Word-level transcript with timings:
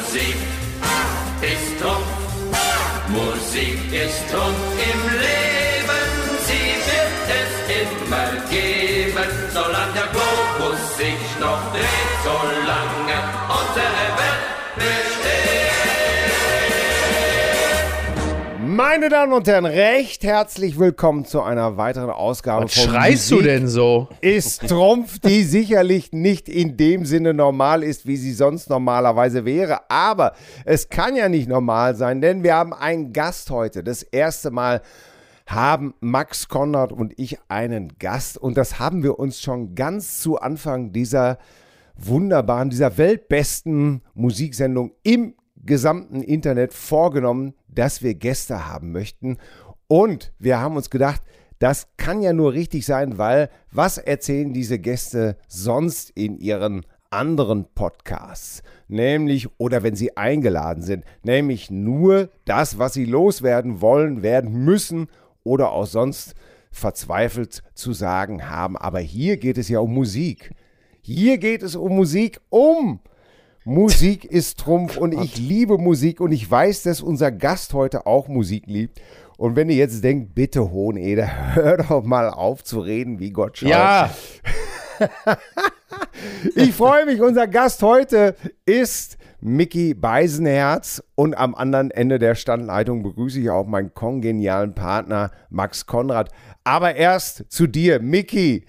Musik 0.00 0.36
ist 1.42 1.78
Trumpf. 1.78 2.08
Musik 3.08 3.78
ist 3.92 4.20
Trumpf 4.30 4.64
im 4.90 5.00
Leben. 5.24 6.04
Sie 6.48 6.68
wird 6.88 7.20
es 7.40 7.52
immer 7.82 8.30
geben, 8.48 9.30
solange 9.52 9.92
der 9.92 10.08
Globus 10.14 10.80
sich 10.96 11.22
noch 11.38 11.60
dreht, 11.72 12.12
solange 12.24 13.18
unsere 13.60 14.06
Welt 14.16 14.29
Meine 18.72 19.08
Damen 19.08 19.32
und 19.32 19.48
Herren, 19.48 19.64
recht 19.64 20.22
herzlich 20.22 20.78
willkommen 20.78 21.24
zu 21.24 21.42
einer 21.42 21.76
weiteren 21.76 22.10
Ausgabe 22.10 22.66
Was 22.66 22.74
von 22.74 22.94
schreist 22.94 23.28
Musik 23.32 23.44
du 23.44 23.50
denn 23.50 23.66
so? 23.66 24.08
ist 24.20 24.68
Trumpf, 24.68 25.18
die 25.18 25.42
sicherlich 25.42 26.12
nicht 26.12 26.48
in 26.48 26.76
dem 26.76 27.04
Sinne 27.04 27.34
normal 27.34 27.82
ist, 27.82 28.06
wie 28.06 28.16
sie 28.16 28.32
sonst 28.32 28.70
normalerweise 28.70 29.44
wäre. 29.44 29.90
Aber 29.90 30.34
es 30.64 30.88
kann 30.88 31.16
ja 31.16 31.28
nicht 31.28 31.48
normal 31.48 31.96
sein, 31.96 32.20
denn 32.20 32.44
wir 32.44 32.54
haben 32.54 32.72
einen 32.72 33.12
Gast 33.12 33.50
heute. 33.50 33.82
Das 33.82 34.04
erste 34.04 34.52
Mal 34.52 34.82
haben 35.48 35.92
Max 35.98 36.46
Konrad 36.46 36.92
und 36.92 37.18
ich 37.18 37.38
einen 37.48 37.98
Gast 37.98 38.38
und 38.38 38.56
das 38.56 38.78
haben 38.78 39.02
wir 39.02 39.18
uns 39.18 39.40
schon 39.40 39.74
ganz 39.74 40.20
zu 40.20 40.38
Anfang 40.38 40.92
dieser 40.92 41.38
wunderbaren, 41.96 42.70
dieser 42.70 42.96
weltbesten 42.98 44.02
Musiksendung 44.14 44.92
im 45.02 45.34
gesamten 45.64 46.22
Internet 46.22 46.72
vorgenommen, 46.72 47.54
dass 47.68 48.02
wir 48.02 48.14
Gäste 48.14 48.66
haben 48.68 48.92
möchten. 48.92 49.38
Und 49.88 50.32
wir 50.38 50.60
haben 50.60 50.76
uns 50.76 50.90
gedacht, 50.90 51.22
das 51.58 51.88
kann 51.96 52.22
ja 52.22 52.32
nur 52.32 52.52
richtig 52.52 52.86
sein, 52.86 53.18
weil 53.18 53.50
was 53.70 53.98
erzählen 53.98 54.52
diese 54.52 54.78
Gäste 54.78 55.36
sonst 55.46 56.10
in 56.10 56.38
ihren 56.38 56.86
anderen 57.10 57.66
Podcasts? 57.74 58.62
Nämlich, 58.88 59.48
oder 59.58 59.82
wenn 59.82 59.94
sie 59.94 60.16
eingeladen 60.16 60.82
sind, 60.82 61.04
nämlich 61.22 61.70
nur 61.70 62.30
das, 62.46 62.78
was 62.78 62.94
sie 62.94 63.04
loswerden 63.04 63.80
wollen, 63.80 64.22
werden 64.22 64.64
müssen 64.64 65.08
oder 65.44 65.72
auch 65.72 65.86
sonst 65.86 66.34
verzweifelt 66.70 67.62
zu 67.74 67.92
sagen 67.92 68.48
haben. 68.48 68.76
Aber 68.76 69.00
hier 69.00 69.36
geht 69.36 69.58
es 69.58 69.68
ja 69.68 69.80
um 69.80 69.92
Musik. 69.92 70.52
Hier 71.02 71.38
geht 71.38 71.62
es 71.62 71.76
um 71.76 71.94
Musik, 71.94 72.40
um 72.48 73.00
Musik 73.64 74.24
ist 74.24 74.58
Trumpf 74.58 74.96
und 74.96 75.12
ich 75.12 75.36
liebe 75.36 75.78
Musik 75.78 76.20
und 76.20 76.32
ich 76.32 76.50
weiß, 76.50 76.84
dass 76.84 77.02
unser 77.02 77.30
Gast 77.30 77.74
heute 77.74 78.06
auch 78.06 78.28
Musik 78.28 78.64
liebt. 78.66 79.00
Und 79.36 79.56
wenn 79.56 79.70
ihr 79.70 79.76
jetzt 79.76 80.02
denkt, 80.04 80.34
bitte 80.34 80.70
Hoheneder, 80.70 81.28
hör 81.54 81.76
doch 81.78 82.04
mal 82.04 82.30
auf 82.30 82.64
zu 82.64 82.80
reden, 82.80 83.18
wie 83.18 83.30
Gott 83.30 83.58
schaut. 83.58 83.70
Ja, 83.70 84.10
Ich 86.54 86.74
freue 86.74 87.06
mich, 87.06 87.20
unser 87.20 87.46
Gast 87.46 87.82
heute 87.82 88.36
ist 88.64 89.18
Mickey 89.40 89.94
Beisenherz 89.94 91.02
und 91.14 91.34
am 91.36 91.54
anderen 91.54 91.90
Ende 91.90 92.18
der 92.18 92.34
Standleitung 92.34 93.02
begrüße 93.02 93.40
ich 93.40 93.50
auch 93.50 93.66
meinen 93.66 93.94
kongenialen 93.94 94.74
Partner 94.74 95.30
Max 95.48 95.86
Konrad. 95.86 96.30
Aber 96.64 96.94
erst 96.94 97.44
zu 97.48 97.66
dir, 97.66 98.00
Mickey. 98.00 98.64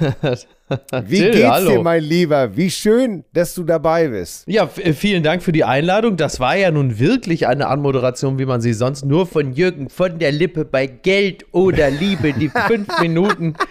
Wie 1.06 1.16
Till, 1.18 1.30
geht's 1.32 1.48
hallo. 1.48 1.70
dir, 1.70 1.82
mein 1.82 2.02
Lieber? 2.02 2.56
Wie 2.56 2.70
schön, 2.70 3.24
dass 3.32 3.54
du 3.54 3.64
dabei 3.64 4.08
bist. 4.08 4.44
ja, 4.46 4.68
äh, 4.82 4.92
vielen 4.92 5.22
Dank 5.22 5.42
für 5.42 5.52
die 5.52 5.64
Einladung. 5.64 6.16
Das 6.16 6.40
war 6.40 6.56
ja 6.56 6.70
nun 6.70 6.98
wirklich 6.98 7.46
eine 7.46 7.68
Anmoderation, 7.68 8.38
wie 8.38 8.46
man 8.46 8.60
sie 8.60 8.72
sonst 8.74 9.04
nur 9.04 9.26
von 9.26 9.52
Jürgen 9.52 9.88
von 9.88 10.18
der 10.18 10.32
Lippe 10.32 10.64
bei 10.64 10.86
Geld 10.86 11.46
oder 11.52 11.90
Liebe, 11.90 12.32
die 12.32 12.48
fünf 12.68 12.88
Minuten. 13.00 13.54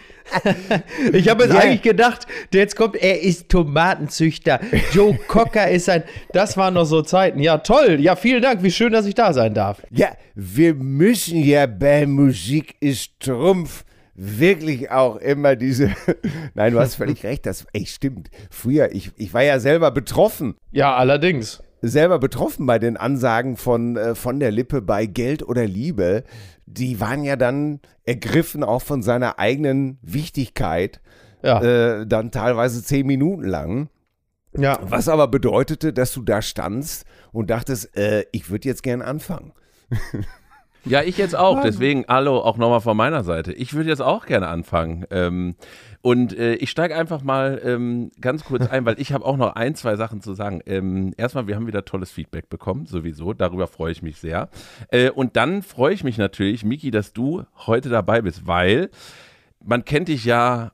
Ich 1.13 1.29
habe 1.29 1.45
jetzt 1.45 1.53
Ja. 1.53 1.61
eigentlich 1.61 1.81
gedacht, 1.83 2.27
der 2.51 2.59
jetzt 2.59 2.75
kommt, 2.75 2.97
er 2.97 3.21
ist 3.21 3.47
Tomatenzüchter. 3.47 4.59
Joe 4.93 5.17
Cocker 5.27 5.69
ist 5.69 5.87
ein. 5.89 6.03
Das 6.33 6.57
waren 6.57 6.73
noch 6.73 6.83
so 6.83 7.01
Zeiten. 7.01 7.39
Ja, 7.39 7.59
toll. 7.59 7.97
Ja, 8.01 8.17
vielen 8.17 8.41
Dank. 8.41 8.61
Wie 8.61 8.71
schön, 8.71 8.91
dass 8.91 9.05
ich 9.05 9.15
da 9.15 9.31
sein 9.31 9.53
darf. 9.53 9.81
Ja, 9.89 10.09
wir 10.35 10.73
müssen 10.73 11.37
ja 11.41 11.65
bei 11.65 12.05
Musik 12.05 12.75
ist 12.81 13.11
Trumpf 13.21 13.85
wirklich 14.17 14.91
auch 14.91 15.15
immer 15.17 15.55
diese. 15.55 15.91
Nein, 16.55 16.73
du 16.73 16.79
hast 16.79 16.95
völlig 16.95 17.23
recht, 17.23 17.45
das 17.45 17.65
ey, 17.71 17.85
stimmt. 17.85 18.29
Früher, 18.49 18.91
ich, 18.93 19.11
ich 19.15 19.33
war 19.33 19.43
ja 19.43 19.59
selber 19.59 19.91
betroffen. 19.91 20.55
Ja, 20.71 20.95
allerdings. 20.95 21.61
Selber 21.81 22.17
betroffen 22.19 22.65
bei 22.65 22.79
den 22.79 22.97
Ansagen 22.97 23.55
von, 23.55 23.95
äh, 23.95 24.15
von 24.15 24.39
der 24.39 24.51
Lippe 24.51 24.81
bei 24.81 25.05
Geld 25.05 25.47
oder 25.47 25.65
Liebe. 25.67 26.23
Die 26.65 26.99
waren 26.99 27.23
ja 27.23 27.35
dann 27.35 27.79
ergriffen 28.03 28.63
auch 28.63 28.81
von 28.81 29.03
seiner 29.03 29.37
eigenen 29.39 29.99
Wichtigkeit, 30.01 30.99
Ja. 31.43 31.61
äh, 31.61 32.07
dann 32.07 32.31
teilweise 32.31 32.83
zehn 32.83 33.05
Minuten 33.05 33.43
lang. 33.43 33.89
ja. 34.57 34.79
Was 34.81 35.07
aber 35.07 35.27
bedeutete, 35.27 35.93
dass 35.93 36.11
du 36.13 36.23
da 36.23 36.41
standst 36.41 37.05
und 37.31 37.51
dachtest, 37.51 37.95
äh, 37.95 38.25
ich 38.31 38.49
würde 38.49 38.67
jetzt 38.67 38.81
gern 38.81 39.03
anfangen. 39.03 39.53
Ja, 40.85 41.01
ich 41.03 41.17
jetzt 41.17 41.35
auch. 41.35 41.61
Deswegen, 41.61 42.05
hallo, 42.07 42.39
auch 42.39 42.57
nochmal 42.57 42.81
von 42.81 42.95
meiner 42.95 43.23
Seite. 43.23 43.51
Ich 43.53 43.73
würde 43.73 43.89
jetzt 43.89 44.01
auch 44.01 44.25
gerne 44.25 44.47
anfangen. 44.47 45.05
Ähm, 45.11 45.55
und 46.01 46.37
äh, 46.37 46.55
ich 46.55 46.69
steige 46.69 46.95
einfach 46.95 47.21
mal 47.23 47.59
ähm, 47.63 48.11
ganz 48.21 48.45
kurz 48.45 48.67
ein, 48.67 48.85
weil 48.85 48.99
ich 48.99 49.11
habe 49.11 49.25
auch 49.25 49.35
noch 49.35 49.55
ein, 49.55 49.75
zwei 49.75 49.95
Sachen 49.97 50.21
zu 50.21 50.33
sagen. 50.33 50.61
Ähm, 50.65 51.13
erstmal, 51.17 51.47
wir 51.47 51.55
haben 51.55 51.67
wieder 51.67 51.83
tolles 51.83 52.11
Feedback 52.11 52.49
bekommen, 52.49 52.85
sowieso. 52.85 53.33
Darüber 53.33 53.67
freue 53.67 53.91
ich 53.91 54.01
mich 54.01 54.17
sehr. 54.17 54.49
Äh, 54.89 55.09
und 55.09 55.35
dann 55.35 55.63
freue 55.63 55.93
ich 55.93 56.03
mich 56.03 56.17
natürlich, 56.17 56.63
Miki, 56.63 56.91
dass 56.91 57.11
du 57.11 57.43
heute 57.65 57.89
dabei 57.89 58.21
bist, 58.21 58.47
weil 58.47 58.89
man 59.63 59.83
kennt 59.83 60.07
dich 60.07 60.23
ja 60.23 60.71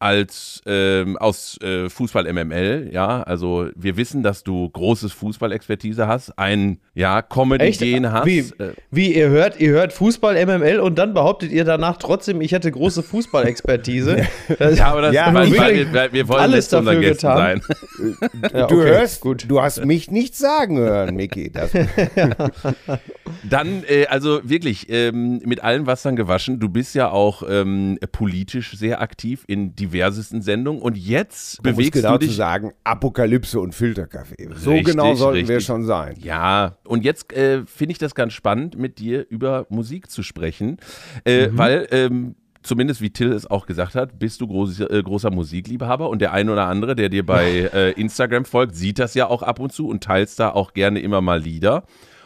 als 0.00 0.62
ähm, 0.66 1.16
aus 1.18 1.58
äh, 1.62 1.90
Fußball 1.90 2.24
MML, 2.32 2.88
ja, 2.90 3.22
also 3.22 3.68
wir 3.76 3.96
wissen, 3.98 4.22
dass 4.22 4.42
du 4.42 4.68
großes 4.68 5.12
Fußballexpertise 5.12 6.08
hast, 6.08 6.38
ein 6.38 6.78
ja 6.94 7.20
Comedy-Gen 7.22 8.10
hast. 8.10 8.26
Wie, 8.26 8.38
Äh, 8.38 8.72
wie 8.90 9.14
ihr 9.14 9.28
hört, 9.28 9.60
ihr 9.60 9.70
hört 9.70 9.92
Fußball 9.92 10.34
MML 10.46 10.80
und 10.80 10.96
dann 10.98 11.12
behauptet 11.12 11.52
ihr 11.52 11.64
danach 11.64 11.98
trotzdem, 11.98 12.40
ich 12.40 12.52
hätte 12.52 12.70
große 12.72 13.02
Fußballexpertise. 13.02 14.26
Ja, 14.58 14.86
aber 14.86 15.02
das, 15.02 15.14
Ja, 15.14 15.32
weil, 15.34 15.56
weil, 15.56 15.74
wir, 15.74 15.92
weil 15.92 16.12
wir 16.12 16.28
wollen 16.28 16.40
alles 16.40 16.70
nicht 16.70 16.86
dafür 16.86 17.00
Gästen 17.00 17.26
getan. 17.28 17.62
sein. 17.62 18.20
Ja, 18.54 18.66
Du 18.66 18.76
okay, 18.80 18.88
hörst, 18.88 19.20
gut. 19.20 19.44
du 19.48 19.60
hast 19.60 19.84
mich 19.84 20.10
nichts 20.10 20.38
sagen 20.38 20.78
hören, 20.78 21.14
Micky. 21.14 21.50
Das, 21.52 21.70
Dann, 23.48 23.84
äh, 23.88 24.06
also 24.06 24.40
wirklich, 24.44 24.86
ähm, 24.90 25.40
mit 25.44 25.62
allen 25.62 25.86
Wassern 25.86 26.16
gewaschen. 26.16 26.58
Du 26.58 26.68
bist 26.68 26.94
ja 26.94 27.10
auch 27.10 27.42
ähm, 27.48 27.98
politisch 28.12 28.76
sehr 28.76 29.00
aktiv 29.00 29.44
in 29.46 29.74
diversesten 29.90 30.42
Sendungen 30.42 30.80
und 30.82 30.96
jetzt 30.96 31.58
um 31.60 31.66
es 31.70 31.76
bewegst 31.76 31.92
genau 32.02 32.12
du 32.14 32.20
zu 32.20 32.26
dich. 32.28 32.36
sagen, 32.36 32.72
Apokalypse 32.84 33.58
und 33.60 33.74
Filterkaffee. 33.74 34.48
So 34.54 34.70
Richtig, 34.72 34.94
genau 34.94 35.14
sollten 35.14 35.46
wir 35.48 35.56
richtig. 35.56 35.66
schon 35.66 35.84
sein. 35.84 36.14
Ja, 36.20 36.76
und 36.84 37.04
jetzt 37.04 37.32
äh, 37.32 37.64
finde 37.66 37.92
ich 37.92 37.98
das 37.98 38.14
ganz 38.14 38.32
spannend, 38.32 38.78
mit 38.78 38.98
dir 38.98 39.26
über 39.28 39.66
Musik 39.68 40.10
zu 40.10 40.22
sprechen, 40.22 40.78
äh, 41.24 41.48
Mhm. 41.48 41.58
weil 41.58 41.86
ähm, 41.90 42.34
zumindest 42.62 43.00
wie 43.00 43.10
Till 43.10 43.32
es 43.32 43.50
auch 43.50 43.66
gesagt 43.66 43.94
hat, 43.94 44.18
bist 44.18 44.40
du 44.40 44.46
groß, 44.46 44.80
äh, 44.80 45.02
großer 45.02 45.30
Musikliebhaber 45.30 46.08
und 46.10 46.20
der 46.20 46.32
eine 46.32 46.52
oder 46.52 46.66
andere, 46.66 46.94
der 46.94 47.08
dir 47.08 47.24
bei 47.24 47.70
äh, 47.74 47.92
Instagram 47.92 48.44
folgt, 48.44 48.74
sieht 48.76 48.98
das 48.98 49.14
ja 49.14 49.26
auch 49.28 49.42
ab 49.42 49.58
und 49.60 49.72
zu 49.72 49.88
und 49.88 50.02
teilst 50.04 50.38
da 50.40 50.50
auch 50.50 50.72
gerne 50.74 51.00
immer 51.00 51.20
mal 51.20 51.40
Lieder. 51.40 51.84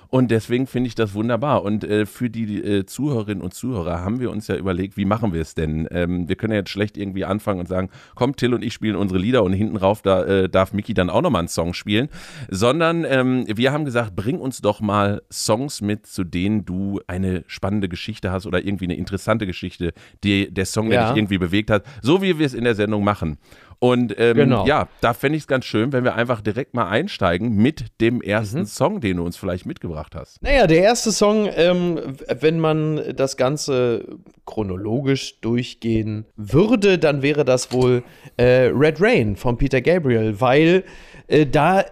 Und 0.08 0.30
deswegen 0.30 0.66
finde 0.66 0.88
ich 0.88 0.94
das 0.94 1.14
wunderbar. 1.14 1.62
Und 1.62 1.84
äh, 1.84 2.06
für 2.06 2.30
die 2.30 2.62
äh, 2.62 2.86
Zuhörerinnen 2.86 3.42
und 3.42 3.54
Zuhörer 3.54 4.00
haben 4.04 4.20
wir 4.20 4.30
uns 4.30 4.46
ja 4.46 4.56
überlegt, 4.56 4.96
wie 4.96 5.04
machen 5.04 5.32
wir 5.32 5.40
es 5.40 5.54
denn? 5.54 5.88
Ähm, 5.90 6.28
wir 6.28 6.36
können 6.36 6.52
ja 6.52 6.58
jetzt 6.58 6.70
schlecht 6.70 6.96
irgendwie 6.96 7.24
anfangen 7.24 7.60
und 7.60 7.66
sagen, 7.68 7.90
komm, 8.14 8.36
Till 8.36 8.54
und 8.54 8.62
ich 8.62 8.72
spielen 8.74 8.96
unsere 8.96 9.18
Lieder 9.18 9.42
und 9.42 9.52
hinten 9.52 9.76
rauf, 9.76 10.02
da 10.02 10.24
äh, 10.24 10.48
darf 10.48 10.72
Mickey 10.72 10.94
dann 10.94 11.10
auch 11.10 11.22
nochmal 11.22 11.40
einen 11.40 11.48
Song 11.48 11.74
spielen. 11.74 12.08
Sondern 12.50 13.04
ähm, 13.08 13.44
wir 13.48 13.72
haben 13.72 13.84
gesagt, 13.84 14.14
bring 14.14 14.38
uns 14.38 14.60
doch 14.60 14.80
mal 14.80 15.22
Songs 15.32 15.80
mit, 15.80 16.06
zu 16.06 16.24
denen 16.24 16.64
du 16.64 17.00
eine 17.06 17.44
spannende 17.46 17.88
Geschichte 17.88 18.30
hast 18.30 18.46
oder 18.46 18.64
irgendwie 18.64 18.84
eine 18.84 18.96
interessante 18.96 19.46
Geschichte, 19.46 19.92
die 20.22 20.52
der 20.52 20.66
Song, 20.66 20.90
der 20.90 21.00
Ja. 21.00 21.08
dich 21.08 21.16
irgendwie 21.16 21.38
bewegt 21.38 21.70
hat, 21.70 21.84
so 22.02 22.22
wie 22.22 22.38
wir 22.38 22.46
es 22.46 22.54
in 22.54 22.64
der 22.64 22.74
Sendung 22.74 23.04
machen. 23.04 23.38
Und 23.84 24.14
ähm, 24.18 24.34
Genau. 24.36 24.66
ja, 24.66 24.88
da 25.02 25.12
fände 25.12 25.36
ich 25.36 25.42
es 25.42 25.46
ganz 25.46 25.66
schön, 25.66 25.92
wenn 25.92 26.04
wir 26.04 26.14
einfach 26.14 26.40
direkt 26.40 26.72
mal 26.72 26.88
einsteigen 26.88 27.54
mit 27.54 28.00
dem 28.00 28.22
ersten 28.22 28.60
Mhm. 28.60 28.66
Song, 28.66 29.00
den 29.02 29.18
du 29.18 29.24
uns 29.26 29.36
vielleicht 29.36 29.66
mitgebracht 29.66 30.14
hast. 30.14 30.42
Naja, 30.42 30.66
der 30.66 30.82
erste 30.82 31.12
Song, 31.12 31.50
ähm, 31.54 32.00
wenn 32.40 32.60
man 32.60 33.14
das 33.14 33.36
Ganze 33.36 34.06
chronologisch 34.46 35.38
durchgehen 35.42 36.24
würde, 36.34 36.98
dann 36.98 37.20
wäre 37.20 37.44
das 37.44 37.72
wohl 37.72 38.02
äh, 38.38 38.70
Red 38.74 39.02
Rain 39.02 39.36
von 39.36 39.58
Peter 39.58 39.82
Gabriel, 39.82 40.40
weil 40.40 40.84
äh, 41.28 41.44
da 41.44 41.84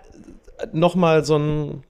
nochmal 0.72 1.26
so 1.26 1.36
ein, 1.36 1.82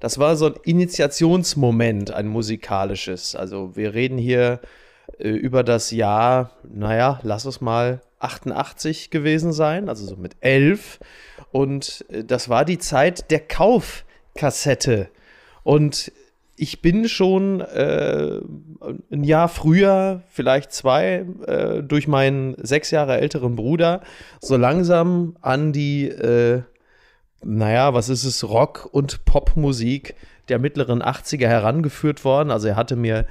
das 0.00 0.18
war 0.18 0.36
so 0.36 0.46
ein 0.46 0.54
Initiationsmoment, 0.64 2.10
ein 2.10 2.26
musikalisches. 2.26 3.36
Also 3.36 3.76
wir 3.76 3.92
reden 3.92 4.16
hier 4.16 4.60
äh, 5.18 5.28
über 5.28 5.62
das 5.62 5.90
Jahr, 5.90 6.52
naja, 6.72 7.20
lass 7.22 7.44
es 7.44 7.60
mal 7.60 8.00
88 8.22 9.10
gewesen 9.10 9.52
sein, 9.52 9.88
also 9.88 10.06
so 10.06 10.16
mit 10.16 10.36
11. 10.40 11.00
Und 11.50 12.04
äh, 12.10 12.24
das 12.24 12.48
war 12.48 12.64
die 12.64 12.78
Zeit 12.78 13.30
der 13.30 13.40
Kaufkassette. 13.40 15.08
Und 15.62 16.12
ich 16.56 16.82
bin 16.82 17.08
schon 17.08 17.60
äh, 17.60 18.40
ein 19.10 19.24
Jahr 19.24 19.48
früher, 19.48 20.22
vielleicht 20.28 20.72
zwei, 20.72 21.26
äh, 21.46 21.82
durch 21.82 22.06
meinen 22.06 22.54
sechs 22.62 22.90
Jahre 22.90 23.18
älteren 23.18 23.56
Bruder 23.56 24.02
so 24.40 24.56
langsam 24.56 25.36
an 25.40 25.72
die 25.72 26.08
äh, 26.08 26.62
naja, 27.44 27.94
was 27.94 28.08
ist 28.08 28.24
es, 28.24 28.48
Rock- 28.48 28.88
und 28.92 29.24
Popmusik 29.24 30.14
der 30.48 30.58
mittleren 30.58 31.02
80er 31.02 31.46
herangeführt 31.46 32.24
worden. 32.24 32.50
Also 32.50 32.68
er 32.68 32.76
hatte 32.76 32.96
mir 32.96 33.26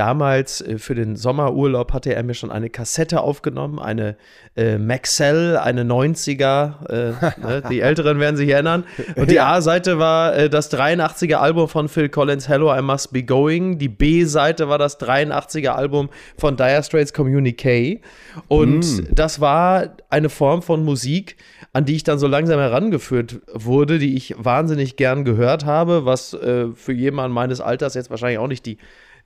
damals 0.00 0.62
äh, 0.62 0.78
für 0.78 0.94
den 0.94 1.14
Sommerurlaub 1.14 1.92
hatte 1.92 2.14
er 2.14 2.22
mir 2.22 2.32
schon 2.32 2.50
eine 2.50 2.70
Kassette 2.70 3.20
aufgenommen, 3.20 3.78
eine 3.78 4.16
äh, 4.56 4.78
Maxell, 4.78 5.58
eine 5.58 5.84
90er, 5.84 6.88
äh, 6.88 7.40
ne, 7.46 7.62
die 7.68 7.80
Älteren 7.80 8.18
werden 8.18 8.34
sich 8.34 8.48
erinnern. 8.48 8.84
Und 9.16 9.30
die 9.30 9.40
A-Seite 9.40 9.98
war 9.98 10.34
äh, 10.34 10.48
das 10.48 10.72
83er 10.72 11.34
Album 11.34 11.68
von 11.68 11.90
Phil 11.90 12.08
Collins, 12.08 12.48
Hello, 12.48 12.74
I 12.74 12.80
Must 12.80 13.12
Be 13.12 13.24
Going. 13.24 13.76
Die 13.76 13.90
B-Seite 13.90 14.70
war 14.70 14.78
das 14.78 14.98
83er 14.98 15.72
Album 15.72 16.08
von 16.38 16.56
Dire 16.56 16.82
Straits 16.82 17.12
Communique. 17.12 18.00
Und 18.48 18.80
mm. 18.80 19.14
das 19.14 19.42
war 19.42 19.96
eine 20.08 20.30
Form 20.30 20.62
von 20.62 20.82
Musik, 20.82 21.36
an 21.74 21.84
die 21.84 21.96
ich 21.96 22.04
dann 22.04 22.18
so 22.18 22.26
langsam 22.26 22.58
herangeführt 22.58 23.42
wurde, 23.52 23.98
die 23.98 24.16
ich 24.16 24.34
wahnsinnig 24.38 24.96
gern 24.96 25.26
gehört 25.26 25.66
habe, 25.66 26.06
was 26.06 26.32
äh, 26.32 26.68
für 26.74 26.94
jemanden 26.94 27.34
meines 27.34 27.60
Alters 27.60 27.92
jetzt 27.92 28.08
wahrscheinlich 28.08 28.38
auch 28.38 28.48
nicht 28.48 28.64
die 28.64 28.78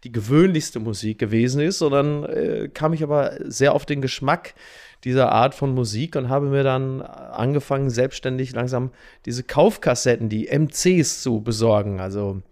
die 0.05 0.13
gewöhnlichste 0.13 0.81
Musik 0.81 1.19
gewesen 1.19 1.61
ist, 1.61 1.79
sondern 1.79 2.25
äh, 2.25 2.69
kam 2.73 2.93
ich 2.93 3.03
aber 3.03 3.33
sehr 3.41 3.75
auf 3.75 3.87
den 3.87 4.03
Geschmack 4.03 4.55
dieser 5.03 5.33
Art 5.33 5.55
von 5.55 5.75
Musik 5.75 6.17
und 6.17 6.29
habe 6.29 6.47
mir 6.47 6.63
dann 6.63 7.03
angefangen, 7.03 7.91
selbstständig 7.91 8.53
langsam 8.53 8.91
diese 9.27 9.43
Kaufkassetten, 9.43 10.29
die 10.29 10.49
MCs 10.49 11.23
zu 11.23 11.41
besorgen. 11.41 12.01
Also 12.01 12.43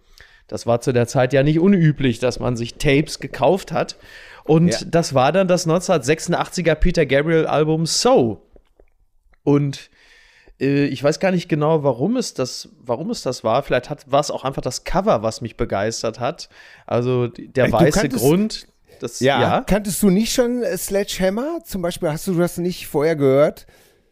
das 0.47 0.67
war 0.67 0.81
zu 0.81 0.91
der 0.91 1.07
Zeit 1.07 1.33
ja 1.33 1.41
nicht 1.41 1.59
unüblich, 1.59 2.19
dass 2.19 2.39
man 2.39 2.55
sich 2.55 2.75
Tapes 2.75 3.19
gekauft 3.19 3.71
hat. 3.71 3.97
Und 4.43 4.69
ja. 4.69 4.77
das 4.85 5.13
war 5.13 5.31
dann 5.31 5.47
das 5.47 5.67
1986er 5.67 6.75
Peter 6.75 7.05
Gabriel 7.05 7.47
Album 7.47 7.85
So. 7.85 8.45
Und 9.43 9.89
ich 10.59 11.03
weiß 11.03 11.19
gar 11.19 11.31
nicht 11.31 11.49
genau, 11.49 11.83
warum 11.83 12.15
es 12.15 12.33
das, 12.33 12.69
warum 12.79 13.09
es 13.09 13.21
das 13.21 13.43
war. 13.43 13.63
Vielleicht 13.63 13.89
war 14.11 14.19
es 14.19 14.31
auch 14.31 14.43
einfach 14.43 14.61
das 14.61 14.83
Cover, 14.83 15.23
was 15.23 15.41
mich 15.41 15.57
begeistert 15.57 16.19
hat. 16.19 16.49
Also 16.85 17.27
der 17.27 17.67
du 17.67 17.71
weiße 17.73 17.99
kanntest, 17.99 18.23
Grund. 18.23 18.67
Das, 18.99 19.19
ja, 19.19 19.41
ja, 19.41 19.61
kanntest 19.61 20.01
du 20.03 20.09
nicht 20.09 20.33
schon 20.33 20.63
äh, 20.63 20.77
Sledgehammer? 20.77 21.59
Zum 21.65 21.81
Beispiel 21.81 22.09
hast 22.09 22.27
du 22.27 22.35
das 22.35 22.57
nicht 22.57 22.87
vorher 22.87 23.15
gehört? 23.15 23.65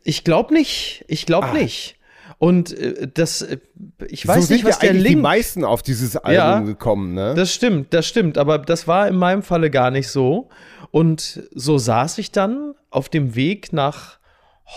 Ich 0.04 0.24
glaube 0.24 0.54
nicht. 0.54 1.06
Ich 1.08 1.26
glaube 1.26 1.48
ah. 1.48 1.54
nicht. 1.54 1.98
Und 2.40 2.74
äh, 2.78 3.08
das, 3.08 3.44
äh, 3.44 3.60
ich 4.08 4.28
weiß 4.28 4.48
so 4.48 4.54
nicht, 4.54 4.66
was 4.66 4.80
der 4.80 4.94
Link. 4.94 5.08
die 5.08 5.16
meisten 5.16 5.64
auf 5.64 5.84
dieses 5.84 6.18
Album 6.18 6.36
ja, 6.36 6.60
gekommen, 6.60 7.14
ne? 7.14 7.36
Das 7.36 7.54
stimmt, 7.54 7.94
das 7.94 8.08
stimmt. 8.08 8.40
Aber 8.40 8.58
das 8.58 8.88
war 8.88 9.08
in 9.08 9.16
meinem 9.16 9.44
Falle 9.44 9.70
gar 9.70 9.92
nicht 9.92 10.10
so. 10.10 10.50
Und 10.90 11.44
so 11.54 11.78
saß 11.78 12.18
ich 12.18 12.32
dann 12.32 12.74
auf 12.90 13.10
dem 13.10 13.36
Weg 13.36 13.72
nach 13.72 14.18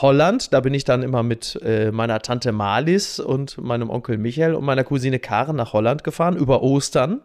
Holland. 0.01 0.53
Da 0.53 0.61
bin 0.61 0.75
ich 0.75 0.85
dann 0.85 1.03
immer 1.03 1.23
mit 1.23 1.61
äh, 1.63 1.91
meiner 1.91 2.21
Tante 2.21 2.53
Malis 2.53 3.21
und 3.21 3.59
meinem 3.59 3.91
Onkel 3.91 4.19
Michael 4.19 4.55
und 4.55 4.65
meiner 4.65 4.85
Cousine 4.85 5.19
Karen 5.19 5.57
nach 5.57 5.73
Holland 5.73 6.05
gefahren 6.05 6.37
über 6.37 6.63
Ostern 6.63 7.21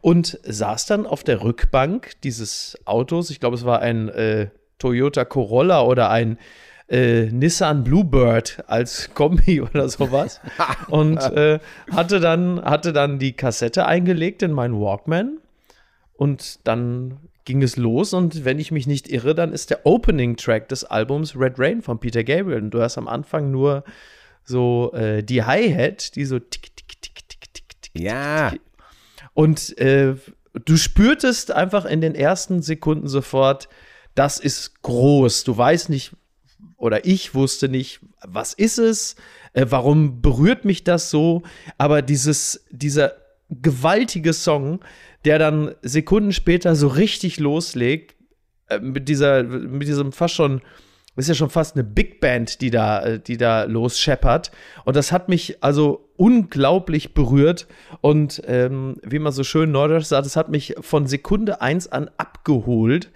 und 0.00 0.38
saß 0.42 0.86
dann 0.86 1.06
auf 1.06 1.24
der 1.24 1.42
Rückbank 1.42 2.12
dieses 2.22 2.78
Autos. 2.84 3.30
Ich 3.30 3.40
glaube, 3.40 3.56
es 3.56 3.64
war 3.64 3.80
ein 3.80 4.08
äh, 4.08 4.48
Toyota 4.78 5.24
Corolla 5.24 5.82
oder 5.82 6.10
ein 6.10 6.38
äh, 6.88 7.26
Nissan 7.26 7.82
Bluebird 7.82 8.64
als 8.68 9.12
Kombi 9.14 9.60
oder 9.62 9.88
sowas 9.88 10.40
und 10.88 11.18
äh, 11.18 11.58
hatte 11.90 12.20
dann 12.20 12.64
hatte 12.64 12.92
dann 12.92 13.18
die 13.18 13.32
Kassette 13.32 13.86
eingelegt 13.86 14.42
in 14.42 14.52
meinen 14.52 14.80
Walkman 14.80 15.38
und 16.14 16.66
dann 16.66 17.18
ging 17.46 17.62
es 17.62 17.76
los 17.76 18.12
und 18.12 18.44
wenn 18.44 18.58
ich 18.58 18.70
mich 18.70 18.86
nicht 18.86 19.08
irre, 19.08 19.34
dann 19.34 19.52
ist 19.52 19.70
der 19.70 19.86
Opening-Track 19.86 20.68
des 20.68 20.84
Albums 20.84 21.34
Red 21.34 21.58
Rain 21.58 21.80
von 21.80 21.98
Peter 21.98 22.22
Gabriel 22.22 22.60
und 22.62 22.70
du 22.72 22.82
hast 22.82 22.98
am 22.98 23.08
Anfang 23.08 23.50
nur 23.50 23.84
so 24.44 24.92
äh, 24.92 25.22
die 25.22 25.42
Hi-Hat, 25.42 26.14
die 26.16 26.26
so 26.26 26.38
tick, 26.38 26.76
tick, 26.76 27.00
tick, 27.00 27.28
tick, 27.28 27.54
tick, 27.54 27.82
tick. 27.82 28.02
Ja. 28.02 28.50
Tick, 28.50 28.60
und 29.32 29.78
äh, 29.78 30.14
du 30.64 30.76
spürtest 30.76 31.52
einfach 31.52 31.84
in 31.84 32.00
den 32.00 32.14
ersten 32.14 32.62
Sekunden 32.62 33.06
sofort, 33.06 33.68
das 34.14 34.40
ist 34.40 34.82
groß. 34.82 35.44
Du 35.44 35.56
weißt 35.56 35.88
nicht, 35.90 36.16
oder 36.76 37.04
ich 37.04 37.34
wusste 37.34 37.68
nicht, 37.68 38.00
was 38.26 38.54
ist 38.54 38.78
es, 38.78 39.16
äh, 39.52 39.66
warum 39.68 40.20
berührt 40.20 40.64
mich 40.64 40.84
das 40.84 41.10
so, 41.10 41.42
aber 41.78 42.02
dieses, 42.02 42.64
dieser 42.70 43.12
gewaltige 43.50 44.32
Song, 44.32 44.80
der 45.24 45.38
dann 45.38 45.74
Sekunden 45.82 46.32
später 46.32 46.74
so 46.74 46.88
richtig 46.88 47.38
loslegt, 47.38 48.16
äh, 48.68 48.78
mit 48.78 49.08
dieser, 49.08 49.42
mit 49.42 49.86
diesem 49.86 50.12
fast 50.12 50.34
schon, 50.34 50.60
ist 51.16 51.28
ja 51.28 51.34
schon 51.34 51.50
fast 51.50 51.76
eine 51.76 51.84
Big 51.84 52.20
Band, 52.20 52.60
die 52.60 52.70
da, 52.70 53.02
äh, 53.02 53.20
die 53.20 53.36
da 53.36 53.64
losscheppert. 53.64 54.50
Und 54.84 54.96
das 54.96 55.12
hat 55.12 55.28
mich 55.28 55.62
also 55.62 56.10
unglaublich 56.16 57.14
berührt. 57.14 57.66
Und 58.00 58.42
ähm, 58.46 58.96
wie 59.02 59.18
man 59.18 59.32
so 59.32 59.44
schön 59.44 59.70
neudeutsch 59.70 60.04
sagt, 60.04 60.26
es 60.26 60.36
hat 60.36 60.48
mich 60.48 60.74
von 60.80 61.06
Sekunde 61.06 61.60
eins 61.60 61.88
an 61.88 62.10
abgeholt. 62.18 63.10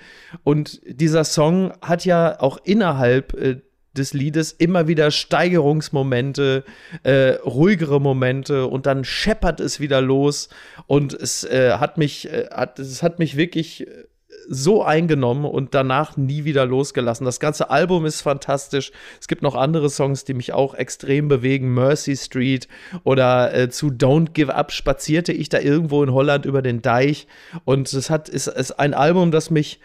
Und 0.45 0.81
dieser 0.87 1.25
Song 1.25 1.73
hat 1.83 2.05
ja 2.05 2.41
auch 2.41 2.59
innerhalb 2.65 3.35
äh, 3.35 3.61
des 3.97 4.13
Liedes 4.13 4.53
immer 4.53 4.87
wieder 4.87 5.11
Steigerungsmomente, 5.11 6.65
äh, 7.03 7.33
ruhigere 7.45 8.01
Momente 8.01 8.67
und 8.67 8.87
dann 8.87 9.05
scheppert 9.05 9.61
es 9.61 9.81
wieder 9.81 10.01
los 10.01 10.49
und 10.87 11.13
es 11.13 11.45
äh, 11.45 11.73
hat 11.73 11.99
mich, 11.99 12.29
äh, 12.31 12.49
hat, 12.53 12.79
es 12.79 13.03
hat 13.03 13.19
mich 13.19 13.37
wirklich 13.37 13.87
äh, 13.87 14.05
so 14.49 14.83
eingenommen 14.83 15.45
und 15.45 15.75
danach 15.75 16.17
nie 16.17 16.45
wieder 16.45 16.67
losgelassen. 16.67 17.25
Das 17.25 17.41
ganze 17.41 17.71
Album 17.71 18.07
ist 18.07 18.21
fantastisch. 18.21 18.93
Es 19.21 19.29
gibt 19.29 19.43
noch 19.43 19.55
andere 19.55 19.91
Songs, 19.91 20.25
die 20.25 20.35
mich 20.35 20.53
auch 20.53 20.75
extrem 20.75 21.29
bewegen. 21.29 21.75
Mercy 21.75 22.17
Street 22.17 22.69
oder 23.05 23.55
äh, 23.55 23.71
zu 23.71 23.89
Don't 23.89 24.33
Give 24.33 24.55
Up 24.55 24.73
spazierte 24.73 25.33
ich 25.33 25.49
da 25.49 25.59
irgendwo 25.59 26.03
in 26.03 26.13
Holland 26.13 26.47
über 26.47 26.63
den 26.63 26.81
Deich 26.81 27.27
und 27.65 27.93
es 27.93 28.09
hat 28.09 28.29
ist, 28.29 28.47
ist 28.47 28.73
ein 28.73 28.95
Album, 28.95 29.31
das 29.31 29.51
mich 29.51 29.81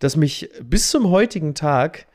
das 0.00 0.16
mich 0.16 0.50
bis 0.62 0.90
zum 0.90 1.10
heutigen 1.10 1.54
Tag 1.54 2.06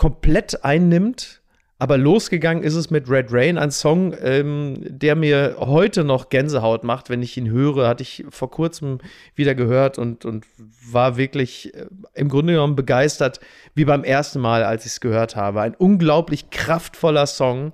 komplett 0.00 0.64
einnimmt. 0.64 1.42
Aber 1.78 1.98
losgegangen 1.98 2.62
ist 2.62 2.74
es 2.74 2.90
mit 2.90 3.10
Red 3.10 3.26
Rain, 3.32 3.58
ein 3.58 3.70
Song, 3.70 4.14
ähm, 4.22 4.78
der 4.80 5.14
mir 5.14 5.56
heute 5.58 6.04
noch 6.04 6.30
Gänsehaut 6.30 6.84
macht, 6.84 7.10
wenn 7.10 7.22
ich 7.22 7.36
ihn 7.36 7.50
höre. 7.50 7.86
Hatte 7.86 8.02
ich 8.02 8.24
vor 8.30 8.50
kurzem 8.50 8.98
wieder 9.34 9.54
gehört 9.54 9.98
und, 9.98 10.24
und 10.24 10.46
war 10.90 11.18
wirklich 11.18 11.74
äh, 11.74 11.84
im 12.14 12.30
Grunde 12.30 12.54
genommen 12.54 12.76
begeistert, 12.76 13.40
wie 13.74 13.84
beim 13.84 14.02
ersten 14.02 14.40
Mal, 14.40 14.64
als 14.64 14.86
ich 14.86 14.92
es 14.92 15.00
gehört 15.00 15.36
habe. 15.36 15.60
Ein 15.60 15.74
unglaublich 15.74 16.48
kraftvoller 16.48 17.26
Song, 17.26 17.72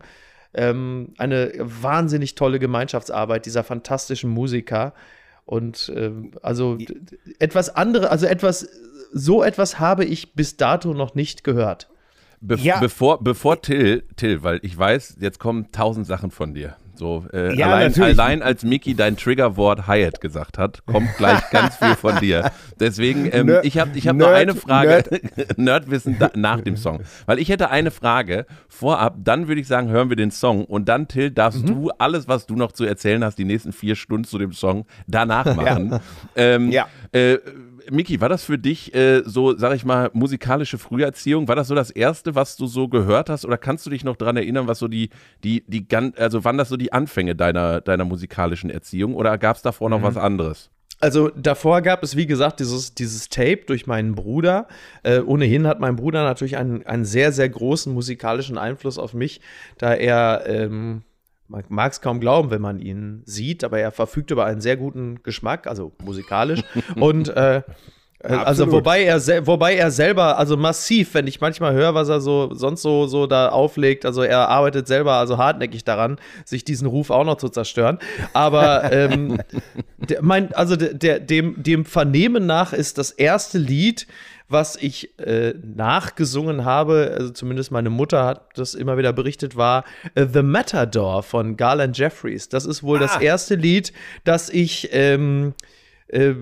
ähm, 0.52 1.14
eine 1.18 1.52
wahnsinnig 1.58 2.34
tolle 2.34 2.58
Gemeinschaftsarbeit 2.58 3.46
dieser 3.46 3.62
fantastischen 3.62 4.30
Musiker. 4.30 4.94
Und 5.44 5.90
äh, 5.90 6.10
also 6.42 6.76
etwas 7.38 7.76
andere, 7.76 8.10
also 8.10 8.26
etwas, 8.26 8.68
so 9.12 9.44
etwas 9.44 9.78
habe 9.78 10.04
ich 10.04 10.34
bis 10.34 10.56
dato 10.56 10.92
noch 10.92 11.14
nicht 11.14 11.44
gehört. 11.44 11.88
Be 12.40 12.56
ja. 12.56 12.80
bevor, 12.80 13.22
bevor 13.22 13.62
Till, 13.62 14.04
Till, 14.16 14.42
weil 14.42 14.60
ich 14.62 14.76
weiß, 14.76 15.16
jetzt 15.20 15.38
kommen 15.38 15.72
tausend 15.72 16.06
Sachen 16.06 16.30
von 16.30 16.54
dir. 16.54 16.76
So, 16.98 17.26
äh, 17.32 17.54
ja, 17.54 17.66
allein, 17.66 18.02
allein, 18.02 18.42
als 18.42 18.64
Mickey 18.64 18.94
dein 18.94 19.16
Triggerwort 19.16 19.86
Hyatt 19.86 20.20
gesagt 20.20 20.56
hat, 20.56 20.84
kommt 20.86 21.14
gleich 21.16 21.40
ganz 21.50 21.76
viel 21.76 21.94
von 21.94 22.18
dir. 22.20 22.50
Deswegen, 22.80 23.28
ähm, 23.32 23.46
Nerd, 23.46 23.64
ich 23.66 23.78
habe 23.78 23.90
ich 23.94 24.08
hab 24.08 24.16
nur 24.16 24.30
eine 24.30 24.54
Frage, 24.54 25.04
Nerd. 25.36 25.58
Nerdwissen 25.58 26.16
nach 26.34 26.60
dem 26.62 26.76
Song. 26.76 27.00
Weil 27.26 27.38
ich 27.38 27.48
hätte 27.48 27.70
eine 27.70 27.90
Frage 27.90 28.46
vorab, 28.68 29.16
dann 29.18 29.48
würde 29.48 29.60
ich 29.60 29.68
sagen, 29.68 29.88
hören 29.88 30.08
wir 30.08 30.16
den 30.16 30.30
Song 30.30 30.64
und 30.64 30.88
dann, 30.88 31.06
Till, 31.08 31.30
darfst 31.30 31.64
mhm. 31.64 31.66
du 31.66 31.90
alles, 31.98 32.28
was 32.28 32.46
du 32.46 32.56
noch 32.56 32.72
zu 32.72 32.84
erzählen 32.84 33.22
hast, 33.24 33.38
die 33.38 33.44
nächsten 33.44 33.72
vier 33.72 33.94
Stunden 33.94 34.24
zu 34.24 34.38
dem 34.38 34.52
Song 34.52 34.86
danach 35.06 35.44
machen. 35.54 35.90
ja. 35.90 36.00
Ähm, 36.34 36.70
ja. 36.70 36.86
Äh, 37.12 37.38
Miki, 37.90 38.20
war 38.20 38.28
das 38.28 38.44
für 38.44 38.58
dich 38.58 38.94
äh, 38.94 39.22
so, 39.24 39.56
sag 39.56 39.74
ich 39.74 39.84
mal, 39.84 40.10
musikalische 40.12 40.78
Früherziehung? 40.78 41.48
War 41.48 41.56
das 41.56 41.68
so 41.68 41.74
das 41.74 41.90
Erste, 41.90 42.34
was 42.34 42.56
du 42.56 42.66
so 42.66 42.88
gehört 42.88 43.30
hast? 43.30 43.44
Oder 43.44 43.58
kannst 43.58 43.86
du 43.86 43.90
dich 43.90 44.04
noch 44.04 44.16
daran 44.16 44.36
erinnern, 44.36 44.66
was 44.66 44.78
so 44.78 44.88
die, 44.88 45.10
die, 45.44 45.64
die, 45.66 45.86
also 46.16 46.44
wann 46.44 46.58
das 46.58 46.68
so 46.68 46.76
die 46.76 46.92
Anfänge 46.92 47.34
deiner, 47.34 47.80
deiner 47.80 48.04
musikalischen 48.04 48.70
Erziehung? 48.70 49.14
Oder 49.14 49.38
gab 49.38 49.56
es 49.56 49.62
davor 49.62 49.90
noch 49.90 50.00
mhm. 50.00 50.04
was 50.04 50.16
anderes? 50.16 50.70
Also 51.00 51.28
davor 51.28 51.82
gab 51.82 52.02
es, 52.02 52.16
wie 52.16 52.26
gesagt, 52.26 52.60
dieses, 52.60 52.94
dieses 52.94 53.28
Tape 53.28 53.64
durch 53.66 53.86
meinen 53.86 54.14
Bruder. 54.14 54.66
Äh, 55.02 55.20
ohnehin 55.20 55.66
hat 55.66 55.78
mein 55.78 55.96
Bruder 55.96 56.24
natürlich 56.24 56.56
einen, 56.56 56.86
einen 56.86 57.04
sehr, 57.04 57.32
sehr 57.32 57.48
großen 57.48 57.92
musikalischen 57.92 58.56
Einfluss 58.56 58.98
auf 58.98 59.12
mich, 59.12 59.40
da 59.76 59.92
er 59.92 60.44
ähm, 60.46 61.02
man 61.48 61.64
mag 61.68 61.92
es 61.92 62.00
kaum 62.00 62.20
glauben, 62.20 62.50
wenn 62.50 62.62
man 62.62 62.78
ihn 62.78 63.22
sieht, 63.24 63.64
aber 63.64 63.78
er 63.78 63.92
verfügt 63.92 64.30
über 64.30 64.44
einen 64.44 64.60
sehr 64.60 64.76
guten 64.76 65.22
Geschmack, 65.22 65.66
also 65.66 65.92
musikalisch. 66.02 66.62
und 66.96 67.28
äh, 67.28 67.58
äh 67.58 67.62
also 68.22 68.72
wobei 68.72 69.04
er 69.04 69.20
wobei 69.46 69.76
er 69.76 69.90
selber 69.90 70.38
also 70.38 70.56
massiv, 70.56 71.14
wenn 71.14 71.26
ich 71.26 71.40
manchmal 71.40 71.74
höre, 71.74 71.94
was 71.94 72.08
er 72.08 72.20
so 72.20 72.52
sonst 72.52 72.82
so 72.82 73.06
so 73.06 73.26
da 73.26 73.50
auflegt, 73.50 74.04
also 74.04 74.22
er 74.22 74.48
arbeitet 74.48 74.88
selber 74.88 75.14
also 75.14 75.38
hartnäckig 75.38 75.84
daran, 75.84 76.18
sich 76.44 76.64
diesen 76.64 76.88
Ruf 76.88 77.10
auch 77.10 77.24
noch 77.24 77.36
zu 77.36 77.48
zerstören. 77.48 77.98
Aber 78.32 78.90
ähm, 78.92 79.38
der, 79.98 80.22
mein 80.22 80.52
also 80.54 80.76
der 80.76 81.20
dem 81.20 81.62
dem 81.62 81.84
Vernehmen 81.84 82.46
nach 82.46 82.72
ist 82.72 82.98
das 82.98 83.10
erste 83.10 83.58
Lied 83.58 84.06
was 84.48 84.76
ich 84.76 85.18
äh, 85.18 85.54
nachgesungen 85.62 86.64
habe, 86.64 87.14
also 87.18 87.30
zumindest 87.30 87.72
meine 87.72 87.90
Mutter 87.90 88.24
hat 88.24 88.50
das 88.54 88.74
immer 88.74 88.96
wieder 88.96 89.12
berichtet, 89.12 89.56
war 89.56 89.84
äh, 90.14 90.26
The 90.32 90.42
Matador 90.42 91.22
von 91.22 91.56
Garland 91.56 91.98
Jeffries. 91.98 92.48
Das 92.48 92.64
ist 92.64 92.82
wohl 92.82 92.98
ah. 92.98 93.00
das 93.00 93.16
erste 93.20 93.56
Lied, 93.56 93.92
das 94.24 94.48
ich 94.48 94.90
ähm, 94.92 95.54
äh, 96.08 96.34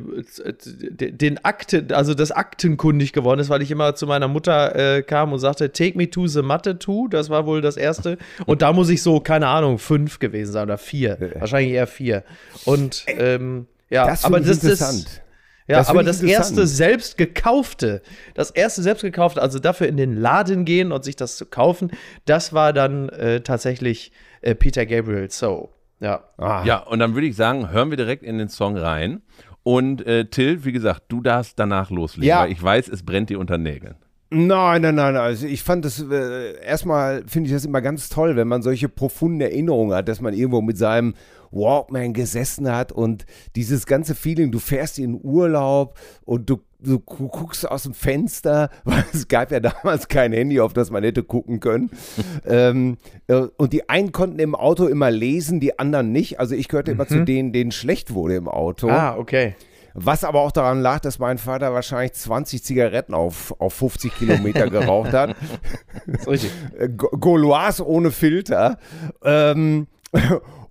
den 0.98 1.42
Akten, 1.42 1.90
also 1.92 2.12
das 2.12 2.30
aktenkundig 2.30 3.14
geworden 3.14 3.40
ist, 3.40 3.48
weil 3.48 3.62
ich 3.62 3.70
immer 3.70 3.94
zu 3.94 4.06
meiner 4.06 4.28
Mutter 4.28 4.96
äh, 4.96 5.02
kam 5.02 5.32
und 5.32 5.38
sagte, 5.38 5.72
take 5.72 5.96
me 5.96 6.10
to 6.10 6.26
the 6.26 6.42
Mathe 6.42 6.78
to, 6.78 7.08
das 7.08 7.30
war 7.30 7.46
wohl 7.46 7.62
das 7.62 7.78
erste. 7.78 8.18
Und 8.44 8.60
da 8.60 8.74
muss 8.74 8.90
ich 8.90 9.02
so, 9.02 9.20
keine 9.20 9.46
Ahnung, 9.48 9.78
fünf 9.78 10.18
gewesen 10.18 10.52
sein 10.52 10.64
oder 10.64 10.76
vier. 10.76 11.32
Wahrscheinlich 11.38 11.72
eher 11.72 11.86
vier. 11.86 12.24
Und 12.66 13.06
ähm, 13.06 13.66
ja, 13.88 14.06
das 14.06 14.26
aber 14.26 14.40
das 14.40 14.62
ist. 14.62 15.22
Ja, 15.66 15.78
das 15.78 15.88
aber 15.88 16.02
das 16.02 16.22
erste 16.22 16.66
selbst 16.66 17.16
gekaufte, 17.16 18.02
das 18.34 18.50
erste 18.50 18.82
selbst 18.82 19.00
gekaufte, 19.00 19.40
also 19.40 19.58
dafür 19.58 19.86
in 19.86 19.96
den 19.96 20.14
Laden 20.14 20.66
gehen 20.66 20.92
und 20.92 21.04
sich 21.04 21.16
das 21.16 21.36
zu 21.36 21.46
kaufen, 21.46 21.90
das 22.26 22.52
war 22.52 22.74
dann 22.74 23.08
äh, 23.08 23.40
tatsächlich 23.40 24.12
äh, 24.42 24.54
Peter 24.54 24.84
Gabriel 24.84 25.30
So. 25.30 25.70
Ja. 26.00 26.24
Ah. 26.36 26.64
Ja, 26.66 26.78
und 26.80 26.98
dann 26.98 27.14
würde 27.14 27.26
ich 27.26 27.36
sagen, 27.36 27.70
hören 27.70 27.88
wir 27.88 27.96
direkt 27.96 28.22
in 28.22 28.36
den 28.36 28.48
Song 28.48 28.76
rein. 28.76 29.22
Und 29.62 30.06
äh, 30.06 30.26
Till, 30.26 30.66
wie 30.66 30.72
gesagt, 30.72 31.04
du 31.08 31.22
darfst 31.22 31.58
danach 31.58 31.88
loslegen, 31.88 32.28
ja. 32.28 32.42
weil 32.42 32.52
ich 32.52 32.62
weiß, 32.62 32.88
es 32.88 33.02
brennt 33.02 33.30
dir 33.30 33.38
unter 33.38 33.56
Nägeln. 33.56 33.96
Nein, 34.30 34.82
nein, 34.82 34.94
nein. 34.94 35.16
Also 35.16 35.46
ich 35.46 35.62
fand 35.62 35.84
das 35.84 36.00
äh, 36.00 36.60
erstmal 36.64 37.22
finde 37.26 37.48
ich 37.48 37.54
das 37.54 37.64
immer 37.64 37.80
ganz 37.80 38.08
toll, 38.08 38.36
wenn 38.36 38.48
man 38.48 38.62
solche 38.62 38.88
profunden 38.88 39.40
Erinnerungen 39.40 39.94
hat, 39.94 40.08
dass 40.08 40.20
man 40.20 40.34
irgendwo 40.34 40.60
mit 40.60 40.78
seinem 40.78 41.14
Walkman 41.54 42.12
gesessen 42.12 42.70
hat 42.70 42.92
und 42.92 43.26
dieses 43.54 43.86
ganze 43.86 44.14
Feeling, 44.14 44.50
du 44.50 44.58
fährst 44.58 44.98
in 44.98 45.20
Urlaub 45.22 45.98
und 46.24 46.50
du, 46.50 46.58
du 46.80 46.98
guckst 46.98 47.68
aus 47.70 47.84
dem 47.84 47.94
Fenster, 47.94 48.70
weil 48.84 49.04
es 49.12 49.28
gab 49.28 49.52
ja 49.52 49.60
damals 49.60 50.08
kein 50.08 50.32
Handy, 50.32 50.60
auf 50.60 50.72
das 50.72 50.90
man 50.90 51.04
hätte 51.04 51.22
gucken 51.22 51.60
können. 51.60 51.90
ähm, 52.46 52.96
äh, 53.28 53.46
und 53.56 53.72
die 53.72 53.88
einen 53.88 54.10
konnten 54.12 54.40
im 54.40 54.54
Auto 54.54 54.86
immer 54.86 55.10
lesen, 55.10 55.60
die 55.60 55.78
anderen 55.78 56.12
nicht. 56.12 56.40
Also 56.40 56.54
ich 56.54 56.68
gehörte 56.68 56.90
mhm. 56.90 56.96
immer 56.98 57.08
zu 57.08 57.18
mhm. 57.18 57.26
denen, 57.26 57.52
denen 57.52 57.70
schlecht 57.70 58.14
wurde 58.14 58.34
im 58.34 58.48
Auto. 58.48 58.88
Ah, 58.88 59.16
okay. 59.16 59.54
Was 59.94 60.24
aber 60.24 60.40
auch 60.40 60.50
daran 60.50 60.80
lag, 60.80 60.98
dass 61.00 61.20
mein 61.20 61.38
Vater 61.38 61.72
wahrscheinlich 61.72 62.14
20 62.14 62.64
Zigaretten 62.64 63.14
auf, 63.14 63.54
auf 63.60 63.74
50 63.74 64.12
Kilometer 64.12 64.68
geraucht 64.68 65.12
hat. 65.12 65.36
Richtig. 66.26 66.50
Gauloise 66.96 67.86
ohne 67.86 68.10
Filter. 68.10 68.78
Ähm, 69.22 69.86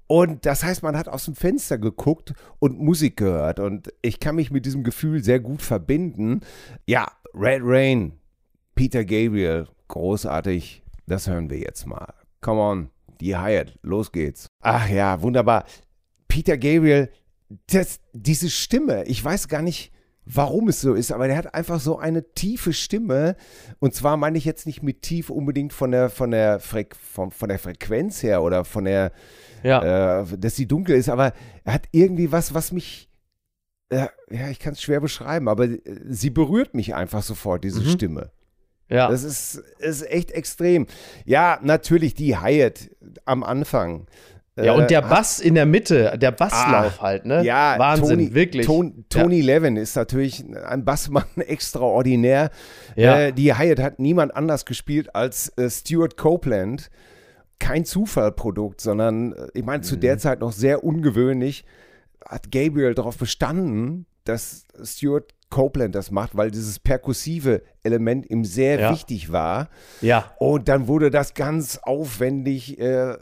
und 0.07 0.45
das 0.45 0.63
heißt, 0.63 0.83
man 0.83 0.97
hat 0.97 1.07
aus 1.07 1.25
dem 1.25 1.35
Fenster 1.35 1.77
geguckt 1.77 2.33
und 2.59 2.79
Musik 2.79 3.15
gehört. 3.15 3.59
Und 3.59 3.93
ich 4.01 4.19
kann 4.19 4.35
mich 4.35 4.51
mit 4.51 4.65
diesem 4.65 4.83
Gefühl 4.83 5.23
sehr 5.23 5.39
gut 5.39 5.61
verbinden. 5.61 6.41
Ja, 6.85 7.07
Red 7.33 7.61
Rain, 7.63 8.19
Peter 8.75 9.05
Gabriel, 9.05 9.67
großartig. 9.87 10.83
Das 11.07 11.27
hören 11.27 11.49
wir 11.49 11.59
jetzt 11.59 11.87
mal. 11.87 12.13
Come 12.41 12.59
on, 12.59 12.89
die 13.21 13.37
Hyatt, 13.37 13.79
los 13.81 14.11
geht's. 14.11 14.47
Ach 14.61 14.89
ja, 14.89 15.21
wunderbar. 15.21 15.63
Peter 16.27 16.57
Gabriel, 16.57 17.09
das, 17.67 17.99
diese 18.13 18.49
Stimme, 18.49 19.03
ich 19.05 19.23
weiß 19.23 19.47
gar 19.47 19.61
nicht, 19.61 19.91
warum 20.25 20.69
es 20.69 20.81
so 20.81 20.93
ist, 20.93 21.11
aber 21.11 21.27
der 21.27 21.37
hat 21.37 21.53
einfach 21.53 21.79
so 21.79 21.97
eine 21.97 22.33
tiefe 22.33 22.73
Stimme. 22.73 23.35
Und 23.79 23.93
zwar 23.93 24.17
meine 24.17 24.37
ich 24.37 24.45
jetzt 24.45 24.65
nicht 24.65 24.83
mit 24.83 25.01
tief 25.01 25.29
unbedingt 25.29 25.73
von 25.73 25.91
der, 25.91 26.09
von 26.09 26.31
der, 26.31 26.59
Fre 26.59 26.85
von, 26.97 27.31
von 27.31 27.49
der 27.49 27.59
Frequenz 27.59 28.23
her 28.23 28.41
oder 28.41 28.65
von 28.65 28.85
der, 28.85 29.11
ja. 29.63 30.21
äh, 30.21 30.37
dass 30.37 30.55
sie 30.55 30.67
dunkel 30.67 30.95
ist, 30.95 31.09
aber 31.09 31.33
er 31.63 31.73
hat 31.73 31.87
irgendwie 31.91 32.31
was, 32.31 32.53
was 32.53 32.71
mich, 32.71 33.09
äh, 33.89 34.07
ja, 34.29 34.49
ich 34.49 34.59
kann 34.59 34.73
es 34.73 34.81
schwer 34.81 35.01
beschreiben, 35.01 35.47
aber 35.47 35.65
äh, 35.65 35.79
sie 36.07 36.29
berührt 36.29 36.73
mich 36.73 36.95
einfach 36.95 37.23
sofort, 37.23 37.63
diese 37.63 37.81
mhm. 37.81 37.89
Stimme. 37.89 38.31
Ja. 38.89 39.09
Das 39.09 39.23
ist, 39.23 39.55
ist 39.79 40.09
echt 40.09 40.31
extrem. 40.31 40.85
Ja, 41.25 41.59
natürlich 41.63 42.13
die 42.13 42.37
Hyatt 42.37 42.91
am 43.25 43.43
Anfang. 43.43 44.07
Ja, 44.55 44.73
und 44.73 44.91
der 44.91 44.99
äh, 44.99 45.09
Bass 45.09 45.39
in 45.39 45.55
der 45.55 45.65
Mitte, 45.65 46.15
der 46.17 46.31
Basslauf 46.31 46.99
ah, 46.99 47.01
halt, 47.01 47.25
ne? 47.25 47.43
Ja, 47.43 47.75
Wahnsinn, 47.79 48.19
Tony, 48.19 48.33
wirklich. 48.35 48.65
Ton, 48.65 49.05
Tony 49.09 49.39
ja. 49.39 49.45
Levin 49.45 49.77
ist 49.77 49.95
natürlich 49.95 50.45
ein 50.65 50.85
Bassmann 50.85 51.25
extraordinär. 51.37 52.51
Ja. 52.95 53.19
Äh, 53.19 53.33
die 53.33 53.55
Hyatt 53.55 53.79
hat 53.79 53.99
niemand 53.99 54.35
anders 54.35 54.65
gespielt 54.65 55.15
als 55.15 55.49
äh, 55.57 55.69
Stuart 55.69 56.17
Copeland. 56.17 56.91
Kein 57.57 57.85
Zufallprodukt, 57.85 58.79
sondern 58.79 59.33
äh, 59.33 59.47
ich 59.55 59.63
meine, 59.63 59.79
mhm. 59.79 59.83
zu 59.83 59.95
der 59.95 60.19
Zeit 60.19 60.39
noch 60.39 60.51
sehr 60.51 60.83
ungewöhnlich, 60.83 61.65
hat 62.23 62.51
Gabriel 62.51 62.93
darauf 62.93 63.17
bestanden, 63.17 64.05
dass 64.23 64.67
Stuart 64.83 65.33
Copeland 65.49 65.93
das 65.95 66.11
macht, 66.11 66.35
weil 66.35 66.51
dieses 66.51 66.79
perkussive 66.79 67.63
Element 67.83 68.29
ihm 68.29 68.43
sehr 68.43 68.79
ja. 68.79 68.91
wichtig 68.91 69.31
war. 69.31 69.69
Ja. 70.01 70.31
Und 70.37 70.67
dann 70.67 70.87
wurde 70.87 71.09
das 71.09 71.33
ganz 71.33 71.79
aufwendig 71.81 72.79
äh, 72.79 73.17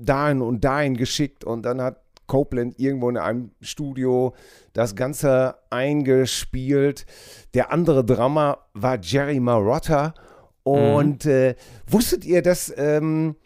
dahin 0.00 0.40
und 0.40 0.64
dahin 0.64 0.96
geschickt 0.96 1.44
und 1.44 1.62
dann 1.62 1.80
hat 1.80 2.00
Copeland 2.26 2.78
irgendwo 2.78 3.10
in 3.10 3.18
einem 3.18 3.50
Studio 3.60 4.34
das 4.72 4.96
Ganze 4.96 5.56
eingespielt. 5.70 7.04
Der 7.52 7.72
andere 7.72 8.04
Drummer 8.04 8.66
war 8.72 8.98
Jerry 9.00 9.40
Marotta. 9.40 10.14
Und 10.62 11.24
mhm. 11.24 11.30
äh, 11.30 11.54
wusstet 11.88 12.24
ihr, 12.24 12.40
dass, 12.40 12.72
ähm, 12.76 13.36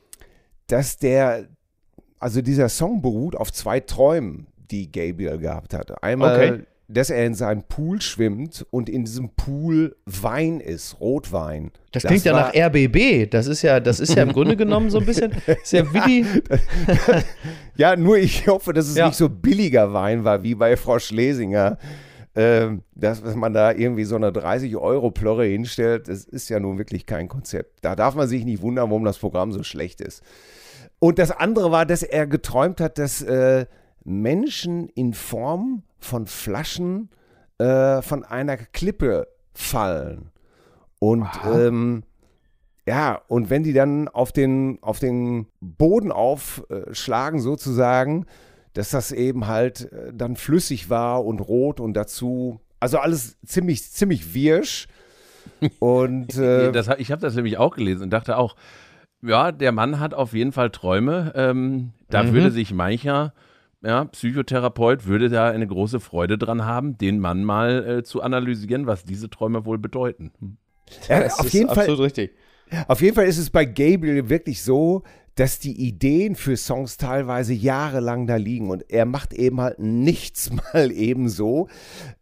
dass 0.67 0.99
der, 0.99 1.49
also 2.21 2.43
dieser 2.43 2.69
Song 2.69 3.00
beruht 3.00 3.35
auf 3.35 3.53
zwei 3.53 3.81
Träumen, 3.81 4.47
die 4.71 4.93
Gabriel 4.93 5.38
gehabt 5.38 5.73
hatte. 5.73 6.00
Einmal 6.03 6.37
okay 6.37 6.67
dass 6.88 7.11
er 7.11 7.26
in 7.26 7.35
seinem 7.35 7.62
Pool 7.64 8.00
schwimmt 8.00 8.64
und 8.71 8.88
in 8.88 9.05
diesem 9.05 9.31
Pool 9.31 9.97
Wein 10.05 10.61
ist, 10.61 11.00
Rotwein. 11.00 11.73
Das, 11.90 12.02
das 12.02 12.11
klingt 12.11 12.25
ja 12.25 12.33
nach 12.33 12.55
RBB. 12.55 13.28
Das 13.31 13.47
ist 13.49 13.62
ja, 13.62 13.81
das 13.81 13.99
ist 13.99 14.14
ja 14.14 14.23
im 14.23 14.33
Grunde 14.33 14.57
genommen 14.57 14.90
so 14.90 14.99
ein 14.99 15.07
bisschen, 15.07 15.33
ist 15.47 15.73
ja 15.73 15.93
wie 15.93 16.25
ja, 17.76 17.97
nur 17.97 18.19
ich 18.19 18.47
hoffe, 18.47 18.73
dass 18.73 18.88
es 18.88 18.97
ja. 18.97 19.09
nicht 19.09 19.16
so 19.16 19.28
billiger 19.28 19.93
Wein 19.93 20.25
war 20.25 20.43
wie 20.43 20.55
bei 20.55 20.76
Frau 20.76 20.99
Schlesinger. 20.99 21.78
Ähm, 22.38 22.83
dass, 22.95 23.23
dass 23.23 23.35
man 23.35 23.55
da 23.55 23.73
irgendwie 23.73 24.05
so 24.05 24.14
eine 24.14 24.31
30-Euro-Plörre 24.31 25.47
hinstellt, 25.47 26.09
das 26.09 26.26
ist 26.26 26.50
ja 26.50 26.61
nun 26.61 26.76
wirklich 26.76 27.07
kein 27.07 27.28
Konzept. 27.28 27.78
Da 27.81 27.97
darf 27.97 28.14
man 28.14 28.28
sich 28.28 28.45
nicht 28.45 28.61
wundern, 28.61 28.90
warum 28.90 29.07
das 29.07 29.16
Programm 29.16 29.52
so 29.52 29.62
schlecht 29.62 30.02
ist. 30.02 30.23
Und 30.99 31.19
das 31.19 31.31
andere 31.31 31.73
war, 31.73 31.87
dass 31.87 32.02
er 32.02 32.26
geträumt 32.26 32.83
hat, 32.83 32.99
dass 32.99 33.23
äh, 33.23 33.64
Menschen 34.07 34.89
in 34.91 35.13
Form 35.13 35.83
von 35.99 36.27
Flaschen 36.27 37.11
äh, 37.59 38.01
von 38.03 38.25
einer 38.25 38.57
Klippe 38.57 39.27
fallen. 39.53 40.31
Und 40.99 41.29
ähm, 41.45 42.05
ja, 42.87 43.21
und 43.27 43.51
wenn 43.51 43.65
die 43.65 43.73
dann 43.73 44.09
auf 44.09 44.33
den, 44.33 44.79
auf 44.81 45.01
den 45.01 45.47
Boden 45.61 46.13
aufschlagen, 46.13 47.41
sozusagen, 47.41 48.27
dass 48.75 48.91
das 48.91 49.11
eben 49.11 49.47
halt 49.49 49.91
äh, 49.93 50.13
dann 50.15 50.37
flüssig 50.37 50.89
war 50.89 51.25
und 51.25 51.41
rot 51.41 51.81
und 51.81 51.95
dazu, 51.95 52.61
also 52.79 52.99
alles 52.99 53.39
ziemlich, 53.45 53.91
ziemlich 53.91 54.35
wirsch. 54.35 54.87
Und 55.79 56.37
äh, 56.37 56.73
das, 56.73 56.89
ich 56.99 57.13
habe 57.13 57.23
das 57.23 57.37
nämlich 57.37 57.57
auch 57.57 57.77
gelesen 57.77 58.03
und 58.03 58.11
dachte 58.11 58.37
auch, 58.37 58.57
ja, 59.23 59.53
der 59.53 59.71
Mann 59.71 60.01
hat 60.01 60.13
auf 60.13 60.35
jeden 60.35 60.51
Fall 60.51 60.71
Träume. 60.71 61.33
Ähm, 61.37 61.93
da 62.11 62.25
mhm. 62.25 62.33
würde 62.33 62.51
sich 62.51 62.75
mancher 62.75 63.33
ja, 63.87 64.05
Psychotherapeut 64.07 65.07
würde 65.07 65.28
da 65.28 65.49
eine 65.49 65.66
große 65.66 66.00
Freude 66.00 66.38
dran 66.38 66.64
haben, 66.64 66.99
den 66.99 67.21
Mann 67.21 67.45
mal 67.45 67.99
äh, 67.99 68.02
zu 68.02 68.21
analysieren, 68.21 68.87
was 68.87 69.05
diese 69.05 69.31
Träume 69.31 69.64
wohl 69.64 69.78
bedeuten. 69.78 70.33
Hm. 70.40 70.57
Ja, 71.09 71.21
das 71.21 71.38
auf 71.38 71.50
jeden 71.50 71.73
Fall, 71.73 71.88
richtig. 71.90 72.33
Auf 72.88 73.00
jeden 73.00 73.14
Fall 73.14 73.26
ist 73.26 73.38
es 73.38 73.50
bei 73.50 73.64
Gabriel 73.64 74.28
wirklich 74.28 74.62
so, 74.62 75.05
dass 75.37 75.59
die 75.59 75.87
Ideen 75.87 76.35
für 76.35 76.57
Songs 76.57 76.97
teilweise 76.97 77.52
jahrelang 77.52 78.26
da 78.26 78.37
liegen 78.37 78.71
und 78.71 78.90
er 78.90 79.05
macht 79.05 79.35
eben 79.35 79.61
halt 79.61 79.78
nichts 79.78 80.50
mal 80.73 80.90
eben 80.90 81.28
so. 81.28 81.69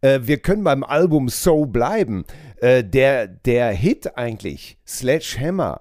Äh, 0.01 0.21
wir 0.23 0.37
können 0.37 0.63
beim 0.63 0.83
Album 0.83 1.29
So 1.29 1.65
bleiben. 1.65 2.25
Äh, 2.57 2.83
der, 2.83 3.27
der 3.27 3.71
Hit 3.71 4.17
eigentlich, 4.17 4.77
Sledgehammer, 4.85 5.79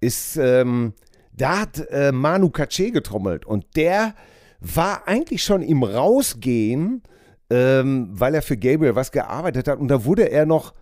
ist, 0.00 0.36
ähm, 0.36 0.92
da 1.32 1.60
hat 1.60 1.86
äh, 1.90 2.12
Manu 2.12 2.48
Katché 2.48 2.90
getrommelt 2.90 3.46
und 3.46 3.76
der 3.76 4.14
war 4.64 5.06
eigentlich 5.06 5.44
schon 5.44 5.62
im 5.62 5.82
Rausgehen, 5.82 7.02
ähm, 7.50 8.08
weil 8.10 8.34
er 8.34 8.42
für 8.42 8.56
Gabriel 8.56 8.96
was 8.96 9.12
gearbeitet 9.12 9.68
hat. 9.68 9.78
Und 9.78 9.88
da 9.88 10.04
wurde 10.04 10.30
er 10.30 10.46
noch 10.46 10.74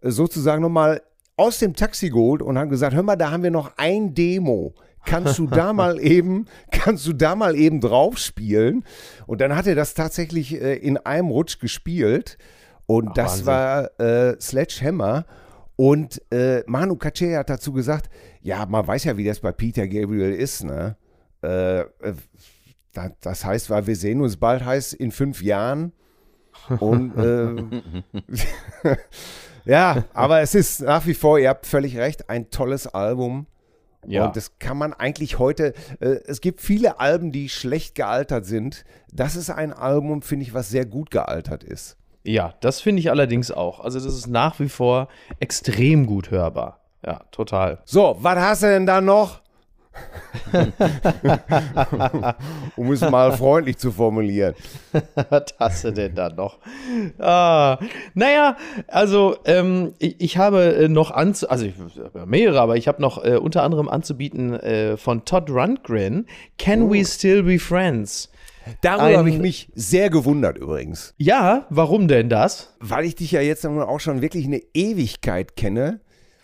äh, 0.00 0.10
sozusagen 0.10 0.62
nochmal 0.62 1.02
aus 1.36 1.58
dem 1.58 1.74
Taxi 1.74 2.10
geholt 2.10 2.42
und 2.42 2.58
haben 2.58 2.70
gesagt, 2.70 2.94
hör 2.94 3.02
mal, 3.02 3.16
da 3.16 3.30
haben 3.30 3.42
wir 3.42 3.50
noch 3.50 3.72
ein 3.76 4.14
Demo. 4.14 4.74
Kannst 5.06 5.38
du 5.38 5.46
da 5.46 5.72
mal 5.72 5.98
eben, 6.02 6.46
kannst 6.70 7.06
du 7.06 7.12
da 7.12 7.34
mal 7.34 7.56
eben 7.56 7.80
drauf 7.80 8.18
spielen? 8.18 8.84
Und 9.26 9.40
dann 9.40 9.56
hat 9.56 9.66
er 9.66 9.74
das 9.74 9.94
tatsächlich 9.94 10.60
äh, 10.60 10.74
in 10.74 10.98
einem 10.98 11.28
Rutsch 11.28 11.58
gespielt. 11.60 12.36
Und 12.86 13.10
Ach, 13.10 13.14
das 13.14 13.46
Wahnsinn. 13.46 13.98
war 13.98 14.00
äh, 14.00 14.40
Sledgehammer. 14.40 15.24
Und 15.76 16.20
äh, 16.30 16.62
Manu 16.66 16.94
Katché 16.94 17.38
hat 17.38 17.48
dazu 17.48 17.72
gesagt, 17.72 18.10
ja, 18.42 18.66
man 18.66 18.86
weiß 18.86 19.04
ja, 19.04 19.16
wie 19.16 19.24
das 19.24 19.40
bei 19.40 19.52
Peter 19.52 19.88
Gabriel 19.88 20.34
ist, 20.34 20.64
ne? 20.64 20.96
Äh, 21.42 21.80
äh 21.80 21.86
das 22.92 23.44
heißt, 23.44 23.70
weil 23.70 23.86
wir 23.86 23.96
sehen 23.96 24.20
uns 24.20 24.36
bald 24.36 24.64
heißt 24.64 24.94
in 24.94 25.10
fünf 25.12 25.42
Jahren. 25.42 25.92
Und 26.78 27.16
äh, 27.16 28.96
Ja, 29.64 30.04
aber 30.14 30.40
es 30.40 30.54
ist 30.54 30.80
nach 30.82 31.06
wie 31.06 31.14
vor, 31.14 31.38
ihr 31.38 31.48
habt 31.48 31.66
völlig 31.66 31.96
recht, 31.96 32.30
ein 32.30 32.50
tolles 32.50 32.86
Album. 32.86 33.46
Ja. 34.06 34.26
Und 34.26 34.36
das 34.36 34.58
kann 34.58 34.78
man 34.78 34.94
eigentlich 34.94 35.38
heute, 35.38 35.74
äh, 36.00 36.16
es 36.26 36.40
gibt 36.40 36.60
viele 36.60 37.00
Alben, 37.00 37.32
die 37.32 37.48
schlecht 37.48 37.94
gealtert 37.94 38.46
sind. 38.46 38.84
Das 39.12 39.36
ist 39.36 39.50
ein 39.50 39.72
Album, 39.72 40.22
finde 40.22 40.44
ich, 40.44 40.54
was 40.54 40.70
sehr 40.70 40.86
gut 40.86 41.10
gealtert 41.10 41.64
ist. 41.64 41.98
Ja, 42.22 42.54
das 42.60 42.80
finde 42.80 43.00
ich 43.00 43.10
allerdings 43.10 43.50
auch. 43.50 43.80
Also 43.80 43.98
das 44.00 44.14
ist 44.14 44.26
nach 44.26 44.58
wie 44.58 44.68
vor 44.68 45.08
extrem 45.38 46.06
gut 46.06 46.30
hörbar. 46.30 46.80
Ja, 47.04 47.20
total. 47.30 47.80
So, 47.84 48.16
was 48.20 48.38
hast 48.38 48.62
du 48.62 48.66
denn 48.66 48.86
da 48.86 49.00
noch? 49.00 49.42
um 52.76 52.92
es 52.92 53.00
mal 53.00 53.32
freundlich 53.32 53.78
zu 53.78 53.92
formulieren. 53.92 54.54
Was 55.30 55.54
hast 55.58 55.84
du 55.84 55.92
denn 55.92 56.14
da 56.14 56.28
noch? 56.28 56.58
Ah, 57.18 57.78
naja, 58.14 58.56
also 58.86 59.36
ähm, 59.44 59.94
ich, 59.98 60.20
ich 60.20 60.38
habe 60.38 60.74
äh, 60.74 60.88
noch 60.88 61.10
anzu, 61.10 61.48
also 61.48 61.66
ich, 61.66 61.74
mehrere, 62.26 62.60
aber 62.60 62.76
ich 62.76 62.88
habe 62.88 63.02
noch 63.02 63.24
äh, 63.24 63.36
unter 63.36 63.62
anderem 63.62 63.88
anzubieten 63.88 64.54
äh, 64.54 64.96
von 64.96 65.24
Todd 65.24 65.50
Rundgren, 65.50 66.26
Can 66.58 66.90
We 66.90 67.04
Still 67.04 67.42
Be 67.42 67.58
Friends? 67.58 68.30
Darüber 68.82 69.18
habe 69.18 69.30
ich 69.30 69.38
mich 69.38 69.68
sehr 69.74 70.10
gewundert 70.10 70.58
übrigens. 70.58 71.14
Ja, 71.16 71.66
warum 71.70 72.08
denn 72.08 72.28
das? 72.28 72.76
Weil 72.78 73.04
ich 73.04 73.14
dich 73.14 73.32
ja 73.32 73.40
jetzt 73.40 73.66
auch 73.66 74.00
schon 74.00 74.22
wirklich 74.22 74.46
eine 74.46 74.60
Ewigkeit 74.74 75.56
kenne. 75.56 76.00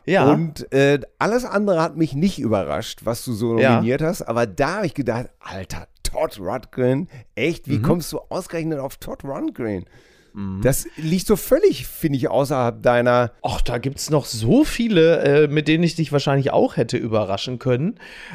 Ja, 0.06 0.30
Und 0.32 0.72
äh, 0.72 1.00
alles 1.18 1.44
andere 1.44 1.82
hat 1.82 1.96
mich 1.96 2.14
nicht 2.14 2.38
überrascht, 2.38 3.00
was 3.04 3.24
du 3.24 3.32
so 3.32 3.58
Ja. 3.58 3.74
nominiert 3.74 4.02
hast. 4.02 4.22
Aber 4.22 4.46
da 4.46 4.76
habe 4.76 4.86
ich 4.86 4.94
gedacht, 4.94 5.26
Alter, 5.40 5.88
Todd 6.04 6.38
Rundgren, 6.38 7.08
echt, 7.34 7.66
Mhm. 7.66 7.72
wie 7.72 7.82
kommst 7.82 8.12
du 8.12 8.20
ausgerechnet 8.28 8.78
auf 8.78 8.96
Todd 8.98 9.24
Rundgren? 9.24 9.84
Das 10.60 10.86
liegt 10.98 11.26
so 11.26 11.34
völlig, 11.34 11.86
finde 11.86 12.18
ich, 12.18 12.28
außerhalb 12.28 12.82
deiner. 12.82 13.32
Och, 13.42 13.62
da 13.62 13.78
gibt 13.78 13.98
es 13.98 14.10
noch 14.10 14.26
so 14.26 14.64
viele, 14.64 15.20
äh, 15.44 15.48
mit 15.48 15.66
denen 15.66 15.82
ich 15.82 15.94
dich 15.94 16.12
wahrscheinlich 16.12 16.50
auch 16.52 16.76
hätte 16.76 16.98
überraschen 16.98 17.58
können. 17.58 17.94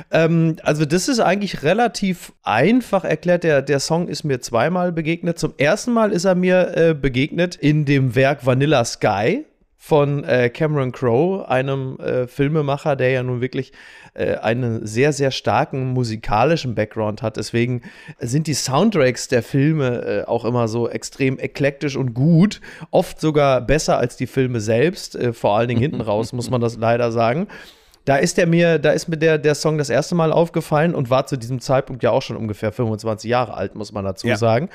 Ähm, 0.09 0.55
also, 0.63 0.85
das 0.85 1.07
ist 1.07 1.19
eigentlich 1.19 1.61
relativ 1.61 2.33
einfach 2.41 3.03
erklärt. 3.03 3.43
Der, 3.43 3.61
der 3.61 3.79
Song 3.79 4.07
ist 4.07 4.23
mir 4.23 4.39
zweimal 4.41 4.91
begegnet. 4.91 5.37
Zum 5.37 5.53
ersten 5.59 5.93
Mal 5.93 6.11
ist 6.11 6.25
er 6.25 6.33
mir 6.33 6.75
äh, 6.75 6.93
begegnet 6.95 7.55
in 7.55 7.85
dem 7.85 8.15
Werk 8.15 8.47
Vanilla 8.47 8.83
Sky 8.83 9.45
von 9.83 10.23
äh, 10.25 10.51
Cameron 10.51 10.91
Crowe, 10.91 11.49
einem 11.49 11.97
äh, 11.99 12.27
Filmemacher, 12.27 12.95
der 12.95 13.09
ja 13.09 13.23
nun 13.23 13.41
wirklich 13.41 13.73
äh, 14.13 14.35
einen 14.35 14.85
sehr, 14.85 15.11
sehr 15.11 15.31
starken 15.31 15.87
musikalischen 15.93 16.75
Background 16.75 17.23
hat. 17.23 17.35
Deswegen 17.37 17.81
sind 18.19 18.45
die 18.45 18.53
Soundtracks 18.53 19.27
der 19.27 19.41
Filme 19.41 20.21
äh, 20.21 20.27
auch 20.27 20.45
immer 20.45 20.67
so 20.67 20.87
extrem 20.87 21.39
eklektisch 21.39 21.95
und 21.95 22.13
gut, 22.13 22.61
oft 22.91 23.19
sogar 23.19 23.59
besser 23.59 23.97
als 23.97 24.15
die 24.17 24.27
Filme 24.27 24.59
selbst, 24.61 25.15
äh, 25.15 25.33
vor 25.33 25.57
allen 25.57 25.67
Dingen 25.67 25.81
hinten 25.81 26.01
raus, 26.01 26.31
muss 26.31 26.51
man 26.51 26.61
das 26.61 26.77
leider 26.77 27.11
sagen. 27.11 27.47
Da 28.05 28.17
ist 28.17 28.37
der 28.37 28.45
mir, 28.45 28.77
da 28.77 28.91
ist 28.91 29.07
mir 29.07 29.17
der, 29.17 29.39
der 29.39 29.55
Song 29.55 29.79
das 29.79 29.89
erste 29.89 30.13
Mal 30.13 30.31
aufgefallen 30.31 30.93
und 30.93 31.09
war 31.09 31.25
zu 31.25 31.37
diesem 31.37 31.59
Zeitpunkt 31.59 32.03
ja 32.03 32.11
auch 32.11 32.21
schon 32.21 32.37
ungefähr 32.37 32.71
25 32.71 33.27
Jahre 33.27 33.55
alt, 33.55 33.73
muss 33.73 33.91
man 33.91 34.05
dazu 34.05 34.27
Ja. 34.27 34.37
sagen. 34.37 34.69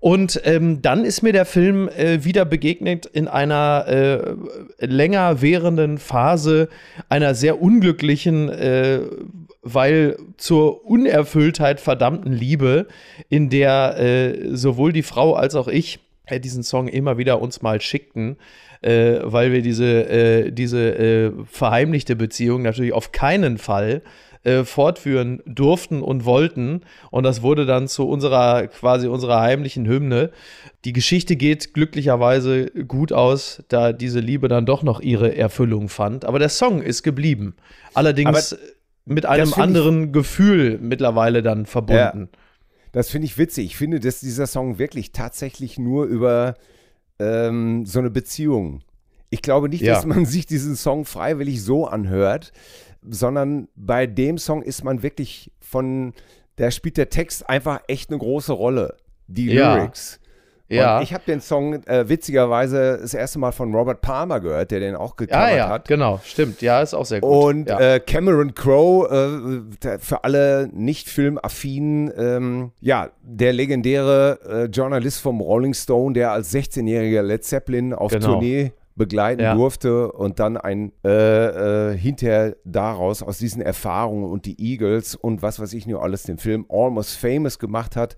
Und 0.00 0.40
ähm, 0.44 0.82
dann 0.82 1.04
ist 1.04 1.22
mir 1.22 1.32
der 1.32 1.46
Film 1.46 1.88
äh, 1.88 2.22
wieder 2.22 2.44
begegnet 2.44 3.06
in 3.06 3.28
einer 3.28 3.86
äh, 3.88 4.86
länger 4.86 5.40
währenden 5.40 5.98
Phase 5.98 6.68
einer 7.08 7.34
sehr 7.34 7.62
unglücklichen, 7.62 8.50
äh, 8.50 9.00
weil 9.62 10.16
zur 10.36 10.84
Unerfülltheit 10.84 11.80
verdammten 11.80 12.32
Liebe, 12.32 12.86
in 13.30 13.48
der 13.48 13.98
äh, 13.98 14.54
sowohl 14.54 14.92
die 14.92 15.02
Frau 15.02 15.34
als 15.34 15.54
auch 15.54 15.66
ich 15.66 15.98
äh, 16.26 16.40
diesen 16.40 16.62
Song 16.62 16.88
immer 16.88 17.16
wieder 17.16 17.40
uns 17.40 17.62
mal 17.62 17.80
schickten, 17.80 18.36
äh, 18.82 19.20
weil 19.22 19.50
wir 19.52 19.62
diese, 19.62 20.52
diese 20.52 21.32
verheimlichte 21.50 22.16
Beziehung 22.16 22.62
natürlich 22.62 22.92
auf 22.92 23.12
keinen 23.12 23.56
Fall 23.56 24.02
äh, 24.02 24.25
fortführen 24.64 25.42
durften 25.46 26.02
und 26.02 26.24
wollten. 26.24 26.82
Und 27.10 27.24
das 27.24 27.42
wurde 27.42 27.66
dann 27.66 27.88
zu 27.88 28.08
unserer, 28.08 28.66
quasi 28.68 29.08
unserer 29.08 29.40
heimlichen 29.40 29.86
Hymne. 29.86 30.30
Die 30.84 30.92
Geschichte 30.92 31.36
geht 31.36 31.74
glücklicherweise 31.74 32.66
gut 32.86 33.12
aus, 33.12 33.62
da 33.68 33.92
diese 33.92 34.20
Liebe 34.20 34.48
dann 34.48 34.66
doch 34.66 34.82
noch 34.82 35.00
ihre 35.00 35.36
Erfüllung 35.36 35.88
fand. 35.88 36.24
Aber 36.24 36.38
der 36.38 36.48
Song 36.48 36.80
ist 36.82 37.02
geblieben. 37.02 37.56
Allerdings 37.94 38.52
Aber 38.52 38.62
mit 39.04 39.26
einem 39.26 39.52
anderen 39.54 40.12
Gefühl 40.12 40.78
mittlerweile 40.80 41.42
dann 41.42 41.66
verbunden. 41.66 42.28
Das 42.92 43.10
finde 43.10 43.26
ich 43.26 43.36
witzig. 43.38 43.66
Ich 43.66 43.76
finde, 43.76 44.00
dass 44.00 44.20
dieser 44.20 44.46
Song 44.46 44.78
wirklich 44.78 45.12
tatsächlich 45.12 45.78
nur 45.78 46.06
über 46.06 46.54
ähm, 47.18 47.84
so 47.84 47.98
eine 47.98 48.10
Beziehung. 48.10 48.82
Ich 49.28 49.42
glaube 49.42 49.68
nicht, 49.68 49.82
Ja. 49.82 49.94
dass 49.94 50.06
man 50.06 50.24
sich 50.24 50.46
diesen 50.46 50.76
Song 50.76 51.04
freiwillig 51.04 51.62
so 51.62 51.86
anhört, 51.86 52.52
sondern 53.08 53.68
bei 53.76 54.06
dem 54.06 54.38
Song 54.38 54.62
ist 54.62 54.84
man 54.84 55.02
wirklich 55.02 55.50
von, 55.60 56.12
da 56.56 56.70
spielt 56.70 56.96
der 56.96 57.10
Text 57.10 57.48
einfach 57.48 57.80
echt 57.88 58.10
eine 58.10 58.18
große 58.18 58.52
Rolle. 58.52 58.96
Die. 59.28 59.48
Lyrics. 59.48 60.20
Ja. 60.68 60.96
Und 60.96 61.04
ich 61.04 61.14
habe 61.14 61.22
den 61.28 61.40
Song 61.40 61.74
äh, 61.84 62.08
witzigerweise 62.08 62.98
das 63.00 63.14
erste 63.14 63.38
Mal 63.38 63.52
von 63.52 63.72
Robert 63.72 64.00
Palmer 64.00 64.40
gehört, 64.40 64.72
der 64.72 64.80
den 64.80 64.96
auch 64.96 65.14
gecovert 65.14 65.50
Ja, 65.50 65.56
ja, 65.56 65.68
hat. 65.68 65.86
genau, 65.86 66.20
stimmt. 66.24 66.60
Ja, 66.60 66.80
ist 66.82 66.92
auch 66.92 67.04
sehr 67.06 67.20
gut. 67.20 67.30
Und 67.30 67.68
ja. 67.68 67.78
äh, 67.94 68.00
Cameron 68.00 68.52
Crowe, 68.52 69.64
äh, 69.80 69.98
für 70.00 70.24
alle 70.24 70.68
nicht 70.72 71.08
filmaffinen, 71.08 72.12
ähm, 72.16 72.72
ja, 72.80 73.10
der 73.22 73.52
legendäre 73.52 74.40
äh, 74.48 74.64
Journalist 74.64 75.20
vom 75.20 75.40
Rolling 75.40 75.72
Stone, 75.74 76.14
der 76.14 76.32
als 76.32 76.52
16-jähriger 76.52 77.22
Led 77.22 77.44
Zeppelin 77.44 77.92
auf 77.94 78.10
Genau. 78.10 78.32
Tournee 78.32 78.72
begleiten 78.96 79.42
Ja. 79.42 79.54
durfte 79.54 80.10
und 80.12 80.38
dann 80.40 80.56
ein 80.56 80.90
äh, 81.04 81.90
äh, 81.92 81.96
hinterher 81.96 82.56
daraus 82.64 83.22
aus 83.22 83.38
diesen 83.38 83.62
Erfahrungen 83.62 84.24
und 84.30 84.46
die 84.46 84.58
Eagles 84.60 85.14
und 85.14 85.42
was 85.42 85.60
weiß 85.60 85.72
ich 85.74 85.86
nur 85.86 86.02
alles 86.02 86.22
den 86.24 86.38
Film 86.38 86.66
Almost 86.68 87.16
Famous 87.18 87.58
gemacht 87.58 87.94
hat. 87.94 88.16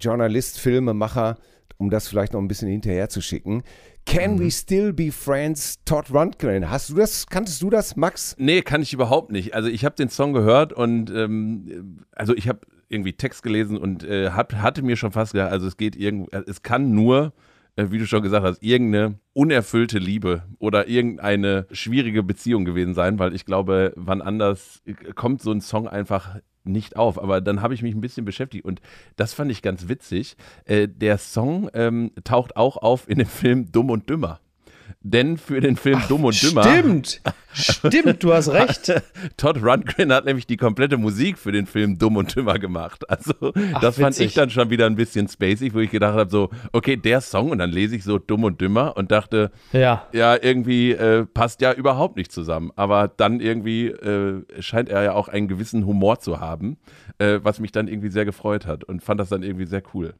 Journalist, 0.00 0.58
Filmemacher, 0.60 1.36
um 1.76 1.90
das 1.90 2.08
vielleicht 2.08 2.32
noch 2.32 2.40
ein 2.40 2.48
bisschen 2.48 2.68
hinterher 2.68 3.08
zu 3.08 3.20
schicken. 3.20 3.62
Can 4.06 4.34
Mhm. 4.36 4.40
we 4.40 4.50
still 4.50 4.92
be 4.92 5.12
friends? 5.12 5.78
Todd 5.84 6.10
Rundgren. 6.12 6.70
Hast 6.70 6.88
du 6.90 6.94
das? 6.94 7.26
Kanntest 7.26 7.60
du 7.62 7.68
das, 7.70 7.94
Max? 7.94 8.34
Nee, 8.38 8.62
kann 8.62 8.80
ich 8.82 8.92
überhaupt 8.92 9.30
nicht. 9.30 9.54
Also 9.54 9.68
ich 9.68 9.84
habe 9.84 9.94
den 9.96 10.08
Song 10.08 10.32
gehört 10.32 10.72
und 10.72 11.10
ähm, 11.10 11.98
also 12.12 12.34
ich 12.34 12.48
habe 12.48 12.60
irgendwie 12.88 13.12
Text 13.12 13.42
gelesen 13.42 13.76
und 13.76 14.02
äh, 14.04 14.30
hab, 14.30 14.54
hatte 14.54 14.82
mir 14.82 14.96
schon 14.96 15.12
fast 15.12 15.32
gedacht, 15.32 15.52
also 15.52 15.66
es 15.66 15.76
geht 15.76 15.94
irgend, 15.94 16.32
es 16.32 16.62
kann 16.62 16.92
nur, 16.94 17.26
äh, 17.26 17.30
wie 17.78 17.98
du 17.98 18.06
schon 18.06 18.22
gesagt 18.22 18.44
hast, 18.44 18.62
irgendeine 18.62 19.18
unerfüllte 19.32 19.98
Liebe 19.98 20.42
oder 20.58 20.88
irgendeine 20.88 21.66
schwierige 21.70 22.22
Beziehung 22.22 22.64
gewesen 22.64 22.94
sein, 22.94 23.18
weil 23.18 23.34
ich 23.34 23.44
glaube, 23.44 23.92
wann 23.96 24.20
anders 24.20 24.82
äh, 24.84 24.94
kommt 25.14 25.42
so 25.42 25.52
ein 25.52 25.60
Song 25.60 25.86
einfach 25.88 26.36
nicht 26.64 26.96
auf. 26.96 27.20
Aber 27.22 27.40
dann 27.40 27.62
habe 27.62 27.74
ich 27.74 27.82
mich 27.82 27.94
ein 27.94 28.00
bisschen 28.00 28.24
beschäftigt 28.24 28.64
und 28.64 28.80
das 29.16 29.32
fand 29.32 29.50
ich 29.50 29.62
ganz 29.62 29.88
witzig. 29.88 30.36
Äh, 30.64 30.88
der 30.88 31.18
Song 31.18 31.70
ähm, 31.72 32.12
taucht 32.24 32.56
auch 32.56 32.76
auf 32.76 33.08
in 33.08 33.18
dem 33.18 33.28
Film 33.28 33.70
Dumm 33.72 33.90
und 33.90 34.10
Dümmer. 34.10 34.40
Denn 35.00 35.38
für 35.38 35.60
den 35.60 35.76
Film 35.76 36.02
Dumm 36.08 36.24
und 36.24 36.42
Dümmer 36.42 36.64
Stimmt, 36.64 37.20
stimmt, 37.52 38.24
du 38.24 38.32
hast 38.32 38.48
recht. 38.48 38.92
Todd 39.36 39.62
Rundgren 39.62 40.12
hat 40.12 40.24
nämlich 40.24 40.46
die 40.46 40.56
komplette 40.56 40.96
Musik 40.96 41.38
für 41.38 41.52
den 41.52 41.66
Film 41.66 41.98
Dumm 41.98 42.16
und 42.16 42.34
Dümmer 42.34 42.58
gemacht. 42.58 43.08
Also 43.08 43.32
das 43.80 43.96
fand 43.96 44.16
witzig. 44.16 44.26
ich 44.26 44.34
dann 44.34 44.50
schon 44.50 44.70
wieder 44.70 44.86
ein 44.86 44.96
bisschen 44.96 45.28
spacig, 45.28 45.72
wo 45.72 45.78
ich 45.78 45.92
gedacht 45.92 46.16
habe, 46.16 46.30
so, 46.30 46.50
okay, 46.72 46.96
der 46.96 47.20
Song 47.20 47.50
und 47.50 47.58
dann 47.58 47.70
lese 47.70 47.94
ich 47.94 48.02
so 48.02 48.18
Dumm 48.18 48.42
und 48.42 48.60
Dümmer 48.60 48.96
und 48.96 49.12
dachte, 49.12 49.52
Ja, 49.72 50.08
ja, 50.12 50.36
irgendwie 50.40 50.90
äh, 50.92 51.26
passt 51.26 51.60
ja 51.60 51.72
überhaupt 51.72 52.16
nicht 52.16 52.32
zusammen. 52.32 52.72
Aber 52.74 53.06
dann 53.06 53.38
irgendwie 53.38 53.86
äh, 53.86 54.42
scheint 54.60 54.88
er 54.88 55.04
ja 55.04 55.12
auch 55.12 55.28
einen 55.28 55.46
gewissen 55.46 55.86
Humor 55.86 56.18
zu 56.18 56.40
haben, 56.40 56.76
äh, 57.18 57.38
was 57.42 57.60
mich 57.60 57.70
dann 57.70 57.86
irgendwie 57.86 58.10
sehr 58.10 58.24
gefreut 58.24 58.66
hat 58.66 58.82
und 58.82 59.04
fand 59.04 59.20
das 59.20 59.28
dann 59.28 59.44
irgendwie 59.44 59.66
sehr 59.66 59.82
cool. 59.94 60.14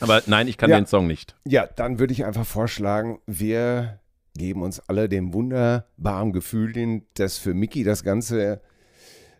Aber 0.00 0.22
nein, 0.26 0.48
ich 0.48 0.56
kann 0.56 0.70
Ja. 0.70 0.76
den 0.78 0.86
Song 0.86 1.06
nicht. 1.06 1.34
Ja, 1.46 1.66
dann 1.66 1.98
würde 1.98 2.12
ich 2.12 2.24
einfach 2.24 2.46
vorschlagen, 2.46 3.18
wir 3.26 4.00
geben 4.36 4.62
uns 4.62 4.80
alle 4.88 5.08
dem 5.08 5.32
wunderbaren 5.32 6.32
Gefühl 6.32 6.72
hin, 6.72 7.02
dass 7.14 7.38
für 7.38 7.54
Mickey 7.54 7.82
das 7.84 8.04
ganze 8.04 8.60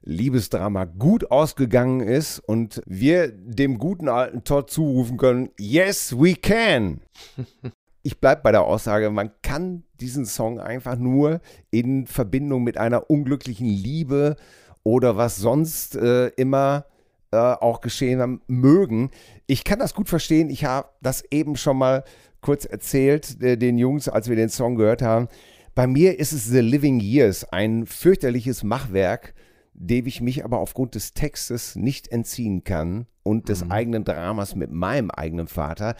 Liebesdrama 0.02 0.84
gut 0.84 1.30
ausgegangen 1.30 2.00
ist 2.00 2.38
und 2.40 2.80
wir 2.86 3.28
dem 3.30 3.78
guten 3.78 4.08
alten 4.08 4.44
Todd 4.44 4.70
zurufen 4.70 5.16
können, 5.18 5.50
yes, 5.58 6.18
we 6.18 6.34
can. 6.34 7.00
Ich 8.04 8.20
bleibe 8.20 8.42
bei 8.42 8.52
der 8.52 8.62
Aussage, 8.62 9.10
man 9.10 9.32
kann 9.42 9.82
diesen 10.00 10.24
Song 10.24 10.60
einfach 10.60 10.96
nur 10.96 11.40
in 11.70 12.06
Verbindung 12.06 12.62
mit 12.62 12.78
einer 12.78 13.10
unglücklichen 13.10 13.66
Liebe 13.66 14.36
oder 14.82 15.16
was 15.18 15.36
sonst 15.36 15.94
äh, 15.96 16.28
immer 16.28 16.86
äh, 17.32 17.36
auch 17.36 17.82
geschehen 17.82 18.20
haben, 18.20 18.40
mögen. 18.46 19.10
Ich 19.50 19.64
kann 19.64 19.78
das 19.78 19.94
gut 19.94 20.08
verstehen. 20.10 20.50
Ich 20.50 20.64
habe 20.66 20.90
das 21.00 21.24
eben 21.30 21.56
schon 21.56 21.78
mal 21.78 22.04
kurz 22.42 22.64
erzählt, 22.66 23.42
äh, 23.42 23.56
den 23.56 23.78
Jungs, 23.78 24.08
als 24.08 24.28
wir 24.28 24.36
den 24.36 24.50
Song 24.50 24.76
gehört 24.76 25.02
haben. 25.02 25.26
Bei 25.74 25.86
mir 25.86 26.18
ist 26.18 26.32
es 26.32 26.44
The 26.44 26.60
Living 26.60 27.00
Years, 27.00 27.44
ein 27.44 27.86
fürchterliches 27.86 28.62
Machwerk, 28.62 29.34
dem 29.72 30.06
ich 30.06 30.20
mich 30.20 30.44
aber 30.44 30.58
aufgrund 30.58 30.94
des 30.94 31.14
Textes 31.14 31.76
nicht 31.76 32.08
entziehen 32.08 32.62
kann 32.62 33.06
und 33.22 33.48
des 33.48 33.70
eigenen 33.70 34.04
Dramas 34.04 34.54
mit 34.54 34.70
meinem 34.70 35.10
eigenen 35.10 35.48
Vater. 35.48 35.94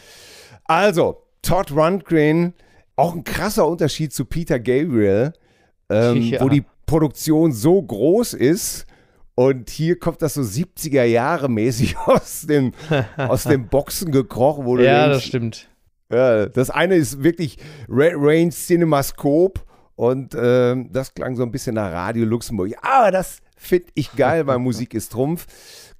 Also, 0.64 1.22
Todd 1.42 1.70
Rundgren, 1.72 2.52
auch 2.96 3.14
ein 3.14 3.24
krasser 3.24 3.66
Unterschied 3.66 4.12
zu 4.12 4.24
Peter 4.26 4.58
Gabriel, 4.58 5.32
ähm, 5.88 6.20
Ja. 6.22 6.42
wo 6.42 6.48
die 6.50 6.64
Produktion 6.86 7.52
so 7.52 7.80
groß 7.80 8.34
ist. 8.34 8.86
Und 9.38 9.70
hier 9.70 9.96
kommt 10.00 10.20
das 10.20 10.34
so 10.34 10.40
70er 10.40 11.04
Jahre 11.04 11.48
mäßig 11.48 11.96
aus 12.06 12.40
den, 12.48 12.72
aus 13.16 13.44
den 13.44 13.68
Boxen 13.68 14.10
gekrochen, 14.10 14.64
wo 14.66 14.76
du 14.76 14.84
Ja, 14.84 15.04
denkst, 15.04 15.16
das 15.18 15.24
stimmt. 15.24 15.68
ja, 16.12 16.46
das 16.46 16.70
eine 16.70 16.96
ist 16.96 17.22
wirklich 17.22 17.56
Red 17.88 18.14
Range 18.16 18.50
Cinemascope 18.50 19.60
und 19.94 20.34
ähm, 20.36 20.88
das 20.92 21.14
klang 21.14 21.36
so 21.36 21.44
ein 21.44 21.52
bisschen 21.52 21.76
nach 21.76 21.92
Radio 21.92 22.24
Luxemburg. 22.24 22.72
Aber 22.82 23.12
das 23.12 23.38
finde 23.56 23.86
ich 23.94 24.10
geil, 24.16 24.44
weil 24.48 24.58
Musik 24.58 24.92
ist 24.92 25.12
Trumpf. 25.12 25.46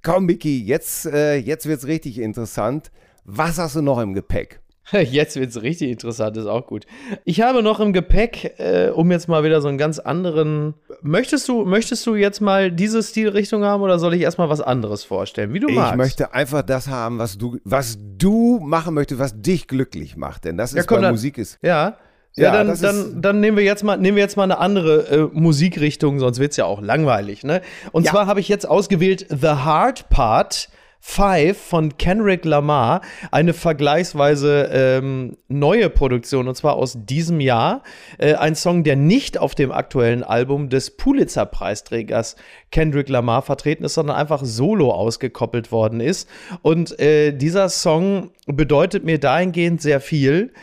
Komm, 0.03 0.25
Micky, 0.25 0.61
jetzt, 0.61 1.05
äh, 1.05 1.35
jetzt 1.37 1.65
wird 1.65 1.79
es 1.79 1.87
richtig 1.87 2.19
interessant. 2.19 2.91
Was 3.23 3.57
hast 3.57 3.77
du 3.77 3.81
noch 3.81 3.99
im 3.99 4.13
Gepäck? 4.15 4.59
Jetzt 5.11 5.35
wird 5.35 5.49
es 5.49 5.61
richtig 5.61 5.89
interessant, 5.91 6.35
ist 6.37 6.45
auch 6.45 6.65
gut. 6.67 6.85
Ich 7.25 7.41
habe 7.41 7.61
noch 7.63 7.79
im 7.79 7.93
Gepäck, 7.93 8.55
äh, 8.59 8.89
um 8.89 9.11
jetzt 9.11 9.27
mal 9.27 9.43
wieder 9.43 9.61
so 9.61 9.67
einen 9.67 9.77
ganz 9.77 9.99
anderen. 9.99 10.73
Möchtest 11.01 11.47
du, 11.47 11.65
möchtest 11.65 12.05
du 12.07 12.15
jetzt 12.15 12.41
mal 12.41 12.71
diese 12.71 13.03
Stilrichtung 13.03 13.63
haben 13.63 13.81
oder 13.83 13.99
soll 13.99 14.13
ich 14.13 14.21
erstmal 14.21 14.49
was 14.49 14.61
anderes 14.61 15.03
vorstellen? 15.03 15.53
Wie 15.53 15.59
du 15.59 15.69
magst. 15.69 15.91
Ich 15.91 15.97
möchte 15.97 16.33
einfach 16.33 16.61
das 16.63 16.87
haben, 16.87 17.19
was 17.19 17.37
du, 17.37 17.57
was 17.63 17.97
du 18.17 18.59
machen 18.59 18.93
möchtest, 18.95 19.19
was 19.19 19.41
dich 19.41 19.67
glücklich 19.67 20.17
macht. 20.17 20.45
Denn 20.45 20.57
das 20.57 20.73
Ja, 20.73 20.79
ist 20.81 20.87
komm, 20.87 20.97
bei 20.97 21.01
dann- 21.03 21.11
Musik 21.13 21.37
ist. 21.37 21.57
Ja. 21.61 21.97
Ja, 22.35 22.53
Ja, 22.53 22.63
dann, 22.63 22.79
dann, 22.79 23.21
dann 23.23 23.39
nehmen 23.39 23.57
wir 23.57 23.63
jetzt 23.63 23.83
mal, 23.83 23.97
nehmen 23.97 24.15
wir 24.15 24.23
jetzt 24.23 24.37
mal 24.37 24.43
eine 24.43 24.59
andere 24.59 25.07
äh, 25.09 25.29
Musikrichtung, 25.33 26.19
sonst 26.19 26.39
wird 26.39 26.51
es 26.51 26.57
ja 26.57 26.65
auch 26.65 26.79
langweilig. 26.79 27.43
Ne? 27.43 27.61
Und 27.91 28.05
Ja. 28.05 28.11
zwar 28.11 28.27
habe 28.27 28.39
ich 28.39 28.47
jetzt 28.47 28.69
ausgewählt 28.69 29.25
The 29.29 29.47
Hard 29.47 30.09
Part 30.09 30.69
5 31.01 31.57
von 31.57 31.97
Kendrick 31.97 32.45
Lamar, 32.45 33.01
eine 33.31 33.53
vergleichsweise 33.53 34.69
ähm, 34.71 35.37
neue 35.47 35.89
Produktion 35.89 36.47
und 36.47 36.55
zwar 36.55 36.75
aus 36.75 36.97
diesem 37.05 37.39
Jahr. 37.39 37.83
Äh, 38.17 38.35
ein 38.35 38.55
Song, 38.55 38.83
der 38.83 38.95
nicht 38.95 39.37
auf 39.37 39.55
dem 39.55 39.71
aktuellen 39.71 40.23
Album 40.23 40.69
des 40.69 40.97
Pulitzer-Preisträgers 40.97 42.35
Kendrick 42.71 43.07
Lamar 43.09 43.41
vertreten 43.41 43.85
ist, 43.85 43.93
sondern 43.93 44.17
einfach 44.17 44.43
solo 44.43 44.91
ausgekoppelt 44.91 45.71
worden 45.71 46.01
ist. 46.01 46.29
Und 46.61 46.99
äh, 46.99 47.31
dieser 47.31 47.69
Song 47.69 48.31
bedeutet 48.45 49.05
mir 49.05 49.19
dahingehend 49.19 49.81
sehr 49.81 50.01
viel, 50.01 50.53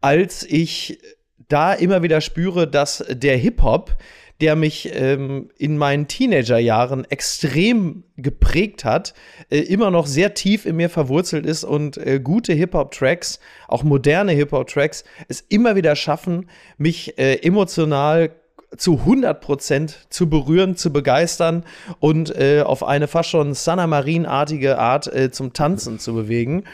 als 0.00 0.44
ich 0.44 0.98
da 1.48 1.72
immer 1.72 2.02
wieder 2.02 2.20
spüre, 2.20 2.68
dass 2.68 3.04
der 3.10 3.36
Hip-Hop, 3.36 3.96
der 4.40 4.56
mich 4.56 4.90
ähm, 4.94 5.50
in 5.58 5.76
meinen 5.76 6.08
Teenagerjahren 6.08 7.04
extrem 7.10 8.04
geprägt 8.16 8.84
hat, 8.84 9.14
äh, 9.50 9.58
immer 9.58 9.90
noch 9.90 10.06
sehr 10.06 10.34
tief 10.34 10.66
in 10.66 10.76
mir 10.76 10.88
verwurzelt 10.88 11.46
ist 11.46 11.64
und 11.64 11.96
äh, 11.98 12.20
gute 12.20 12.52
Hip-Hop-Tracks, 12.52 13.40
auch 13.68 13.82
moderne 13.82 14.32
Hip-Hop-Tracks, 14.32 15.04
es 15.28 15.44
immer 15.48 15.76
wieder 15.76 15.96
schaffen, 15.96 16.48
mich 16.78 17.18
äh, 17.18 17.36
emotional 17.36 18.30
zu 18.76 19.00
100% 19.04 19.94
zu 20.10 20.28
berühren, 20.28 20.76
zu 20.76 20.92
begeistern 20.92 21.64
und 21.98 22.34
äh, 22.36 22.62
auf 22.62 22.84
eine 22.84 23.08
fast 23.08 23.30
schon 23.30 23.54
Sanna 23.54 23.86
Marin-artige 23.86 24.78
Art 24.78 25.12
äh, 25.12 25.30
zum 25.30 25.52
Tanzen 25.52 25.98
zu 25.98 26.14
bewegen. 26.14 26.64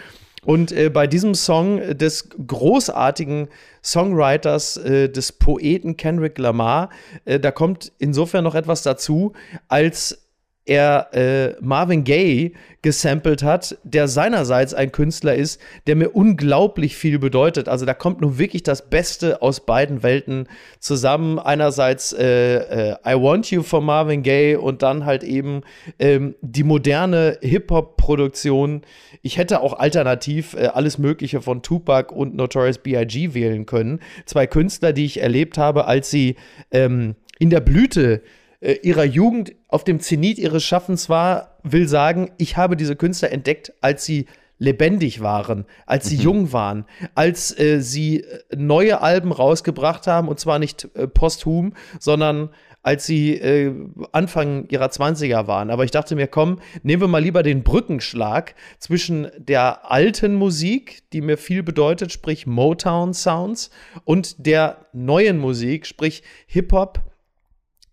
Und 0.46 0.70
äh, 0.70 0.90
bei 0.90 1.08
diesem 1.08 1.34
Song 1.34 1.80
des 1.98 2.28
großartigen 2.46 3.48
Songwriters, 3.82 4.76
äh, 4.76 5.08
des 5.08 5.32
Poeten 5.32 5.96
Kendrick 5.96 6.38
Lamar, 6.38 6.90
äh, 7.24 7.40
da 7.40 7.50
kommt 7.50 7.92
insofern 7.98 8.44
noch 8.44 8.54
etwas 8.54 8.82
dazu, 8.82 9.32
als 9.66 10.25
er 10.66 11.14
äh, 11.14 11.54
Marvin 11.60 12.04
Gaye 12.04 12.52
gesampelt 12.82 13.42
hat, 13.42 13.78
der 13.84 14.08
seinerseits 14.08 14.74
ein 14.74 14.92
Künstler 14.92 15.34
ist, 15.34 15.60
der 15.86 15.96
mir 15.96 16.10
unglaublich 16.10 16.96
viel 16.96 17.18
bedeutet. 17.18 17.68
Also 17.68 17.86
da 17.86 17.94
kommt 17.94 18.20
nun 18.20 18.38
wirklich 18.38 18.64
das 18.64 18.90
Beste 18.90 19.42
aus 19.42 19.64
beiden 19.64 20.02
Welten 20.02 20.48
zusammen. 20.80 21.38
Einerseits 21.38 22.12
äh, 22.12 22.90
äh, 22.90 22.96
I 23.06 23.14
Want 23.14 23.50
You 23.50 23.62
von 23.62 23.84
Marvin 23.84 24.22
Gaye 24.22 24.56
und 24.56 24.82
dann 24.82 25.06
halt 25.06 25.22
eben 25.22 25.62
ähm, 25.98 26.34
die 26.42 26.64
moderne 26.64 27.38
Hip-Hop-Produktion. 27.40 28.82
Ich 29.22 29.38
hätte 29.38 29.60
auch 29.60 29.78
alternativ 29.78 30.54
äh, 30.54 30.66
alles 30.66 30.98
Mögliche 30.98 31.40
von 31.40 31.62
Tupac 31.62 32.12
und 32.12 32.34
Notorious 32.34 32.78
B.I.G. 32.78 33.34
wählen 33.34 33.66
können. 33.66 34.00
Zwei 34.26 34.46
Künstler, 34.46 34.92
die 34.92 35.04
ich 35.04 35.20
erlebt 35.22 35.58
habe, 35.58 35.86
als 35.86 36.10
sie 36.10 36.36
ähm, 36.72 37.14
in 37.38 37.50
der 37.50 37.60
Blüte 37.60 38.14
äh, 38.14 38.20
ihrer 38.60 39.04
Jugend 39.04 39.54
auf 39.68 39.84
dem 39.84 40.00
Zenit 40.00 40.38
ihres 40.38 40.64
Schaffens 40.64 41.08
war, 41.08 41.58
will 41.62 41.88
sagen, 41.88 42.30
ich 42.38 42.56
habe 42.56 42.76
diese 42.76 42.96
Künstler 42.96 43.32
entdeckt, 43.32 43.72
als 43.80 44.04
sie 44.04 44.26
lebendig 44.58 45.20
waren, 45.20 45.66
als 45.84 46.08
sie 46.08 46.16
jung 46.16 46.52
waren, 46.52 46.86
als 47.14 47.58
äh, 47.58 47.80
sie 47.80 48.22
äh, 48.22 48.40
neue 48.56 49.02
Alben 49.02 49.32
rausgebracht 49.32 50.06
haben 50.06 50.28
und 50.28 50.40
zwar 50.40 50.58
nicht 50.58 50.88
äh, 50.94 51.06
posthum, 51.06 51.74
sondern 52.00 52.50
als 52.82 53.04
sie 53.04 53.34
äh, 53.34 53.74
Anfang 54.12 54.68
ihrer 54.68 54.86
20er 54.86 55.48
waren. 55.48 55.70
Aber 55.70 55.84
ich 55.84 55.90
dachte 55.90 56.14
mir, 56.14 56.28
komm, 56.28 56.60
nehmen 56.84 57.02
wir 57.02 57.08
mal 57.08 57.22
lieber 57.22 57.42
den 57.42 57.64
Brückenschlag 57.64 58.54
zwischen 58.78 59.28
der 59.36 59.90
alten 59.90 60.36
Musik, 60.36 61.02
die 61.12 61.20
mir 61.20 61.36
viel 61.36 61.62
bedeutet, 61.64 62.12
sprich 62.12 62.46
Motown 62.46 63.12
Sounds, 63.12 63.70
und 64.04 64.46
der 64.46 64.86
neuen 64.92 65.38
Musik, 65.38 65.84
sprich 65.84 66.22
Hip-Hop, 66.46 67.05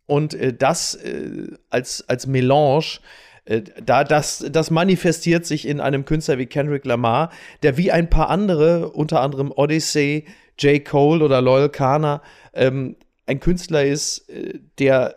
und 0.05 0.33
äh, 0.33 0.53
das 0.53 0.95
äh, 0.95 1.47
als, 1.69 2.07
als 2.07 2.27
Melange, 2.27 2.99
äh, 3.45 3.61
da, 3.83 4.03
das, 4.03 4.45
das 4.51 4.71
manifestiert 4.71 5.45
sich 5.45 5.67
in 5.67 5.79
einem 5.79 6.05
Künstler 6.05 6.37
wie 6.37 6.45
Kendrick 6.45 6.85
Lamar, 6.85 7.31
der 7.61 7.77
wie 7.77 7.91
ein 7.91 8.09
paar 8.09 8.29
andere, 8.29 8.91
unter 8.91 9.21
anderem 9.21 9.51
Odyssey, 9.55 10.25
J. 10.59 10.83
Cole 10.83 11.23
oder 11.23 11.41
Loyal 11.41 11.69
Kana, 11.69 12.21
ähm, 12.53 12.95
ein 13.25 13.39
Künstler 13.39 13.85
ist, 13.85 14.29
äh, 14.29 14.59
der 14.79 15.15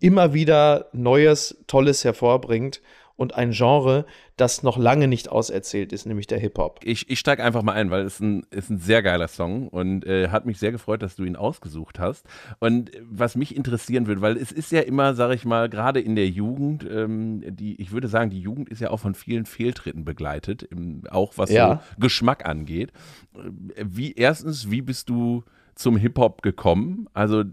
immer 0.00 0.34
wieder 0.34 0.88
Neues, 0.92 1.62
Tolles 1.66 2.04
hervorbringt 2.04 2.80
und 3.22 3.34
ein 3.34 3.52
Genre, 3.52 4.04
das 4.36 4.62
noch 4.62 4.76
lange 4.76 5.06
nicht 5.08 5.28
auserzählt 5.30 5.92
ist, 5.92 6.04
nämlich 6.06 6.26
der 6.26 6.38
Hip-Hop. 6.40 6.80
Ich, 6.82 7.08
ich 7.08 7.18
steige 7.20 7.42
einfach 7.44 7.62
mal 7.62 7.72
ein, 7.74 7.90
weil 7.90 8.04
es 8.04 8.18
ein, 8.20 8.44
ist 8.50 8.68
ein 8.68 8.78
sehr 8.78 9.02
geiler 9.02 9.28
Song 9.28 9.68
und 9.68 10.04
äh, 10.04 10.28
hat 10.28 10.44
mich 10.44 10.58
sehr 10.58 10.72
gefreut, 10.72 11.02
dass 11.02 11.16
du 11.16 11.24
ihn 11.24 11.36
ausgesucht 11.36 11.98
hast. 12.00 12.26
Und 12.58 12.94
äh, 12.94 13.00
was 13.08 13.36
mich 13.36 13.54
interessieren 13.56 14.06
würde, 14.06 14.20
weil 14.20 14.36
es 14.36 14.50
ist 14.52 14.72
ja 14.72 14.80
immer, 14.80 15.14
sage 15.14 15.34
ich 15.34 15.44
mal, 15.44 15.68
gerade 15.68 16.00
in 16.00 16.16
der 16.16 16.28
Jugend, 16.28 16.84
ähm, 16.90 17.42
die, 17.56 17.80
ich 17.80 17.92
würde 17.92 18.08
sagen, 18.08 18.30
die 18.30 18.40
Jugend 18.40 18.68
ist 18.68 18.80
ja 18.80 18.90
auch 18.90 19.00
von 19.00 19.14
vielen 19.14 19.46
Fehltritten 19.46 20.04
begleitet, 20.04 20.62
im, 20.64 21.02
auch 21.10 21.34
was 21.36 21.50
Ja. 21.50 21.80
so 21.94 22.00
Geschmack 22.00 22.44
angeht. 22.44 22.90
Äh, 23.36 23.84
Wie 23.86 24.12
erstens, 24.12 24.70
wie 24.70 24.82
bist 24.82 25.08
du 25.08 25.44
zum 25.74 25.96
Hip-Hop 25.96 26.42
gekommen? 26.42 27.08
Also 27.12 27.44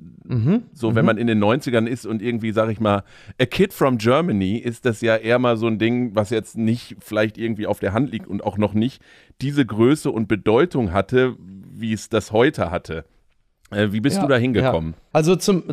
so, 0.73 0.93
wenn 0.93 1.05
man 1.05 1.17
in 1.17 1.25
den 1.25 1.43
90ern 1.43 1.87
ist 1.87 2.05
und 2.05 2.21
irgendwie, 2.21 2.51
sag 2.51 2.69
ich 2.69 2.79
mal, 2.79 3.03
A 3.41 3.45
Kid 3.45 3.73
from 3.73 3.97
Germany, 3.97 4.57
ist 4.57 4.85
das 4.85 5.01
ja 5.01 5.15
eher 5.15 5.39
mal 5.39 5.57
so 5.57 5.65
ein 5.65 5.79
Ding, 5.79 6.11
was 6.13 6.29
jetzt 6.29 6.55
nicht 6.57 6.97
vielleicht 6.99 7.37
irgendwie 7.37 7.65
auf 7.65 7.79
der 7.79 7.93
Hand 7.93 8.11
liegt 8.11 8.27
und 8.27 8.43
auch 8.43 8.57
noch 8.57 8.73
nicht 8.73 9.01
diese 9.41 9.65
Größe 9.65 10.11
und 10.11 10.27
Bedeutung 10.27 10.93
hatte, 10.93 11.35
wie 11.39 11.93
es 11.93 12.09
das 12.09 12.31
heute 12.31 12.69
hatte. 12.69 13.05
Äh, 13.71 13.91
wie 13.91 14.01
bist 14.01 14.17
Ja, 14.17 14.23
du 14.23 14.27
da 14.29 14.37
hingekommen? 14.37 14.93
Ja. 14.95 15.01
Also 15.13 15.35
zum, 15.35 15.63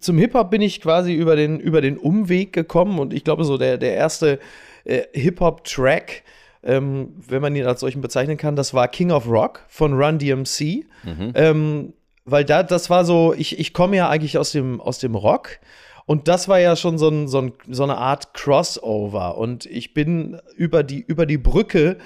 zum 0.00 0.18
Hip-Hop 0.18 0.50
bin 0.50 0.62
ich 0.62 0.80
quasi 0.80 1.14
über 1.14 1.34
den, 1.36 1.58
über 1.58 1.80
den 1.80 1.96
Umweg 1.98 2.52
gekommen 2.52 2.98
und 2.98 3.12
ich 3.12 3.24
glaube, 3.24 3.44
so 3.44 3.58
der, 3.58 3.78
der 3.78 3.94
erste 3.94 4.38
äh, 4.84 5.02
Hip-Hop-Track, 5.12 6.22
ähm, 6.64 7.14
wenn 7.28 7.42
man 7.42 7.54
ihn 7.54 7.66
als 7.66 7.80
solchen 7.80 8.00
bezeichnen 8.00 8.36
kann, 8.36 8.56
das 8.56 8.74
war 8.74 8.88
King 8.88 9.10
of 9.10 9.28
Rock 9.28 9.64
von 9.68 9.92
Run 9.94 10.18
DMC. 10.18 10.86
Ähm, 11.34 11.92
weil 12.24 12.44
da, 12.44 12.62
das 12.62 12.88
war 12.88 13.04
so, 13.04 13.34
ich, 13.36 13.58
ich 13.58 13.74
komme 13.74 13.96
ja 13.96 14.08
eigentlich 14.08 14.38
aus 14.38 14.52
dem, 14.52 14.80
aus 14.80 14.98
dem 14.98 15.14
Rock. 15.14 15.58
Und 16.06 16.28
das 16.28 16.48
war 16.48 16.58
ja 16.58 16.76
schon 16.76 16.98
so, 16.98 17.08
ein, 17.08 17.28
so, 17.28 17.38
ein, 17.40 17.52
so 17.68 17.82
eine 17.82 17.96
Art 17.96 18.34
Crossover. 18.34 19.36
Und 19.38 19.66
ich 19.66 19.94
bin 19.94 20.40
über 20.56 20.82
die, 20.82 21.00
über 21.00 21.26
die 21.26 21.38
Brücke 21.38 21.98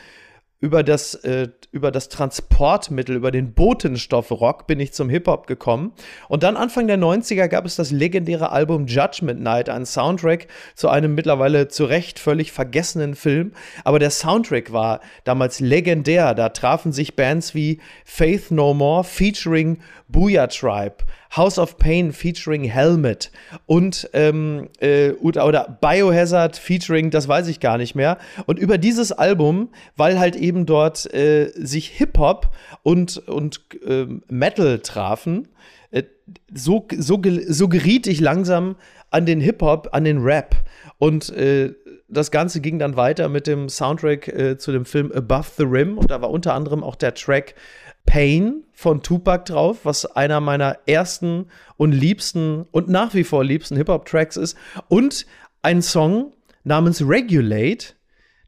über 0.60 0.82
das, 0.82 1.14
äh, 1.14 1.48
über 1.70 1.92
das 1.92 2.08
Transportmittel, 2.08 3.14
über 3.14 3.30
den 3.30 3.54
Botenstoff 3.54 4.32
Rock 4.32 4.66
bin 4.66 4.80
ich 4.80 4.92
zum 4.92 5.08
Hip-Hop 5.08 5.46
gekommen. 5.46 5.92
Und 6.28 6.42
dann 6.42 6.56
Anfang 6.56 6.88
der 6.88 6.98
90er 6.98 7.46
gab 7.46 7.64
es 7.64 7.76
das 7.76 7.92
legendäre 7.92 8.50
Album 8.50 8.86
Judgment 8.86 9.40
Night, 9.40 9.68
ein 9.68 9.86
Soundtrack 9.86 10.48
zu 10.74 10.88
einem 10.88 11.14
mittlerweile 11.14 11.68
zu 11.68 11.84
Recht 11.84 12.18
völlig 12.18 12.50
vergessenen 12.50 13.14
Film. 13.14 13.52
Aber 13.84 14.00
der 14.00 14.10
Soundtrack 14.10 14.72
war 14.72 15.00
damals 15.22 15.60
legendär. 15.60 16.34
Da 16.34 16.48
trafen 16.48 16.92
sich 16.92 17.14
Bands 17.14 17.54
wie 17.54 17.80
Faith 18.04 18.50
No 18.50 18.74
More 18.74 19.04
featuring 19.04 19.78
Booyah 20.08 20.48
Tribe, 20.48 21.04
House 21.36 21.58
of 21.58 21.78
Pain 21.78 22.12
featuring 22.12 22.64
Helmet 22.64 23.30
und 23.66 24.08
ähm, 24.12 24.68
äh, 24.80 25.10
oder, 25.12 25.78
Biohazard 25.80 26.56
featuring, 26.56 27.10
das 27.10 27.28
weiß 27.28 27.48
ich 27.48 27.60
gar 27.60 27.78
nicht 27.78 27.94
mehr. 27.94 28.18
Und 28.46 28.58
über 28.58 28.78
dieses 28.78 29.12
Album, 29.12 29.68
weil 29.96 30.18
halt 30.18 30.36
eben 30.36 30.66
dort 30.66 31.12
äh, 31.12 31.50
sich 31.54 31.88
Hip-Hop 31.88 32.50
und, 32.82 33.18
und 33.28 33.60
ähm, 33.86 34.22
Metal 34.28 34.78
trafen, 34.80 35.48
äh, 35.90 36.04
so, 36.52 36.86
so, 36.96 37.20
so 37.46 37.68
geriet 37.68 38.06
ich 38.06 38.20
langsam 38.20 38.76
an 39.10 39.26
den 39.26 39.40
Hip-Hop, 39.40 39.90
an 39.92 40.04
den 40.04 40.18
Rap. 40.18 40.56
Und 40.98 41.30
äh, 41.30 41.74
das 42.08 42.30
Ganze 42.30 42.60
ging 42.60 42.78
dann 42.78 42.96
weiter 42.96 43.28
mit 43.28 43.46
dem 43.46 43.68
Soundtrack 43.68 44.28
äh, 44.28 44.58
zu 44.58 44.72
dem 44.72 44.84
Film 44.84 45.12
Above 45.12 45.48
the 45.58 45.64
Rim. 45.64 45.98
Und 45.98 46.10
da 46.10 46.20
war 46.20 46.30
unter 46.30 46.54
anderem 46.54 46.82
auch 46.82 46.96
der 46.96 47.14
Track 47.14 47.54
Pain 48.08 48.64
von 48.72 49.02
Tupac 49.02 49.44
drauf, 49.44 49.80
was 49.84 50.06
einer 50.06 50.40
meiner 50.40 50.78
ersten 50.86 51.48
und 51.76 51.92
liebsten 51.92 52.64
und 52.70 52.88
nach 52.88 53.12
wie 53.12 53.22
vor 53.22 53.44
liebsten 53.44 53.76
Hip-Hop-Tracks 53.76 54.38
ist. 54.38 54.56
Und 54.88 55.26
ein 55.60 55.82
Song 55.82 56.32
namens 56.64 57.06
Regulate, 57.06 57.88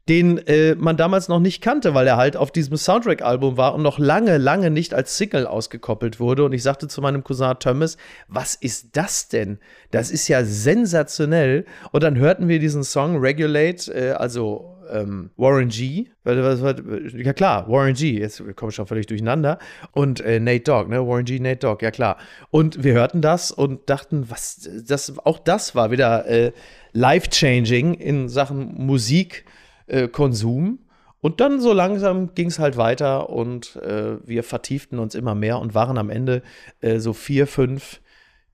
den 0.09 0.39
äh, 0.47 0.73
man 0.73 0.97
damals 0.97 1.27
noch 1.27 1.39
nicht 1.39 1.61
kannte, 1.61 1.93
weil 1.93 2.07
er 2.07 2.17
halt 2.17 2.35
auf 2.35 2.49
diesem 2.51 2.75
Soundtrack-Album 2.75 3.55
war 3.55 3.75
und 3.75 3.83
noch 3.83 3.99
lange, 3.99 4.39
lange 4.39 4.71
nicht 4.71 4.95
als 4.95 5.15
Single 5.15 5.45
ausgekoppelt 5.45 6.19
wurde. 6.19 6.43
Und 6.43 6.53
ich 6.53 6.63
sagte 6.63 6.87
zu 6.87 6.99
meinem 7.01 7.23
Cousin 7.23 7.59
Thomas, 7.59 7.97
was 8.27 8.55
ist 8.55 8.97
das 8.97 9.27
denn? 9.27 9.59
Das 9.91 10.09
ist 10.09 10.27
ja 10.27 10.43
sensationell. 10.43 11.65
Und 11.91 12.01
dann 12.01 12.17
hörten 12.17 12.47
wir 12.47 12.57
diesen 12.57 12.83
Song 12.83 13.17
Regulate, 13.17 13.93
äh, 13.93 14.11
also 14.13 14.75
ähm, 14.91 15.31
Warren 15.37 15.69
G. 15.69 16.07
Ja 16.25 17.33
klar, 17.33 17.69
Warren 17.69 17.93
G. 17.93 18.19
Jetzt 18.19 18.43
komme 18.55 18.69
ich 18.69 18.75
schon 18.75 18.87
völlig 18.87 19.07
durcheinander. 19.07 19.59
Und 19.91 20.21
äh, 20.21 20.39
Nate 20.39 20.63
Dogg, 20.63 20.89
ne? 20.89 21.05
Warren 21.07 21.25
G, 21.25 21.39
Nate 21.39 21.59
Dogg, 21.59 21.83
ja 21.83 21.91
klar. 21.91 22.17
Und 22.49 22.83
wir 22.83 22.93
hörten 22.93 23.21
das 23.21 23.51
und 23.51 23.89
dachten, 23.89 24.29
was, 24.29 24.69
das, 24.87 25.17
auch 25.19 25.39
das 25.39 25.75
war 25.75 25.91
wieder 25.91 26.27
äh, 26.27 26.51
life-changing 26.93 27.93
in 27.95 28.29
Sachen 28.29 28.73
Musikkonsum. 28.85 30.79
Äh, 30.81 30.91
und 31.21 31.39
dann 31.39 31.61
so 31.61 31.71
langsam 31.71 32.33
ging 32.33 32.47
es 32.47 32.57
halt 32.57 32.77
weiter 32.77 33.29
und 33.29 33.75
äh, 33.77 34.17
wir 34.27 34.43
vertieften 34.43 34.97
uns 34.97 35.13
immer 35.13 35.35
mehr 35.35 35.59
und 35.59 35.75
waren 35.75 35.99
am 35.99 36.09
Ende 36.09 36.41
äh, 36.81 36.97
so 36.97 37.13
vier, 37.13 37.45
fünf 37.45 38.01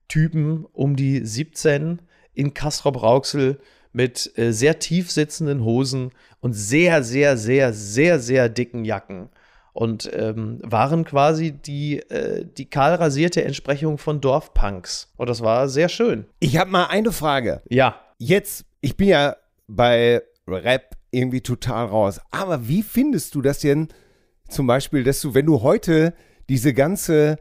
Typen 0.10 0.66
um 0.74 0.98
die 0.98 1.26
17 1.26 2.02
in 2.34 2.54
Castrop-Rauxel 2.54 3.60
mit 3.94 4.38
äh, 4.38 4.52
sehr 4.52 4.80
tief 4.80 5.12
sitzenden 5.12 5.64
Hosen 5.64 6.12
und 6.40 6.54
sehr, 6.54 7.04
sehr, 7.04 7.38
sehr, 7.38 7.74
sehr, 7.74 8.20
sehr 8.20 8.50
dicken 8.50 8.86
Jacken. 8.86 9.30
Und 9.74 10.10
ähm, 10.12 10.60
waren 10.64 11.06
quasi 11.06 11.52
die, 11.52 12.00
äh, 12.10 12.46
die 12.58 12.68
kahlrasierte 12.68 13.44
Entsprechung 13.44 14.00
von 14.00 14.22
Dorfpunks. 14.22 15.14
Und 15.18 15.30
das 15.30 15.42
war 15.42 15.70
sehr 15.70 15.88
schön. 15.88 16.26
Ich 16.40 16.58
habe 16.58 16.72
mal 16.72 16.86
eine 16.86 17.12
Frage. 17.12 17.62
Ja. 17.70 18.02
Jetzt, 18.18 18.66
ich 18.82 18.98
bin 18.98 19.10
ja 19.10 19.36
bei 19.68 20.24
Rap 20.48 20.96
irgendwie 21.12 21.42
total 21.42 21.86
raus. 21.86 22.20
Aber 22.32 22.68
wie 22.68 22.82
findest 22.82 23.36
du 23.36 23.44
das 23.44 23.60
denn 23.60 23.90
zum 24.50 24.66
Beispiel, 24.66 25.04
dass 25.04 25.22
du, 25.22 25.36
wenn 25.36 25.46
du 25.46 25.62
heute 25.62 26.14
diese 26.50 26.74
ganze 26.74 27.38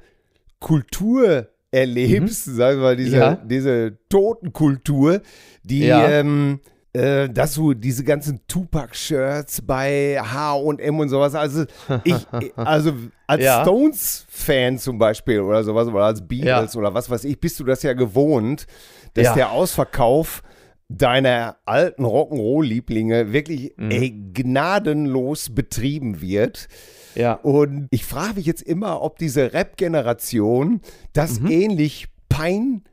Kultur 0.61 1.49
erlebst, 1.71 2.49
mhm. 2.49 2.55
sagen 2.55 2.79
wir 2.79 2.83
mal, 2.83 2.97
diese, 2.97 3.17
ja. 3.17 3.35
diese 3.37 3.99
Totenkultur, 4.09 5.23
die 5.63 5.87
ja. 5.87 6.09
ähm, 6.09 6.61
äh, 6.97 7.29
dass 7.29 7.55
du 7.55 7.75
diese 7.75 8.05
ganzen 8.05 8.41
Tupac-Shirts 8.49 9.63
bei 9.63 10.19
H&M 10.19 10.99
und 10.99 11.09
sowas, 11.11 11.35
also 11.35 11.65
ich, 12.05 12.27
also 12.57 12.93
als 13.27 13.43
ja. 13.43 13.63
Stones-Fan 13.63 14.79
zum 14.79 14.99
Beispiel 14.99 15.41
oder 15.41 15.63
sowas, 15.63 15.89
oder 15.89 16.05
als 16.05 16.27
Beatles 16.27 16.73
ja. 16.75 16.81
oder 16.81 16.95
was 16.95 17.11
weiß 17.11 17.25
ich, 17.25 17.39
bist 17.39 17.61
du 17.61 17.65
das 17.65 17.83
ja 17.83 17.93
gewohnt, 17.93 18.67
dass 19.15 19.27
ja. 19.27 19.35
der 19.35 19.51
Ausverkauf 19.51 20.43
deiner 20.89 21.57
alten 21.65 22.05
Rock'n'Roll-Lieblinge 22.05 23.33
wirklich 23.33 23.75
mhm. 23.77 23.91
ey, 23.91 24.11
gnadenlos 24.33 25.51
betrieben 25.55 26.23
wird. 26.23 26.69
Ja. 27.15 27.35
Und 27.35 27.89
ich 27.91 28.05
frage 28.05 28.35
mich 28.35 28.47
jetzt 28.47 28.63
immer, 28.63 29.03
ob 29.03 29.19
diese 29.19 29.53
Rap-Generation 29.53 30.81
das 31.13 31.41
mhm. 31.41 31.51
ähnlich 31.51 32.07
pein 32.29 32.85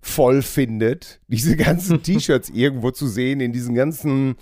voll 0.00 0.42
findet, 0.42 1.20
diese 1.28 1.56
ganzen 1.56 2.02
T-Shirts 2.02 2.50
irgendwo 2.50 2.90
zu 2.90 3.06
sehen, 3.06 3.40
in 3.40 3.52
diesen 3.52 3.74
ganzen 3.74 4.36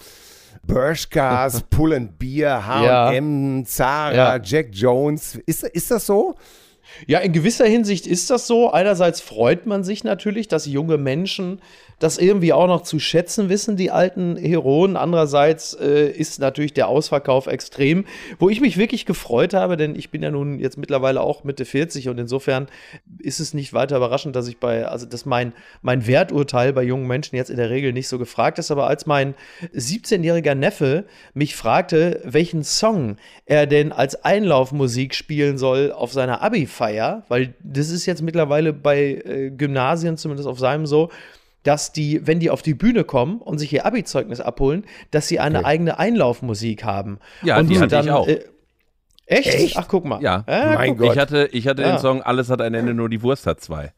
Bershkas, 0.67 1.63
Pull 1.71 1.95
and 1.95 2.19
Beer, 2.19 2.67
H&M, 2.67 3.59
ja. 3.59 3.65
Zara, 3.65 4.15
ja. 4.37 4.41
Jack 4.43 4.69
Jones. 4.73 5.37
Ist, 5.47 5.65
ist 5.65 5.91
das 5.91 6.07
so? 6.07 6.35
Ja, 7.07 7.19
in 7.19 7.33
gewisser 7.33 7.67
Hinsicht 7.67 8.07
ist 8.07 8.31
das 8.31 8.47
so. 8.47 8.71
Einerseits 8.71 9.21
freut 9.21 9.67
man 9.67 9.85
sich 9.85 10.05
natürlich, 10.05 10.49
dass 10.49 10.67
junge 10.67 10.99
Menschen 10.99 11.61
das 11.99 12.19
irgendwie 12.19 12.53
auch 12.53 12.67
noch 12.67 12.83
zu 12.83 12.99
schätzen 12.99 13.49
wissen, 13.49 13.77
die 13.77 13.91
alten 13.91 14.37
Heroen. 14.37 14.97
Andererseits 14.97 15.73
äh, 15.75 16.11
ist 16.11 16.39
natürlich 16.41 16.75
der 16.75 16.89
Ausverkauf 16.89 17.47
extrem, 17.47 18.05
wo 18.39 18.51
ich 18.51 18.61
mich 18.61 18.77
wirklich 18.77 19.07
gefreut 19.07 19.55
habe, 19.55 19.79
denn 19.79 19.97
ich 19.97 20.11
bin 20.11 20.23
ja 20.23 20.31
nun 20.31 20.59
jetzt 20.59 20.77
mittlerweile 20.77 21.23
auch 21.23 21.45
Mitte 21.45 21.65
40 21.65 22.11
und 22.11 22.19
insofern 22.19 22.69
ist 23.19 23.41
es 23.41 23.55
nicht 23.55 23.73
weiter 23.73 23.97
überraschend, 23.97 24.37
dass 24.37 24.47
ich 24.47 24.59
bei, 24.59 24.87
also 24.87 25.07
dass 25.07 25.25
mein, 25.25 25.55
mein 25.81 26.07
Werturteil 26.07 26.75
bei 26.75 26.83
jungen 26.83 27.07
Menschen 27.07 27.37
jetzt 27.37 27.49
in 27.49 27.57
der 27.57 27.71
Regel 27.71 27.95
nicht 27.95 28.09
so 28.09 28.19
gefragt 28.19 28.59
ist. 28.59 28.71
Aber 28.71 28.89
als 28.89 29.07
mein 29.07 29.35
17-jähriger 29.75 30.55
Neffe 30.55 31.05
mich 31.33 31.57
fragte, 31.57 32.21
welchen 32.25 32.63
Song 32.63 33.17
er 33.47 33.67
denn 33.67 33.93
als 33.93 34.23
Einlaufmusik 34.23 35.15
spielen 35.15 35.57
soll 35.57 35.93
auf 35.93 36.13
seiner 36.13 36.43
Abi-Feier, 36.43 36.86
weil 37.29 37.55
das 37.61 37.91
ist 37.91 38.07
jetzt 38.07 38.23
mittlerweile 38.23 38.73
bei 38.73 39.23
äh, 39.25 39.51
Gymnasien, 39.51 40.17
zumindest 40.17 40.49
auf 40.49 40.59
seinem 40.59 40.87
so, 40.87 41.11
dass 41.63 41.93
die, 41.93 42.25
wenn 42.27 42.39
die 42.39 42.51
auf 42.51 42.63
die 42.63 42.75
Bühne 42.75 43.05
kommen 43.05 43.41
und 43.41 43.59
sich 43.59 43.73
ihr 43.73 43.85
Abi-Zeugnis 43.85 44.41
abholen, 44.41 44.85
dass 45.11 45.27
sie 45.27 45.41
eine 45.41 45.59
okay. 45.59 45.67
eigene 45.67 45.99
Einlaufmusik 45.99 46.85
haben. 46.85 47.19
Ja, 47.43 47.59
und 47.59 47.69
die 47.69 47.79
hatte 47.79 47.89
dann, 47.89 48.05
ich 48.05 48.11
auch. 48.13 48.29
Äh, 48.29 48.45
echt? 49.27 49.55
echt? 49.55 49.77
Ach, 49.77 49.89
guck 49.89 50.05
mal. 50.05 50.23
Ja. 50.23 50.45
Äh, 50.47 50.75
mein 50.75 50.97
Gott. 50.97 51.13
Ich 51.13 51.19
hatte, 51.19 51.49
ich 51.53 51.67
hatte 51.67 51.83
ja. 51.83 51.93
den 51.93 51.99
Song 51.99 52.23
Alles 52.23 52.51
hat 52.51 52.61
ein 52.61 52.75
Ende, 52.75 52.95
nur 52.95 53.09
die 53.09 53.21
Wurst 53.23 53.47
hat 53.47 53.61
zwei. 53.61 53.93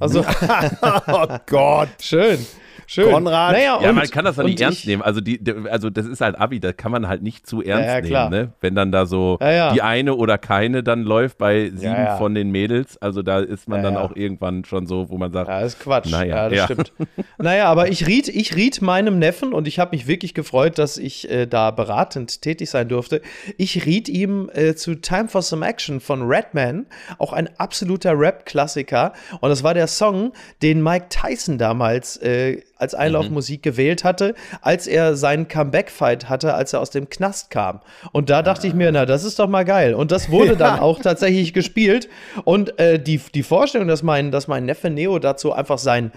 Also, 0.00 0.24
oh 1.06 1.26
Gott. 1.46 1.88
Schön. 2.00 2.44
Schön. 2.86 3.12
Konrad. 3.12 3.52
Naja, 3.52 3.78
ja, 3.82 3.92
man 3.92 4.08
kann 4.08 4.24
das 4.24 4.36
doch 4.36 4.44
nicht 4.44 4.60
ernst 4.60 4.80
ich, 4.80 4.86
nehmen. 4.86 5.02
Also, 5.02 5.20
die, 5.20 5.40
also 5.70 5.90
das 5.90 6.06
ist 6.06 6.20
halt 6.20 6.38
Abi, 6.38 6.60
das 6.60 6.76
kann 6.76 6.92
man 6.92 7.08
halt 7.08 7.22
nicht 7.22 7.46
zu 7.46 7.62
ernst 7.62 7.86
ja, 7.86 7.98
ja, 7.98 8.28
nehmen, 8.28 8.46
ne? 8.46 8.52
Wenn 8.60 8.74
dann 8.74 8.92
da 8.92 9.06
so 9.06 9.38
die 9.40 9.82
eine 9.82 10.14
oder 10.14 10.38
keine 10.38 10.82
dann 10.82 11.02
läuft 11.02 11.38
bei 11.38 11.70
sieben 11.74 12.06
von 12.18 12.34
den 12.34 12.50
Mädels. 12.50 12.96
Also 12.98 13.22
da 13.22 13.40
ist 13.40 13.68
man 13.68 13.82
dann 13.82 13.96
auch 13.96 14.14
irgendwann 14.14 14.64
schon 14.64 14.86
so, 14.86 15.10
wo 15.10 15.18
man 15.18 15.32
sagt. 15.32 15.48
Ja, 15.48 15.60
das 15.60 15.74
ist 15.74 15.80
Quatsch. 15.80 16.10
Naja, 16.10 16.48
ja, 16.48 16.48
das 16.48 16.64
stimmt. 16.64 16.92
naja, 17.38 17.66
aber 17.66 17.88
ich 17.88 18.06
riet, 18.06 18.28
ich 18.28 18.56
riet 18.56 18.82
meinem 18.82 19.18
Neffen 19.18 19.52
und 19.52 19.68
ich 19.68 19.78
habe 19.78 19.96
mich 19.96 20.06
wirklich 20.06 20.34
gefreut, 20.34 20.78
dass 20.78 20.98
ich 20.98 21.30
äh, 21.30 21.46
da 21.46 21.70
beratend 21.70 22.42
tätig 22.42 22.70
sein 22.70 22.88
durfte. 22.88 23.22
Ich 23.56 23.86
riet 23.86 24.08
ihm 24.08 24.50
äh, 24.54 24.74
zu 24.74 24.94
Time 24.96 25.28
for 25.28 25.42
Some 25.42 25.66
Action 25.66 26.00
von 26.00 26.22
Redman, 26.22 26.86
auch 27.18 27.32
ein 27.32 27.48
absoluter 27.58 28.18
Rap-Klassiker. 28.18 29.12
Und 29.40 29.50
das 29.50 29.62
war 29.62 29.74
der 29.74 29.86
Song, 29.86 30.32
den 30.62 30.82
Mike 30.82 31.06
Tyson 31.08 31.58
damals 31.58 32.16
äh, 32.18 32.62
als 32.76 32.94
Einlaufmusik 32.94 33.60
mhm. 33.60 33.62
gewählt 33.62 34.04
hatte, 34.04 34.34
als 34.60 34.86
er 34.86 35.16
seinen 35.16 35.48
Comeback-Fight 35.48 36.28
hatte, 36.28 36.54
als 36.54 36.72
er 36.72 36.80
aus 36.80 36.90
dem 36.90 37.08
Knast 37.08 37.50
kam. 37.50 37.80
Und 38.12 38.30
da 38.30 38.42
dachte 38.42 38.66
ah. 38.66 38.68
ich 38.68 38.74
mir, 38.74 38.92
na, 38.92 39.06
das 39.06 39.24
ist 39.24 39.38
doch 39.38 39.48
mal 39.48 39.64
geil. 39.64 39.94
Und 39.94 40.12
das 40.12 40.30
wurde 40.30 40.50
ja. 40.52 40.54
dann 40.54 40.80
auch 40.80 41.00
tatsächlich 41.00 41.52
gespielt. 41.52 42.08
Und 42.44 42.78
äh, 42.78 42.98
die, 42.98 43.20
die 43.34 43.42
Vorstellung, 43.42 43.88
dass 43.88 44.02
mein, 44.02 44.30
dass 44.30 44.48
mein 44.48 44.64
Neffe 44.64 44.90
Neo 44.90 45.18
dazu 45.18 45.52
einfach 45.52 45.78
sein 45.78 46.12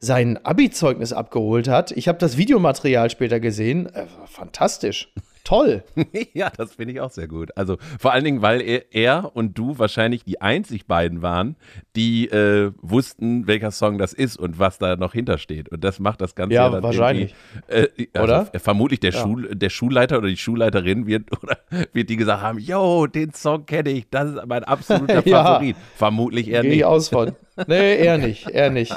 sein 0.00 0.38
Abi-Zeugnis 0.44 1.14
abgeholt 1.14 1.66
hat. 1.66 1.90
Ich 1.92 2.08
habe 2.08 2.18
das 2.18 2.36
Videomaterial 2.36 3.08
später 3.08 3.40
gesehen. 3.40 3.86
Äh, 3.94 4.04
fantastisch. 4.26 5.08
Toll. 5.44 5.84
ja, 6.32 6.50
das 6.56 6.74
finde 6.74 6.94
ich 6.94 7.00
auch 7.02 7.10
sehr 7.10 7.28
gut. 7.28 7.50
Also 7.54 7.76
vor 7.98 8.12
allen 8.12 8.24
Dingen, 8.24 8.40
weil 8.40 8.62
er, 8.62 8.94
er 8.94 9.36
und 9.36 9.58
du 9.58 9.78
wahrscheinlich 9.78 10.24
die 10.24 10.40
einzig 10.40 10.86
beiden 10.86 11.20
waren, 11.20 11.56
die 11.96 12.28
äh, 12.30 12.72
wussten, 12.80 13.46
welcher 13.46 13.70
Song 13.70 13.98
das 13.98 14.14
ist 14.14 14.38
und 14.38 14.58
was 14.58 14.78
da 14.78 14.96
noch 14.96 15.12
hintersteht. 15.12 15.68
Und 15.68 15.84
das 15.84 16.00
macht 16.00 16.22
das 16.22 16.34
Ganze 16.34 16.54
ja, 16.54 16.72
ja 16.72 16.82
wahrscheinlich. 16.82 17.34
Äh, 17.68 17.88
also 18.14 18.24
oder? 18.24 18.46
Vermutlich 18.58 19.00
der, 19.00 19.12
ja. 19.12 19.20
Schul, 19.20 19.54
der 19.54 19.68
Schulleiter 19.68 20.16
oder 20.16 20.28
die 20.28 20.38
Schulleiterin 20.38 21.06
wird, 21.06 21.30
oder 21.42 21.58
wird 21.92 22.08
die 22.08 22.16
gesagt 22.16 22.42
haben, 22.42 22.58
yo, 22.58 23.06
den 23.06 23.34
Song 23.34 23.66
kenne 23.66 23.90
ich, 23.90 24.08
das 24.08 24.30
ist 24.30 24.46
mein 24.46 24.64
absoluter 24.64 25.22
Favorit. 25.28 25.76
Vermutlich 25.96 26.48
eher 26.48 26.62
Geh 26.62 26.68
nicht. 26.68 26.78
Ich 26.78 26.84
aus 26.86 27.10
von. 27.10 27.36
Nee, 27.66 27.96
eher 27.96 28.18
nicht, 28.18 28.48
eher 28.48 28.70
nicht. 28.70 28.94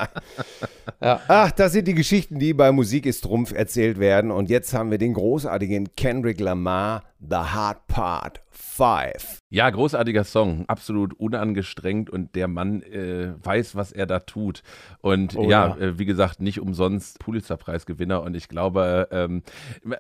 Ja. 1.02 1.22
Ach, 1.28 1.52
das 1.52 1.74
sind 1.74 1.88
die 1.88 1.94
Geschichten, 1.94 2.40
die 2.40 2.54
bei 2.54 2.72
Musik 2.72 3.06
ist 3.06 3.22
Trumpf 3.22 3.52
erzählt 3.52 4.00
werden. 4.00 4.32
Und 4.32 4.50
jetzt 4.50 4.74
haben 4.74 4.90
wir 4.90 4.98
den 4.98 5.14
großartigen 5.14 5.96
Kendrick 5.96 6.40
Lamar, 6.40 7.04
The 7.20 7.36
Hard 7.36 7.88
Part 7.88 8.42
5. 8.50 9.40
Ja, 9.50 9.70
großartiger 9.70 10.24
Song, 10.24 10.66
absolut 10.68 11.14
unangestrengt 11.14 12.10
und 12.10 12.36
der 12.36 12.48
Mann 12.48 12.84
äh, 12.84 13.34
weiß, 13.44 13.76
was 13.76 13.92
er 13.92 14.06
da 14.06 14.20
tut. 14.20 14.62
Und 15.02 15.36
oh, 15.36 15.50
ja, 15.50 15.70
ja. 15.70 15.78
Äh, 15.78 16.00
wie 16.00 16.06
gesagt, 16.06 16.42
nicht 16.42 16.60
umsonst 16.60 17.20
Pulitzerpreisgewinner 17.20 18.22
und 18.22 18.36
ich 18.36 18.50
glaube, 18.50 19.08
ähm, 19.12 19.42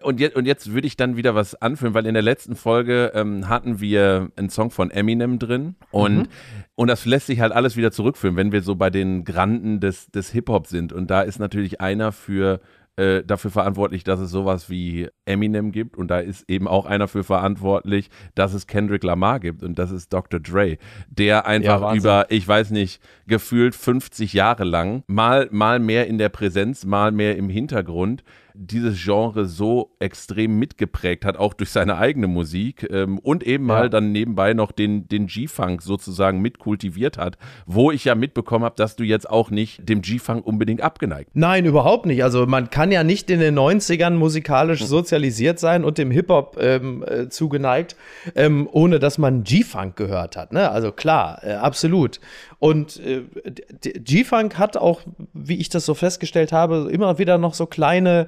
und, 0.02 0.20
jetzt, 0.20 0.36
und 0.36 0.46
jetzt 0.46 0.74
würde 0.74 0.86
ich 0.86 0.96
dann 0.96 1.18
wieder 1.18 1.34
was 1.34 1.56
anführen, 1.56 1.94
weil 1.94 2.06
in 2.06 2.14
der 2.14 2.24
letzten 2.24 2.56
Folge 2.56 3.12
ähm, 3.16 3.50
hatten 3.50 3.80
wir 3.80 4.30
einen 4.36 4.50
Song 4.50 4.70
von 4.70 4.92
Eminem 4.92 5.40
drin 5.40 5.76
und, 5.92 6.18
mhm. 6.18 6.28
und 6.76 6.88
das 6.88 7.06
lässt 7.06 7.28
sich 7.28 7.40
halt 7.40 7.52
alles 7.52 7.78
wieder 7.78 7.92
zurückführen, 7.92 8.36
wenn 8.36 8.52
wir 8.52 8.62
so 8.62 8.76
bei 8.76 8.90
den 8.90 9.24
Granden 9.24 9.80
des, 9.80 10.12
des 10.12 10.30
Hip-Hop 10.32 10.68
sind 10.68 10.94
und 10.94 11.10
da 11.10 11.22
ist 11.22 11.40
natürlich 11.40 11.82
einer 11.82 12.12
für 12.12 12.60
äh, 12.98 13.24
dafür 13.24 13.52
verantwortlich, 13.52 14.04
dass 14.04 14.20
es 14.20 14.32
sowas 14.32 14.70
wie 14.70 15.08
Eminem 15.26 15.72
gibt 15.72 15.98
und 15.98 16.10
da 16.10 16.20
ist 16.20 16.50
eben 16.50 16.68
auch 16.68 16.86
einer 16.86 17.08
für 17.08 17.24
verantwortlich, 17.24 18.10
dass 18.36 18.54
es 18.54 18.68
Kendrick 18.68 19.04
Lamar 19.04 19.40
gibt 19.40 19.64
und 19.64 19.78
das 19.78 19.92
ist 19.92 20.12
Dr. 20.12 20.40
Dre, 20.40 20.78
der 21.10 21.46
einfach 21.46 21.82
ja, 21.82 21.96
über, 21.96 22.26
ich 22.30 22.48
weiß 22.48 22.72
nicht, 22.72 23.02
gefühlt 23.28 23.76
50 23.76 24.34
Jahre 24.34 24.64
lang, 24.64 25.04
mal, 25.08 25.48
mal 25.52 25.80
mehr 25.80 26.08
in 26.08 26.18
der 26.18 26.30
Präsenz, 26.30 26.86
mal 26.86 27.12
mehr 27.12 27.38
im 27.38 27.50
Hintergrund, 27.50 28.24
dieses 28.58 29.02
Genre 29.04 29.46
so 29.46 29.96
extrem 30.00 30.58
mitgeprägt 30.58 31.26
hat, 31.26 31.38
auch 31.38 31.54
durch 31.54 31.70
seine 31.70 31.98
eigene 31.98 32.28
Musik 32.28 32.88
ähm, 32.92 33.20
und 33.20 33.44
eben 33.44 33.66
mal 33.66 33.90
dann 33.90 34.12
nebenbei 34.12 34.54
noch 34.54 34.72
den, 34.72 35.08
den 35.08 35.28
G-Funk 35.28 35.82
sozusagen 35.82 36.42
mitkultiviert 36.42 37.18
hat, 37.18 37.38
wo 37.66 37.92
ich 37.92 38.06
ja 38.06 38.16
mitbekommen 38.16 38.66
habe, 38.66 38.76
dass 38.76 38.96
du 38.96 39.04
jetzt 39.04 39.30
auch 39.30 39.52
nicht 39.52 39.88
dem 39.88 40.02
G-Funk 40.02 40.46
unbedingt 40.46 40.82
abgeneigt. 40.82 41.32
Nein, 41.34 41.66
überhaupt 41.66 42.06
nicht. 42.06 42.24
Also 42.24 42.46
man 42.46 42.70
kann 42.70 42.92
ja 42.92 43.04
nicht 43.04 43.30
in 43.30 43.40
den 43.40 43.58
90ern 43.58 44.12
musikalisch 44.12 44.82
Hm. 44.82 44.88
sozialisiert 44.88 45.60
sein 45.60 45.84
und 45.84 45.98
dem 45.98 46.12
Hip-Hop 46.12 46.58
ähm, 46.60 47.04
äh, 47.08 47.30
zugeneigt, 47.30 47.96
ähm, 48.36 48.68
ohne 48.72 49.00
dass 49.00 49.18
man 49.18 49.44
G-Funk 49.44 49.96
gehört 49.96 50.36
hat. 50.36 50.52
Ne? 50.52 50.70
Also 50.72 50.92
klar, 50.92 51.44
äh, 51.44 51.54
absolut. 51.54 52.20
Und 52.60 53.00
äh, 53.06 53.22
G-Funk 53.82 54.58
hat 54.58 54.78
auch, 54.78 55.02
wie 55.34 55.58
ich 55.58 55.70
das 55.70 55.86
so 55.86 55.94
festgestellt 55.94 56.52
habe, 56.52 56.90
immer 56.92 57.20
wieder 57.20 57.38
noch 57.38 57.54
so 57.54 57.68
kleine, 57.68 58.26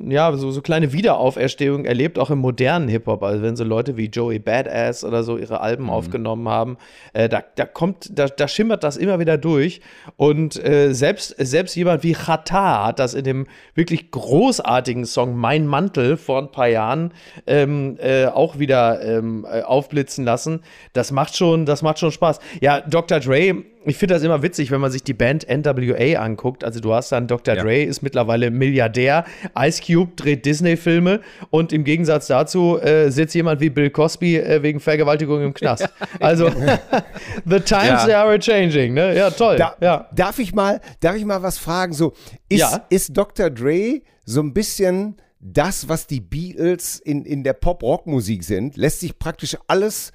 ja, 0.00 0.32
so, 0.36 0.52
so 0.52 0.62
kleine 0.62 0.92
Wiederauferstehungen 0.92 1.84
erlebt, 1.84 2.20
auch 2.20 2.30
im 2.30 2.38
modernen 2.38 2.88
Hip-Hop. 2.88 3.24
Also 3.24 3.42
wenn 3.42 3.56
so 3.56 3.64
Leute 3.64 3.96
wie 3.96 4.06
Joey 4.06 4.38
Badass 4.38 5.02
oder 5.02 5.24
so 5.24 5.36
ihre 5.36 5.60
Alben 5.60 5.90
aufgenommen 5.90 6.48
haben, 6.48 6.76
äh, 7.14 7.28
da, 7.28 7.42
da 7.56 7.66
kommt, 7.66 8.16
da, 8.16 8.26
da 8.26 8.46
schimmert 8.46 8.84
das 8.84 8.96
immer 8.96 9.18
wieder 9.18 9.38
durch. 9.38 9.80
Und 10.16 10.62
äh, 10.64 10.92
selbst, 10.92 11.34
selbst 11.38 11.74
jemand 11.74 12.04
wie 12.04 12.12
Chata 12.12 12.86
hat 12.86 13.00
das 13.00 13.14
in 13.14 13.24
dem 13.24 13.46
wirklich 13.74 14.12
großartigen 14.12 15.04
Song 15.04 15.34
Mein 15.36 15.66
Mantel 15.66 16.16
vor 16.16 16.38
ein 16.38 16.52
paar 16.52 16.68
Jahren 16.68 17.12
ähm, 17.48 17.96
äh, 17.98 18.26
auch 18.26 18.60
wieder 18.60 19.02
ähm, 19.02 19.44
äh, 19.50 19.62
aufblitzen 19.62 20.24
lassen. 20.24 20.60
Das 20.92 21.10
macht 21.10 21.36
schon, 21.36 21.66
das 21.66 21.82
macht 21.82 21.98
schon 21.98 22.12
Spaß. 22.12 22.38
Ja, 22.60 22.80
Dr. 22.80 23.18
Dre, 23.18 23.63
ich 23.86 23.98
finde 23.98 24.14
das 24.14 24.22
immer 24.22 24.42
witzig, 24.42 24.70
wenn 24.70 24.80
man 24.80 24.90
sich 24.90 25.02
die 25.02 25.12
Band 25.12 25.46
NWA 25.46 26.18
anguckt. 26.18 26.64
Also 26.64 26.80
du 26.80 26.94
hast 26.94 27.12
dann 27.12 27.26
Dr. 27.26 27.54
Ja. 27.54 27.62
Dre 27.62 27.82
ist 27.82 28.02
mittlerweile 28.02 28.50
Milliardär, 28.50 29.24
Ice 29.58 29.82
Cube 29.84 30.12
dreht 30.16 30.46
Disney-Filme 30.46 31.20
und 31.50 31.72
im 31.72 31.84
Gegensatz 31.84 32.26
dazu 32.28 32.78
äh, 32.80 33.10
sitzt 33.10 33.34
jemand 33.34 33.60
wie 33.60 33.68
Bill 33.70 33.90
Cosby 33.90 34.36
äh, 34.38 34.62
wegen 34.62 34.80
Vergewaltigung 34.80 35.42
im 35.42 35.52
Knast. 35.52 35.88
Also 36.18 36.48
the 37.44 37.60
times 37.60 37.88
Ja. 37.88 38.04
they 38.06 38.14
are 38.14 38.38
changing, 38.38 38.94
ne? 38.94 39.14
Ja, 39.16 39.30
toll. 39.30 39.56
Da, 39.56 39.76
ja. 39.80 40.08
Darf 40.14 40.38
ich 40.38 40.54
mal, 40.54 40.80
darf 41.00 41.16
ich 41.16 41.24
mal 41.24 41.42
was 41.42 41.58
fragen? 41.58 41.92
So, 41.92 42.14
ist, 42.48 42.60
Ja. 42.60 42.86
ist 42.88 43.16
Dr. 43.16 43.50
Dre 43.50 44.00
so 44.24 44.40
ein 44.40 44.54
bisschen 44.54 45.16
das, 45.40 45.90
was 45.90 46.06
die 46.06 46.20
Beatles 46.20 46.98
in, 47.00 47.26
in 47.26 47.44
der 47.44 47.52
Pop-Rock-Musik 47.52 48.44
sind? 48.44 48.78
Lässt 48.78 49.00
sich 49.00 49.18
praktisch 49.18 49.58
alles 49.66 50.12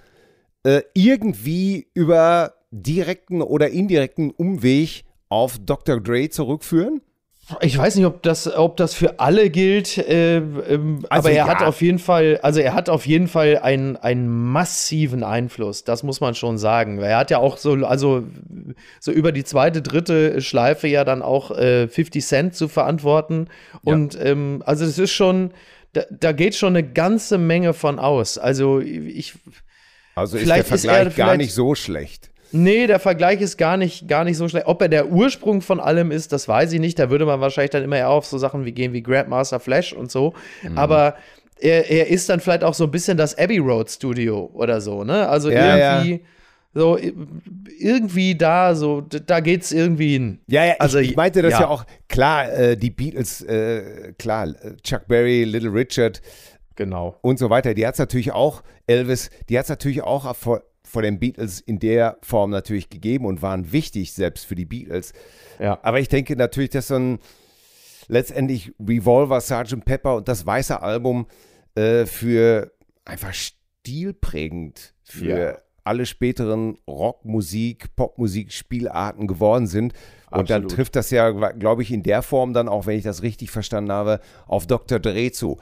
äh, 0.63 0.81
irgendwie 0.95 1.87
über 1.93 2.55
direkten 2.71 3.41
oder 3.41 3.69
indirekten 3.69 4.31
Umweg 4.31 5.03
auf 5.29 5.57
Dr. 5.59 5.99
Dre 5.99 6.29
zurückführen? 6.29 7.01
Ich 7.61 7.75
weiß 7.75 7.95
nicht, 7.95 8.05
ob 8.05 8.21
das, 8.21 8.53
ob 8.53 8.77
das 8.77 8.93
für 8.93 9.19
alle 9.19 9.49
gilt, 9.49 9.97
äh, 9.97 10.37
ähm, 10.37 11.05
Also 11.09 11.29
aber 11.29 11.31
er 11.31 11.35
ja. 11.35 11.47
hat 11.47 11.63
auf 11.63 11.81
jeden 11.81 11.97
Fall, 11.97 12.39
also 12.43 12.59
er 12.59 12.75
hat 12.75 12.89
auf 12.89 13.07
jeden 13.07 13.27
Fall 13.27 13.57
einen, 13.57 13.97
einen 13.97 14.27
massiven 14.27 15.23
Einfluss, 15.23 15.83
das 15.83 16.03
muss 16.03 16.21
man 16.21 16.35
schon 16.35 16.59
sagen. 16.59 16.99
Er 16.99 17.17
hat 17.17 17.31
ja 17.31 17.39
auch 17.39 17.57
so, 17.57 17.73
also 17.85 18.23
so 18.99 19.11
über 19.11 19.31
die 19.31 19.43
zweite, 19.43 19.81
dritte 19.81 20.41
Schleife 20.41 20.87
ja 20.87 21.03
dann 21.03 21.23
auch 21.23 21.49
äh, 21.49 21.87
50 21.87 22.23
Cent 22.23 22.55
zu 22.55 22.67
verantworten. 22.67 23.47
Und 23.83 24.17
ähm, 24.21 24.61
also 24.65 24.85
es 24.85 24.99
ist 24.99 25.11
schon, 25.11 25.51
da, 25.93 26.03
da 26.11 26.33
geht 26.33 26.53
schon 26.53 26.75
eine 26.75 26.87
ganze 26.87 27.39
Menge 27.39 27.73
von 27.73 27.97
aus. 27.97 28.37
Also 28.37 28.79
ich, 28.79 29.33
Also 30.13 30.37
ist 30.37 30.47
der 30.47 30.57
ist 30.57 30.85
er 30.85 30.93
Vergleich 30.93 31.15
gar 31.15 31.37
nicht 31.37 31.53
so 31.53 31.73
schlecht. 31.73 32.28
Nee, 32.51 32.87
der 32.87 32.99
Vergleich 32.99 33.41
ist 33.41 33.57
gar 33.57 33.77
nicht, 33.77 34.07
gar 34.07 34.23
nicht 34.23 34.37
so 34.37 34.47
schlecht. 34.49 34.65
Ob 34.67 34.81
er 34.81 34.89
der 34.89 35.09
Ursprung 35.11 35.61
von 35.61 35.79
allem 35.79 36.11
ist, 36.11 36.31
das 36.33 36.47
weiß 36.47 36.73
ich 36.73 36.79
nicht. 36.79 36.97
Da 36.97 37.09
würde 37.09 37.25
man 37.25 37.41
wahrscheinlich 37.41 37.71
dann 37.71 37.83
immer 37.83 37.97
eher 37.97 38.09
auf 38.09 38.25
so 38.25 38.37
Sachen 38.37 38.65
wie 38.65 38.71
gehen 38.71 38.91
wie 38.93 39.03
Grandmaster 39.03 39.59
Flash 39.59 39.93
und 39.93 40.09
so. 40.11 40.33
Aber 40.75 41.15
er, 41.59 41.89
er 41.91 42.07
ist 42.07 42.29
dann 42.29 42.39
vielleicht 42.39 42.63
auch 42.63 42.73
so 42.73 42.85
ein 42.85 42.91
bisschen 42.91 43.17
das 43.17 43.37
Abbey 43.37 43.57
Road 43.59 43.89
Studio 43.91 44.49
oder 44.53 44.81
so, 44.81 45.03
ne? 45.03 45.27
Also 45.27 45.49
Ja, 45.51 45.97
irgendwie, 45.99 46.25
so 46.73 46.97
i- 46.97 47.13
irgendwie 47.79 48.35
da, 48.35 48.75
so, 48.75 49.01
da 49.01 49.39
geht's 49.41 49.71
irgendwie 49.71 50.13
hin. 50.13 50.39
Ja, 50.47 50.65
ja, 50.65 50.75
Also, 50.79 50.99
ich, 50.99 51.11
ich 51.11 51.15
meinte 51.15 51.41
das 51.41 51.53
ja, 51.53 51.61
ja. 51.61 51.67
auch, 51.67 51.85
klar, 52.07 52.51
äh, 52.51 52.77
die 52.77 52.89
Beatles, 52.91 53.41
äh, 53.41 54.13
klar, 54.17 54.47
äh, 54.47 54.75
Chuck 54.83 55.07
Berry, 55.07 55.43
Little 55.43 55.73
Richard 55.73 56.21
Genau. 56.75 57.17
und 57.21 57.37
so 57.39 57.49
weiter, 57.49 57.73
die 57.73 57.85
hat 57.85 57.95
es 57.95 57.99
natürlich 57.99 58.31
auch, 58.31 58.63
Elvis, 58.87 59.29
die 59.49 59.57
hat 59.57 59.65
es 59.65 59.69
natürlich 59.69 60.01
auch 60.01 60.25
vor, 60.89 61.01
vor 61.01 61.01
den 61.01 61.19
Beatles 61.19 61.59
in 61.59 61.79
der 61.79 62.17
Form 62.21 62.49
natürlich 62.51 62.89
gegeben 62.89 63.25
und 63.25 63.41
waren 63.41 63.71
wichtig, 63.71 64.13
selbst 64.13 64.45
für 64.45 64.55
die 64.55 64.65
Beatles. 64.65 65.13
Ja. 65.59 65.79
Aber 65.83 65.99
ich 65.99 66.09
denke 66.09 66.35
natürlich, 66.35 66.71
dass 66.71 66.87
so 66.87 66.95
ein 66.95 67.19
letztendlich 68.07 68.73
Revolver, 68.79 69.39
Sgt. 69.39 69.85
Pepper 69.85 70.15
und 70.17 70.27
das 70.27 70.45
weiße 70.45 70.81
Album 70.81 71.27
äh, 71.75 72.05
für 72.05 72.71
einfach 73.05 73.33
stilprägend 73.33 74.93
für 75.03 75.39
Ja. 75.39 75.57
alle 75.83 76.05
späteren 76.05 76.77
Rockmusik, 76.87 77.95
Popmusik, 77.95 78.51
Spielarten 78.51 79.27
geworden 79.27 79.67
sind. 79.67 79.93
Und 80.31 80.49
dann 80.49 80.63
Absolut. 80.63 80.71
trifft 80.71 80.95
das 80.95 81.09
ja, 81.09 81.31
glaube 81.31 81.81
ich, 81.81 81.91
in 81.91 82.03
der 82.03 82.21
Form 82.21 82.53
dann 82.53 82.67
auch, 82.69 82.85
wenn 82.85 82.97
ich 82.97 83.03
das 83.03 83.23
richtig 83.23 83.49
verstanden 83.49 83.91
habe, 83.91 84.19
auf 84.47 84.67
Dr. 84.67 84.99
Dre 84.99 85.31
zu. 85.31 85.57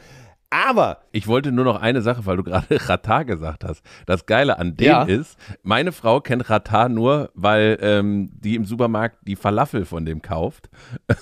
Aber 0.50 1.00
Ich 1.12 1.28
wollte 1.28 1.52
nur 1.52 1.66
noch 1.66 1.82
eine 1.82 2.02
Sache, 2.02 2.26
weil 2.26 2.38
du 2.38 2.44
gerade 2.46 2.68
Rata 2.90 3.24
gesagt 3.24 3.64
hast. 3.66 3.84
Das 4.06 4.26
Geile 4.26 4.60
an 4.60 4.78
dem 4.78 4.86
Ja. 4.88 5.04
ist, 5.04 5.38
meine 5.64 5.92
Frau 5.92 6.22
kennt 6.22 6.50
Rata 6.50 6.88
nur, 6.88 7.32
weil 7.34 7.78
ähm, 7.82 8.30
die 8.40 8.56
im 8.56 8.64
Supermarkt 8.64 9.18
die 9.28 9.36
Falafel 9.36 9.84
von 9.86 10.06
dem 10.06 10.22
kauft. 10.22 10.70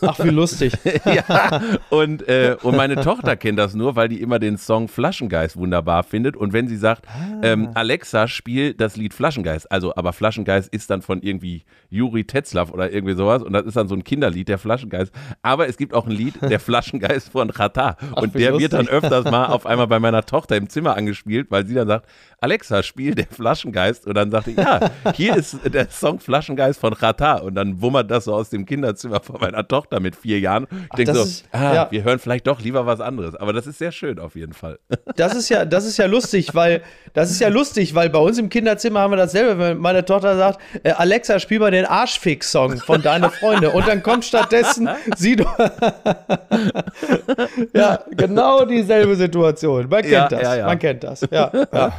Ach, 0.01 0.19
wie 0.23 0.29
lustig. 0.29 0.73
ja, 1.05 1.61
und, 1.89 2.27
äh, 2.27 2.55
und 2.61 2.75
meine 2.75 2.97
Tochter 2.97 3.35
kennt 3.35 3.57
das 3.57 3.73
nur, 3.73 3.95
weil 3.95 4.09
die 4.09 4.21
immer 4.21 4.37
den 4.37 4.57
Song 4.57 4.87
Flaschengeist 4.87 5.57
wunderbar 5.57 6.03
findet. 6.03 6.37
Und 6.37 6.53
wenn 6.53 6.67
sie 6.67 6.77
sagt, 6.77 7.05
ähm, 7.41 7.69
Alexa, 7.73 8.27
spiel 8.27 8.73
das 8.75 8.95
Lied 8.95 9.13
Flaschengeist, 9.13 9.71
also 9.71 9.95
aber 9.95 10.13
Flaschengeist 10.13 10.71
ist 10.73 10.89
dann 10.91 11.01
von 11.01 11.21
irgendwie 11.21 11.63
Juri 11.89 12.25
Tetzlaff 12.25 12.71
oder 12.71 12.91
irgendwie 12.91 13.15
sowas 13.15 13.41
und 13.41 13.53
das 13.53 13.65
ist 13.65 13.75
dann 13.77 13.87
so 13.87 13.95
ein 13.95 14.03
Kinderlied, 14.03 14.49
der 14.49 14.57
Flaschengeist. 14.59 15.11
Aber 15.41 15.67
es 15.67 15.77
gibt 15.77 15.93
auch 15.93 16.05
ein 16.05 16.11
Lied, 16.11 16.35
der 16.41 16.59
Flaschengeist 16.65 17.31
von 17.31 17.49
Rata. 17.49 17.97
Und 18.15 18.35
der 18.35 18.59
wird 18.59 18.73
dann 18.73 18.81
lustig. 18.81 18.93
Öfters 19.17 19.31
mal 19.31 19.45
auf 19.47 19.65
einmal 19.65 19.87
bei 19.87 19.99
meiner 19.99 20.23
Tochter 20.25 20.55
im 20.57 20.69
Zimmer 20.69 20.95
angespielt, 20.95 21.47
weil 21.49 21.65
sie 21.65 21.73
dann 21.73 21.87
sagt, 21.87 22.05
Alexa, 22.41 22.83
spiel 22.83 23.15
der 23.15 23.25
Flaschengeist. 23.27 24.05
Und 24.05 24.15
dann 24.15 24.29
sagt 24.29 24.47
ich, 24.47 24.57
ja, 24.57 24.91
hier 25.15 25.35
ist 25.35 25.57
der 25.65 25.89
Song 25.89 26.19
Flaschengeist 26.19 26.79
von 26.79 26.93
Rata. 26.93 27.35
Und 27.37 27.55
dann 27.55 27.81
wummert 27.81 28.11
das 28.11 28.25
so 28.25 28.33
aus 28.35 28.49
dem 28.49 28.65
Kinderzimmer 28.65 29.21
von 29.21 29.39
meiner 29.39 29.67
Tochter 29.67 29.99
mit 29.99 30.15
vier 30.15 30.39
Jahren. 30.39 30.67
Ich 30.71 30.97
denke 30.97 31.13
das 31.13 31.17
so, 31.17 31.23
ist- 31.23 31.45
ah, 31.51 31.73
ja. 31.73 31.87
wir 31.91 32.03
hören 32.03 32.19
vielleicht 32.19 32.45
doch 32.47 32.61
lieber 32.61 32.85
was 32.85 32.99
anderes. 33.01 33.35
Aber 33.35 33.53
das 33.53 33.65
ist 33.67 33.79
sehr 33.79 33.91
schön 33.91 34.19
auf 34.19 34.35
jeden 34.35 34.53
Fall. 34.53 34.79
Das 35.15 35.33
ist 35.33 35.49
ja, 35.49 35.65
das 35.65 35.85
ist 35.85 35.97
ja 35.97 36.05
lustig, 36.05 36.53
weil 36.53 36.83
das 37.13 37.31
ist 37.31 37.39
ja 37.39 37.47
lustig, 37.47 37.95
weil 37.95 38.09
bei 38.09 38.19
uns 38.19 38.37
im 38.37 38.49
Kinderzimmer 38.49 38.99
haben 38.99 39.11
wir 39.11 39.17
dasselbe, 39.17 39.57
wenn 39.57 39.77
meine 39.77 40.03
Tochter 40.05 40.35
sagt, 40.37 40.59
äh, 40.83 40.91
Alexa, 40.91 41.39
spiel 41.39 41.59
mal 41.59 41.71
den 41.71 41.85
Arschfix-Song 41.85 42.77
von 42.77 43.01
deine 43.01 43.29
Freunde 43.31 43.71
und 43.71 43.87
dann 43.87 44.03
kommt 44.03 44.25
stattdessen 44.25 44.89
sie 45.15 45.37
doch. 45.37 45.57
ja, 47.73 47.99
genau 48.11 48.65
dieselbe 48.65 49.04
Situation. 49.13 49.87
Man 49.89 50.01
kennt 50.01 50.11
Ja, 50.13 50.27
das. 50.29 50.41
ja, 50.41 50.55
ja. 50.55 50.65
Man 50.65 50.79
kennt 50.79 51.03
das. 51.03 51.21
Ja, 51.29 51.51
ja. 51.71 51.93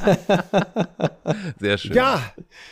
Sehr 1.60 1.78
schön. 1.78 1.92
ja, 1.94 2.22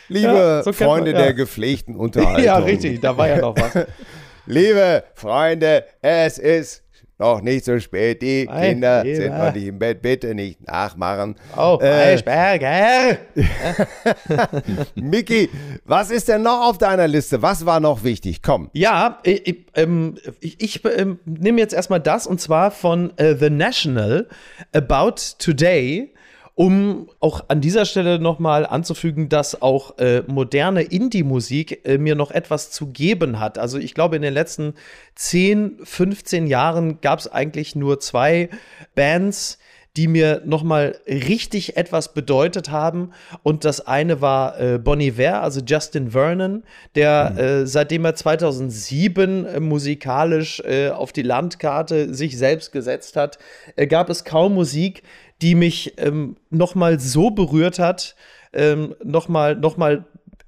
liebe 0.07 0.27
Ja, 0.27 0.63
so 0.63 0.69
man, 0.71 0.73
Freunde 0.73 1.11
ja. 1.11 1.17
der 1.17 1.33
gepflegten 1.33 1.95
Unterhaltung. 1.97 2.43
ja, 2.43 2.57
richtig, 2.57 2.99
da 3.01 3.15
war 3.17 3.27
ja 3.27 3.37
noch 3.37 3.55
was. 3.55 3.85
Liebe 4.45 5.03
Freunde, 5.13 5.83
es 6.01 6.39
ist 6.39 6.83
noch 7.19 7.41
nicht 7.41 7.65
so 7.65 7.77
spät. 7.79 8.21
Die 8.21 8.47
Ei, 8.49 8.69
Kinder 8.69 9.03
lieber. 9.03 9.15
sind 9.17 9.37
noch 9.37 9.53
nicht 9.53 9.67
im 9.67 9.77
Bett. 9.77 10.01
Bitte 10.01 10.33
nicht 10.33 10.65
nachmachen. 10.65 11.35
Oh, 11.57 11.77
Äh, 11.81 12.13
Eisberger. 12.13 13.17
Micky, 14.95 15.49
was 15.85 16.11
ist 16.11 16.27
denn 16.29 16.41
noch 16.43 16.67
auf 16.69 16.77
deiner 16.77 17.07
Liste? 17.07 17.41
Was 17.41 17.65
war 17.65 17.79
noch 17.79 18.03
wichtig? 18.03 18.41
Komm. 18.41 18.69
Ja, 18.73 19.19
ich, 19.23 19.47
ich, 19.47 19.65
ähm, 19.75 20.15
ich, 20.39 20.61
ich 20.61 20.85
ähm, 20.85 21.19
nehme 21.25 21.59
jetzt 21.59 21.73
erstmal 21.73 21.99
das 21.99 22.25
und 22.25 22.39
zwar 22.39 22.71
von 22.71 23.11
äh, 23.17 23.35
The 23.35 23.49
National 23.49 24.27
About 24.73 25.15
Today, 25.39 26.13
um 26.59 27.09
auch 27.21 27.45
an 27.47 27.61
dieser 27.61 27.85
Stelle 27.85 28.19
nochmal 28.19 28.65
anzufügen, 28.65 29.29
dass 29.29 29.61
auch 29.61 29.97
äh, 29.97 30.23
moderne 30.27 30.81
Indie-Musik 30.81 31.87
äh, 31.87 31.97
mir 31.97 32.15
noch 32.15 32.31
etwas 32.31 32.69
zu 32.69 32.87
geben 32.87 33.39
hat. 33.39 33.57
Also 33.57 33.77
ich 33.77 33.93
glaube, 33.93 34.17
in 34.17 34.21
den 34.21 34.33
letzten 34.33 34.73
10, 35.15 35.79
15 35.81 36.47
Jahren 36.47 36.99
gab 36.99 37.19
es 37.19 37.31
eigentlich 37.31 37.77
nur 37.77 38.01
zwei 38.01 38.49
Bands, 38.93 39.57
die 39.95 40.09
mir 40.09 40.41
nochmal 40.45 40.97
richtig 41.07 41.77
etwas 41.77 42.13
bedeutet 42.13 42.69
haben. 42.69 43.11
Und 43.41 43.63
das 43.63 43.87
eine 43.87 44.19
war 44.19 44.59
äh, 44.59 44.79
Bon 44.79 44.99
Iver, 44.99 45.41
also 45.41 45.61
Justin 45.65 46.11
Vernon, 46.11 46.63
der 46.95 47.37
äh, 47.37 47.67
seitdem 47.67 48.03
er 48.03 48.15
2007 48.15 49.45
äh, 49.45 49.59
musikalisch 49.61 50.59
äh, 50.59 50.89
auf 50.89 51.13
die 51.13 51.21
Landkarte 51.21 52.13
sich 52.13 52.37
selbst 52.37 52.73
gesetzt 52.73 53.15
hat, 53.15 53.39
äh, 53.77 53.87
gab 53.87 54.09
es 54.09 54.25
kaum 54.25 54.55
Musik, 54.55 55.03
die 55.41 55.55
mich 55.55 55.93
ähm, 55.97 56.35
nochmal 56.49 56.99
so 56.99 57.31
berührt 57.31 57.79
hat, 57.79 58.15
ähm, 58.53 58.95
nochmal 59.03 59.55
noch 59.55 59.77
mal 59.77 60.05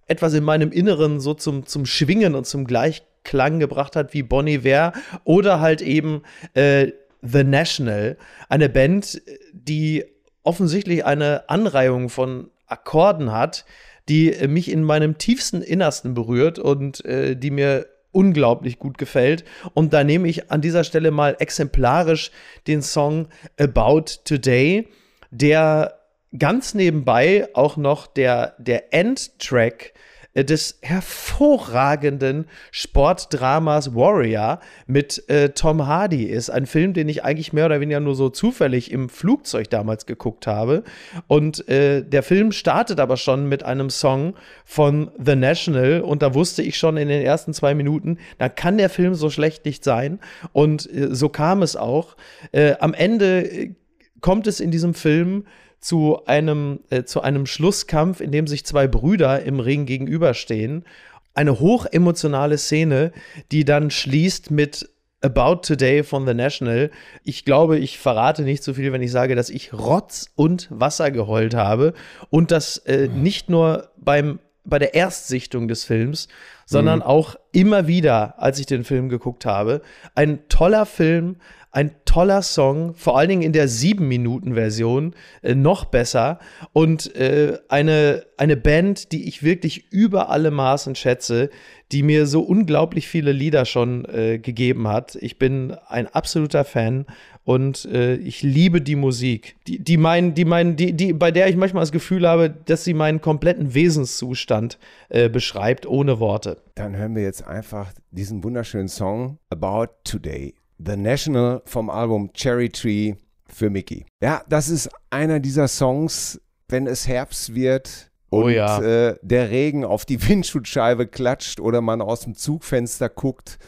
etwas 0.08 0.34
in 0.34 0.44
meinem 0.44 0.72
Inneren 0.72 1.20
so 1.20 1.34
zum, 1.34 1.66
zum 1.66 1.86
Schwingen 1.86 2.36
und 2.36 2.46
zum 2.46 2.66
Gleich, 2.66 3.04
Klang 3.24 3.60
gebracht 3.60 3.96
hat 3.96 4.14
wie 4.14 4.24
Bonnie 4.24 4.56
Iver 4.56 4.94
oder 5.24 5.60
halt 5.60 5.82
eben 5.82 6.24
äh, 6.54 6.92
The 7.22 7.44
National, 7.44 8.18
eine 8.50 8.68
Band, 8.68 9.22
die 9.54 10.06
offensichtlich 10.44 11.06
eine 11.06 11.50
Anreihung 11.50 12.10
von 12.10 12.50
Akkorden 12.66 13.32
hat, 13.32 13.66
die 14.10 14.34
äh, 14.34 14.48
mich 14.48 14.72
in 14.72 14.84
meinem 14.84 15.18
tiefsten 15.18 15.62
Innersten 15.62 16.14
berührt 16.14 16.58
und 16.58 17.06
äh, 17.06 17.36
die 17.36 17.52
mir 17.52 17.86
unglaublich 18.12 18.80
gut 18.80 18.98
gefällt. 18.98 19.44
Und 19.74 19.94
da 19.94 20.04
nehme 20.04 20.28
ich 20.28 20.52
an 20.52 20.62
dieser 20.62 20.84
Stelle 20.84 21.12
mal 21.12 21.36
exemplarisch 21.40 22.32
den 22.68 22.82
Song 22.82 23.28
About 23.58 24.06
Today, 24.26 24.88
der 25.32 26.00
ganz 26.38 26.74
nebenbei 26.74 27.48
auch 27.54 27.78
noch 27.78 28.08
der, 28.08 28.56
der 28.58 28.94
Endtrack 28.94 29.94
des 30.36 30.80
hervorragenden 30.82 32.46
Sportdramas 32.72 33.94
Warrior 33.94 34.60
mit 34.88 35.28
äh, 35.30 35.50
Tom 35.50 35.88
Hardy 35.88 36.24
ist. 36.24 36.50
Ein 36.50 36.66
Film, 36.66 36.94
den 36.94 37.10
ich 37.10 37.24
eigentlich 37.24 37.52
mehr 37.52 37.66
oder 37.66 37.82
weniger 37.82 38.00
nur 38.00 38.16
so 38.16 38.30
zufällig 38.30 38.92
im 38.92 39.10
Flugzeug 39.10 39.70
damals 39.70 40.06
geguckt 40.06 40.48
habe. 40.48 40.84
Und 41.28 41.68
äh, 41.68 42.04
der 42.04 42.24
Film 42.24 42.52
startet 42.52 43.00
aber 43.00 43.18
schon 43.18 43.50
mit 43.50 43.64
einem 43.64 43.90
Song 43.90 44.36
von 44.64 45.12
The 45.24 45.36
National. 45.36 46.02
Und 46.02 46.22
da 46.22 46.34
wusste 46.34 46.62
ich 46.62 46.78
schon 46.78 46.96
in 46.98 47.10
den 47.10 47.22
ersten 47.24 47.54
zwei 47.54 47.74
Minuten, 47.74 48.18
da 48.38 48.48
kann 48.48 48.78
der 48.78 48.90
Film 48.90 49.16
so 49.16 49.30
schlecht 49.30 49.66
nicht 49.66 49.84
sein. 49.84 50.20
Und 50.54 50.92
äh, 50.94 51.14
so 51.14 51.28
kam 51.30 51.62
es 51.62 51.76
auch. 51.76 52.16
Äh, 52.54 52.76
am 52.80 52.94
Ende 52.94 53.44
äh, 53.44 53.74
kommt 54.22 54.48
es 54.48 54.60
in 54.60 54.72
diesem 54.72 54.94
Film 54.94 55.46
zu 55.82 56.26
einem, 56.26 56.80
äh, 56.90 57.04
zu 57.04 57.22
einem 57.22 57.46
Schlusskampf, 57.46 58.22
in 58.22 58.32
dem 58.32 58.48
sich 58.48 58.66
zwei 58.66 58.88
Brüder 58.88 59.44
im 59.44 59.60
Ring 59.60 59.86
gegenüberstehen. 59.86 60.86
Eine 61.34 61.60
hochemotionale 61.60 62.58
Szene, 62.58 63.12
die 63.52 63.66
dann 63.66 63.90
schließt 63.90 64.52
mit 64.52 64.90
About 65.22 65.62
Today 65.64 66.04
von 66.04 66.26
The 66.26 66.34
National. 66.34 66.92
Ich 67.24 67.46
glaube, 67.46 67.78
ich 67.78 68.00
verrate 68.00 68.44
nicht 68.44 68.64
so 68.64 68.74
viel, 68.74 68.92
wenn 68.92 69.02
ich 69.02 69.12
sage, 69.12 69.36
dass 69.36 69.50
ich 69.50 69.74
Rotz 69.74 70.30
und 70.36 70.68
Wasser 70.72 71.12
geheult 71.12 71.54
habe 71.54 71.94
und 72.30 72.52
das 72.52 72.78
äh, 72.78 73.08
nicht 73.08 73.50
nur 73.50 73.90
beim 73.98 74.40
bei 74.64 74.78
der 74.78 74.94
Erstsichtung 74.94 75.68
des 75.68 75.84
Films, 75.84 76.28
sondern 76.66 77.00
mhm. 77.00 77.06
auch 77.06 77.36
immer 77.52 77.88
wieder, 77.88 78.36
als 78.38 78.60
ich 78.60 78.68
den 78.68 78.84
Film 78.84 79.10
geguckt 79.10 79.46
habe. 79.46 79.82
Ein 80.14 80.48
toller 80.50 80.86
Film, 80.86 81.38
ein 81.72 81.92
toller 82.04 82.42
Song, 82.42 82.94
vor 82.96 83.18
allen 83.18 83.30
Dingen 83.30 83.42
in 83.42 83.54
der 83.54 83.70
7-Minuten-Version 83.70 85.16
äh, 85.42 85.56
noch 85.56 85.86
besser. 85.86 86.40
Und 86.74 87.16
äh, 87.16 87.58
eine, 87.70 88.26
eine 88.38 88.58
Band, 88.58 89.14
die 89.14 89.28
ich 89.28 89.42
wirklich 89.42 89.92
über 89.92 90.30
alle 90.30 90.52
Maßen 90.52 90.96
schätze, 90.96 91.50
die 91.92 92.04
mir 92.04 92.26
so 92.26 92.42
unglaublich 92.42 93.08
viele 93.08 93.32
Lieder 93.32 93.66
schon 93.66 94.06
äh, 94.06 94.40
gegeben 94.40 94.88
hat. 94.88 95.16
Ich 95.16 95.40
bin 95.40 95.76
ein 95.88 96.08
absoluter 96.08 96.66
Fan 96.66 97.06
und 97.44 97.86
äh, 97.86 98.16
ich 98.16 98.44
liebe 98.44 98.82
die 98.82 98.96
Musik, 98.96 99.56
die, 99.68 99.80
die 99.80 99.98
mein, 99.98 100.34
die 100.34 100.46
mein, 100.46 100.76
die, 100.76 100.94
die, 100.94 101.14
bei 101.14 101.32
der 101.32 101.48
ich 101.48 101.56
manchmal 101.56 101.82
das 101.82 101.92
Gefühl 101.92 102.28
habe, 102.28 102.50
dass 102.50 102.84
sie 102.84 102.94
meinen 102.94 103.22
kompletten 103.22 103.74
Wesenszustand 103.74 104.78
äh, 105.10 105.30
beschreibt, 105.30 105.86
ohne 105.86 106.20
Worte. 106.20 106.58
Dann 106.76 106.96
hören 106.96 107.16
wir 107.16 107.24
jetzt 107.24 107.46
einfach 107.48 107.92
diesen 108.12 108.44
wunderschönen 108.44 108.90
Song 108.90 109.38
About 109.50 109.94
Today. 110.04 110.54
The 110.84 110.96
National 110.98 111.62
vom 111.66 111.90
Album 111.90 112.32
Cherry 112.34 112.70
Tree 112.70 113.16
für 113.48 113.70
Mickey. 113.70 114.06
Ja, 114.22 114.44
das 114.50 114.70
ist 114.70 114.90
einer 115.10 115.40
dieser 115.40 115.68
Songs, 115.68 116.42
wenn 116.70 116.88
es 116.88 117.08
Herbst 117.08 117.54
wird 117.54 118.12
oh 118.30 118.38
und 118.38 118.44
oh 118.46 118.50
ja. 118.50 118.82
äh, 118.82 119.16
der 119.22 119.50
Regen 119.52 119.86
auf 119.86 120.06
die 120.06 120.28
Windschutzscheibe 120.28 121.08
klatscht 121.08 121.60
oder 121.60 121.82
man 121.82 122.02
aus 122.02 122.22
dem 122.22 122.36
Zugfenster 122.36 123.10
guckt 123.10 123.60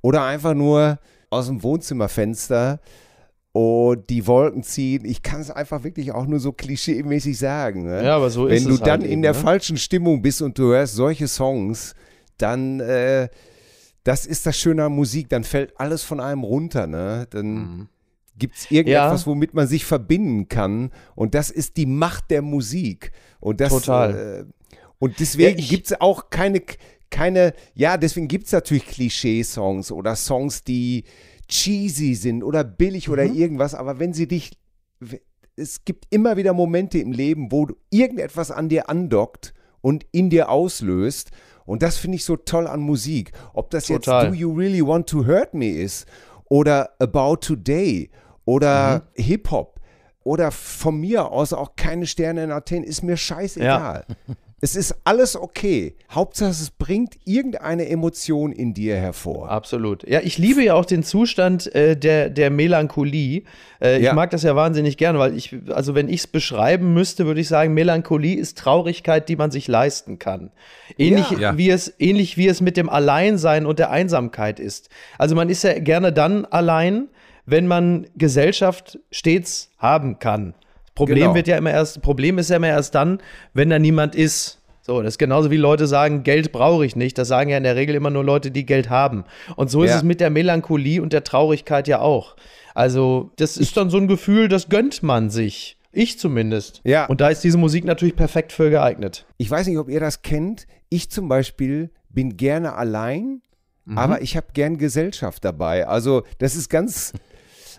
oder 0.00 0.24
einfach 0.24 0.54
nur 0.54 0.98
aus 1.30 1.46
dem 1.46 1.62
Wohnzimmerfenster 1.62 2.80
und 3.52 4.10
die 4.10 4.26
Wolken 4.26 4.62
ziehen. 4.62 5.04
Ich 5.04 5.22
kann 5.22 5.40
es 5.40 5.50
einfach 5.50 5.82
wirklich 5.82 6.12
auch 6.12 6.26
nur 6.26 6.40
so 6.40 6.52
klischeemäßig 6.52 7.38
sagen. 7.38 7.84
Ne? 7.84 8.04
Ja, 8.04 8.16
aber 8.16 8.30
so 8.30 8.46
Wenn 8.46 8.54
ist 8.54 8.62
es. 8.62 8.66
Wenn 8.66 8.76
du 8.76 8.82
dann 8.82 9.00
halt 9.00 9.10
in 9.10 9.22
der 9.22 9.32
ne? 9.32 9.38
falschen 9.38 9.76
Stimmung 9.76 10.22
bist 10.22 10.42
und 10.42 10.58
du 10.58 10.72
hörst 10.72 10.94
solche 10.94 11.26
Songs, 11.26 11.94
dann 12.38 12.80
äh, 12.80 13.28
das 14.06 14.24
ist 14.24 14.46
das 14.46 14.56
Schöne 14.56 14.84
an 14.84 14.92
Musik, 14.92 15.28
dann 15.30 15.42
fällt 15.42 15.80
alles 15.80 16.04
von 16.04 16.20
einem 16.20 16.44
runter, 16.44 16.86
ne? 16.86 17.26
Dann 17.30 17.54
mhm. 17.54 17.88
gibt 18.38 18.54
es 18.54 18.70
irgendetwas, 18.70 19.22
ja. 19.22 19.26
womit 19.26 19.52
man 19.52 19.66
sich 19.66 19.84
verbinden 19.84 20.48
kann. 20.48 20.92
Und 21.16 21.34
das 21.34 21.50
ist 21.50 21.76
die 21.76 21.86
Macht 21.86 22.30
der 22.30 22.40
Musik. 22.40 23.10
Und 23.40 23.60
das, 23.60 23.72
Total. 23.72 24.46
Äh, 24.46 24.84
und 25.00 25.18
deswegen 25.18 25.58
ja, 25.58 25.66
gibt 25.66 25.86
es 25.86 26.00
auch 26.00 26.30
keine, 26.30 26.62
keine, 27.10 27.52
ja, 27.74 27.96
deswegen 27.96 28.28
gibt 28.28 28.46
es 28.46 28.52
natürlich 28.52 28.86
Klischee-Songs 28.86 29.90
oder 29.90 30.14
Songs, 30.14 30.62
die 30.62 31.02
cheesy 31.48 32.14
sind 32.14 32.44
oder 32.44 32.62
billig 32.62 33.08
mhm. 33.08 33.12
oder 33.12 33.24
irgendwas, 33.24 33.74
aber 33.74 33.98
wenn 33.98 34.12
sie 34.12 34.28
dich, 34.28 34.52
es 35.56 35.84
gibt 35.84 36.06
immer 36.10 36.36
wieder 36.36 36.52
Momente 36.52 36.98
im 36.98 37.10
Leben, 37.10 37.50
wo 37.50 37.66
irgendetwas 37.90 38.52
an 38.52 38.68
dir 38.68 38.88
andockt 38.88 39.52
und 39.80 40.06
in 40.12 40.30
dir 40.30 40.48
auslöst 40.48 41.32
und 41.66 41.82
das 41.82 41.98
finde 41.98 42.16
ich 42.16 42.24
so 42.24 42.36
toll 42.36 42.66
an 42.66 42.80
Musik. 42.80 43.32
Ob 43.52 43.70
das 43.70 43.86
Total. 43.86 44.24
jetzt 44.24 44.32
Do 44.32 44.34
You 44.34 44.52
Really 44.52 44.86
Want 44.86 45.08
to 45.08 45.26
Hurt 45.26 45.52
Me 45.52 45.70
ist 45.70 46.06
oder 46.48 46.90
About 46.98 47.36
Today 47.36 48.10
oder 48.44 49.04
mhm. 49.16 49.22
Hip-Hop 49.22 49.80
oder 50.24 50.50
von 50.50 50.98
mir 50.98 51.30
aus 51.30 51.52
auch 51.52 51.76
keine 51.76 52.06
Sterne 52.06 52.44
in 52.44 52.50
Athen, 52.50 52.82
ist 52.82 53.02
mir 53.02 53.16
scheißegal. 53.16 54.04
Ja. 54.08 54.34
Es 54.62 54.74
ist 54.74 54.94
alles 55.04 55.36
okay. 55.36 55.94
Hauptsache, 56.10 56.48
es 56.48 56.70
bringt 56.70 57.18
irgendeine 57.26 57.90
Emotion 57.90 58.52
in 58.52 58.72
dir 58.72 58.96
hervor. 58.96 59.50
Absolut. 59.50 60.08
Ja, 60.08 60.20
ich 60.22 60.38
liebe 60.38 60.64
ja 60.64 60.72
auch 60.74 60.86
den 60.86 61.02
Zustand 61.02 61.74
äh, 61.74 61.94
der, 61.94 62.30
der 62.30 62.50
Melancholie. 62.50 63.42
Äh, 63.82 64.00
ja. 64.00 64.10
Ich 64.10 64.14
mag 64.14 64.30
das 64.30 64.44
ja 64.44 64.56
wahnsinnig 64.56 64.96
gerne, 64.96 65.18
weil 65.18 65.36
ich, 65.36 65.54
also 65.68 65.94
wenn 65.94 66.08
ich 66.08 66.20
es 66.20 66.26
beschreiben 66.26 66.94
müsste, 66.94 67.26
würde 67.26 67.42
ich 67.42 67.48
sagen, 67.48 67.74
Melancholie 67.74 68.34
ist 68.34 68.56
Traurigkeit, 68.56 69.28
die 69.28 69.36
man 69.36 69.50
sich 69.50 69.68
leisten 69.68 70.18
kann. 70.18 70.50
Ähnlich, 70.96 71.30
ja. 71.32 71.58
Wie 71.58 71.68
es, 71.68 71.92
ähnlich 71.98 72.38
wie 72.38 72.48
es 72.48 72.62
mit 72.62 72.78
dem 72.78 72.88
Alleinsein 72.88 73.66
und 73.66 73.78
der 73.78 73.90
Einsamkeit 73.90 74.58
ist. 74.58 74.88
Also 75.18 75.34
man 75.34 75.50
ist 75.50 75.64
ja 75.64 75.78
gerne 75.78 76.14
dann 76.14 76.46
allein, 76.46 77.08
wenn 77.44 77.66
man 77.66 78.06
Gesellschaft 78.16 78.98
stets 79.10 79.70
haben 79.76 80.18
kann. 80.18 80.54
Problem 80.96 81.18
genau. 81.18 81.34
wird 81.34 81.46
ja 81.46 81.56
immer 81.56 81.70
erst, 81.70 82.02
Problem 82.02 82.38
ist 82.38 82.50
ja 82.50 82.56
immer 82.56 82.68
erst 82.68 82.96
dann, 82.96 83.20
wenn 83.54 83.70
da 83.70 83.78
niemand 83.78 84.16
ist. 84.16 84.60
So, 84.80 85.02
das 85.02 85.14
ist 85.14 85.18
genauso 85.18 85.50
wie 85.50 85.56
Leute 85.56 85.86
sagen, 85.86 86.22
Geld 86.22 86.52
brauche 86.52 86.86
ich 86.86 86.96
nicht. 86.96 87.18
Das 87.18 87.28
sagen 87.28 87.50
ja 87.50 87.56
in 87.56 87.64
der 87.64 87.76
Regel 87.76 87.94
immer 87.94 88.10
nur 88.10 88.24
Leute, 88.24 88.50
die 88.50 88.64
Geld 88.64 88.88
haben. 88.88 89.24
Und 89.56 89.70
so 89.70 89.82
ist 89.82 89.90
ja. 89.90 89.96
es 89.98 90.02
mit 90.02 90.20
der 90.20 90.30
Melancholie 90.30 91.02
und 91.02 91.12
der 91.12 91.22
Traurigkeit 91.22 91.86
ja 91.86 92.00
auch. 92.00 92.36
Also, 92.74 93.30
das 93.36 93.56
ist 93.56 93.76
dann 93.76 93.90
so 93.90 93.98
ein 93.98 94.08
Gefühl, 94.08 94.48
das 94.48 94.68
gönnt 94.68 95.02
man 95.02 95.28
sich. 95.28 95.76
Ich 95.92 96.18
zumindest. 96.18 96.82
Ja. 96.84 97.06
Und 97.06 97.20
da 97.20 97.30
ist 97.30 97.42
diese 97.42 97.58
Musik 97.58 97.84
natürlich 97.84 98.16
perfekt 98.16 98.52
für 98.52 98.70
geeignet. 98.70 99.26
Ich 99.38 99.50
weiß 99.50 99.66
nicht, 99.66 99.78
ob 99.78 99.88
ihr 99.88 100.00
das 100.00 100.22
kennt. 100.22 100.66
Ich 100.88 101.10
zum 101.10 101.28
Beispiel 101.28 101.90
bin 102.08 102.36
gerne 102.36 102.74
allein, 102.74 103.42
mhm. 103.86 103.98
aber 103.98 104.22
ich 104.22 104.36
habe 104.36 104.48
gern 104.52 104.78
Gesellschaft 104.78 105.44
dabei. 105.44 105.86
Also, 105.86 106.22
das 106.38 106.54
ist 106.54 106.68
ganz 106.68 107.12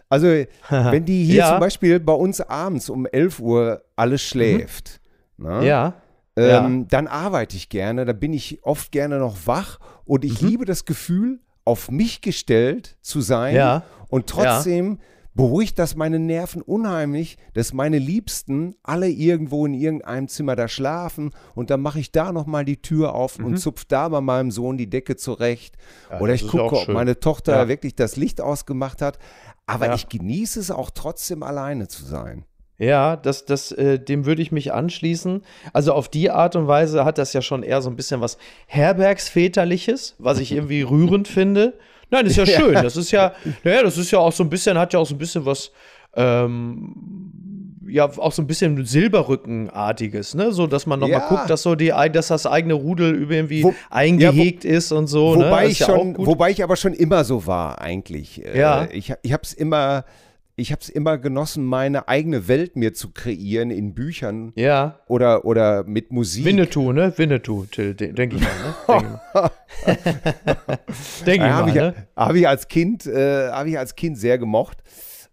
also, 0.10 0.28
wenn 0.70 1.06
die 1.06 1.24
hier 1.26 1.36
ja. 1.36 1.50
zum 1.52 1.60
Beispiel 1.60 2.00
bei 2.00 2.14
uns 2.14 2.42
abends 2.42 2.90
um 2.90 3.06
11 3.06 3.40
Uhr 3.40 3.84
alles 3.96 4.22
mhm. 4.24 4.28
schläft, 4.28 5.02
mhm. 5.38 5.48
ne? 5.48 5.66
ja. 5.66 5.94
Ähm, 6.36 6.82
ja. 6.82 6.86
dann 6.90 7.08
arbeite 7.08 7.58
ich 7.58 7.68
gerne, 7.70 8.06
da 8.06 8.14
bin 8.14 8.32
ich 8.32 8.60
oft 8.64 8.92
gerne 8.92 9.18
noch 9.18 9.36
wach 9.46 9.80
und 10.06 10.24
ich 10.24 10.42
mhm. 10.42 10.50
liebe 10.50 10.66
das 10.66 10.86
Gefühl, 10.86 11.40
auf 11.66 11.92
mich 11.92 12.22
gestellt 12.22 12.98
zu 13.02 13.22
sein 13.22 13.56
ja. 13.56 13.84
und 14.10 14.28
trotzdem 14.28 15.00
beruhigt 15.38 15.78
das 15.78 15.96
meine 15.96 16.20
Nerven 16.20 16.62
unheimlich, 16.62 17.38
dass 17.54 17.72
meine 17.72 18.00
Liebsten 18.00 18.76
alle 18.84 19.08
irgendwo 19.08 19.66
in 19.68 19.76
irgendeinem 19.76 20.28
Zimmer 20.28 20.56
da 20.56 20.68
schlafen 20.68 21.32
und 21.56 21.70
dann 21.70 21.80
mache 21.80 22.00
ich 22.00 22.12
da 22.12 22.34
nochmal 22.34 22.66
die 22.66 22.82
Tür 22.82 23.14
auf 23.14 23.38
mhm. 23.38 23.46
und 23.46 23.58
zupf 23.58 23.86
da 23.86 24.10
bei 24.10 24.20
meinem 24.20 24.50
Sohn 24.50 24.78
die 24.78 24.90
Decke 24.90 25.16
zurecht. 25.16 25.78
Ja, 26.10 26.20
Oder 26.20 26.34
ich 26.34 26.48
gucke, 26.48 26.76
ob 26.76 26.88
meine 26.90 27.20
Tochter 27.20 27.56
ja. 27.56 27.68
wirklich 27.68 27.96
das 27.96 28.18
Licht 28.18 28.42
ausgemacht 28.42 29.02
hat. 29.02 29.20
Aber 29.68 29.88
ja. 29.88 29.96
ich 29.96 30.10
genieße 30.10 30.60
es 30.60 30.72
auch 30.72 30.90
trotzdem 30.90 31.44
alleine 31.44 31.88
zu 31.88 32.04
sein. 32.04 32.46
Ja, 32.80 33.16
das, 33.16 33.46
das, 33.46 33.72
äh, 33.72 34.00
dem 34.00 34.26
würde 34.26 34.42
ich 34.42 34.52
mich 34.52 34.72
anschließen. 34.72 35.44
Also 35.74 35.94
auf 35.94 36.10
die 36.10 36.30
Art 36.30 36.56
und 36.56 36.68
Weise 36.68 37.06
hat 37.06 37.18
das 37.18 37.34
ja 37.34 37.42
schon 37.42 37.64
eher 37.64 37.82
so 37.82 37.90
ein 37.90 37.96
bisschen 37.96 38.22
was 38.22 38.38
Herbergsväterliches, 38.68 40.16
was 40.20 40.40
ich 40.40 40.52
irgendwie 40.52 40.82
rührend 40.84 41.28
finde. 41.28 41.74
Nein, 42.10 42.26
das 42.26 42.38
ist 42.38 42.48
ja 42.48 42.60
schön. 42.60 42.74
Das 42.76 42.96
ist 42.96 43.12
ja, 43.12 43.34
naja, 43.64 43.84
das 43.84 43.98
ist 43.98 44.12
ja 44.12 44.20
auch 44.20 44.32
so 44.32 44.44
ein 44.44 44.50
bisschen, 44.50 44.78
hat 44.78 44.94
ja 44.94 45.00
auch 45.00 45.06
so 45.06 45.16
ein 45.16 45.18
bisschen 45.18 45.46
was, 45.46 45.72
ähm, 46.16 46.94
ja, 47.88 48.06
auch 48.06 48.32
so 48.32 48.42
ein 48.42 48.48
bisschen 48.48 48.86
Silberrückenartiges, 48.86 50.36
ne? 50.36 50.52
So, 50.52 50.68
dass 50.68 50.86
man 50.86 51.00
nochmal 51.00 51.20
ja. 51.20 51.28
guckt, 51.28 51.50
dass 51.50 51.64
so 51.64 51.76
die, 51.76 51.94
dass 52.12 52.28
das 52.28 52.46
eigene 52.46 52.74
Rudel 52.74 53.30
irgendwie 53.30 53.64
wo, 53.64 53.74
eingehegt 53.90 54.64
ja, 54.64 54.72
wo, 54.72 54.76
ist 54.76 54.92
und 54.92 55.08
so. 55.08 55.36
Ne? 55.36 55.46
Wobei, 55.46 55.64
ne? 55.64 55.70
ich 55.70 55.78
schon, 55.78 56.16
wobei 56.18 56.52
ich 56.52 56.64
aber 56.64 56.76
schon 56.76 56.94
immer 56.94 57.24
so 57.24 57.46
war, 57.46 57.82
eigentlich. 57.82 58.46
Äh, 58.46 58.60
ja. 58.60 58.84
Äh, 58.84 58.98
ich 58.98 59.14
ich 59.22 59.34
habe 59.34 59.44
es 59.44 59.54
immer 59.54 60.06
ich 60.60 60.72
habe 60.72 60.82
es 60.82 60.90
immer 60.90 61.20
genossen, 61.20 61.64
meine 61.64 62.08
eigene 62.08 62.48
Welt 62.48 62.76
mir 62.76 62.96
zu 62.96 63.12
kreieren 63.12 63.70
in 63.70 63.94
Büchern 63.94 64.54
Ja. 64.56 65.00
oder, 65.08 65.46
oder 65.46 65.84
mit 65.84 66.12
Musik. 66.12 66.46
Winnetou, 66.46 66.94
ne? 66.94 67.14
Winnetou, 67.16 67.66
denke 67.76 68.36
ich 68.36 68.42
mal, 68.42 68.50
ne? 68.88 69.06
Denke 71.28 71.32
ich 71.32 71.38
Ja, 71.38 71.48
mal, 71.48 71.54
habe 71.54 71.70
ich, 71.70 71.76
ne? 71.76 71.94
hab 72.16 72.34
ich 72.34 72.48
als 72.48 72.68
Kind, 72.68 73.06
äh, 73.06 73.52
habe 73.52 73.70
ich 73.70 73.78
als 73.78 73.96
Kind 73.96 74.18
sehr 74.18 74.40
gemocht, 74.40 74.80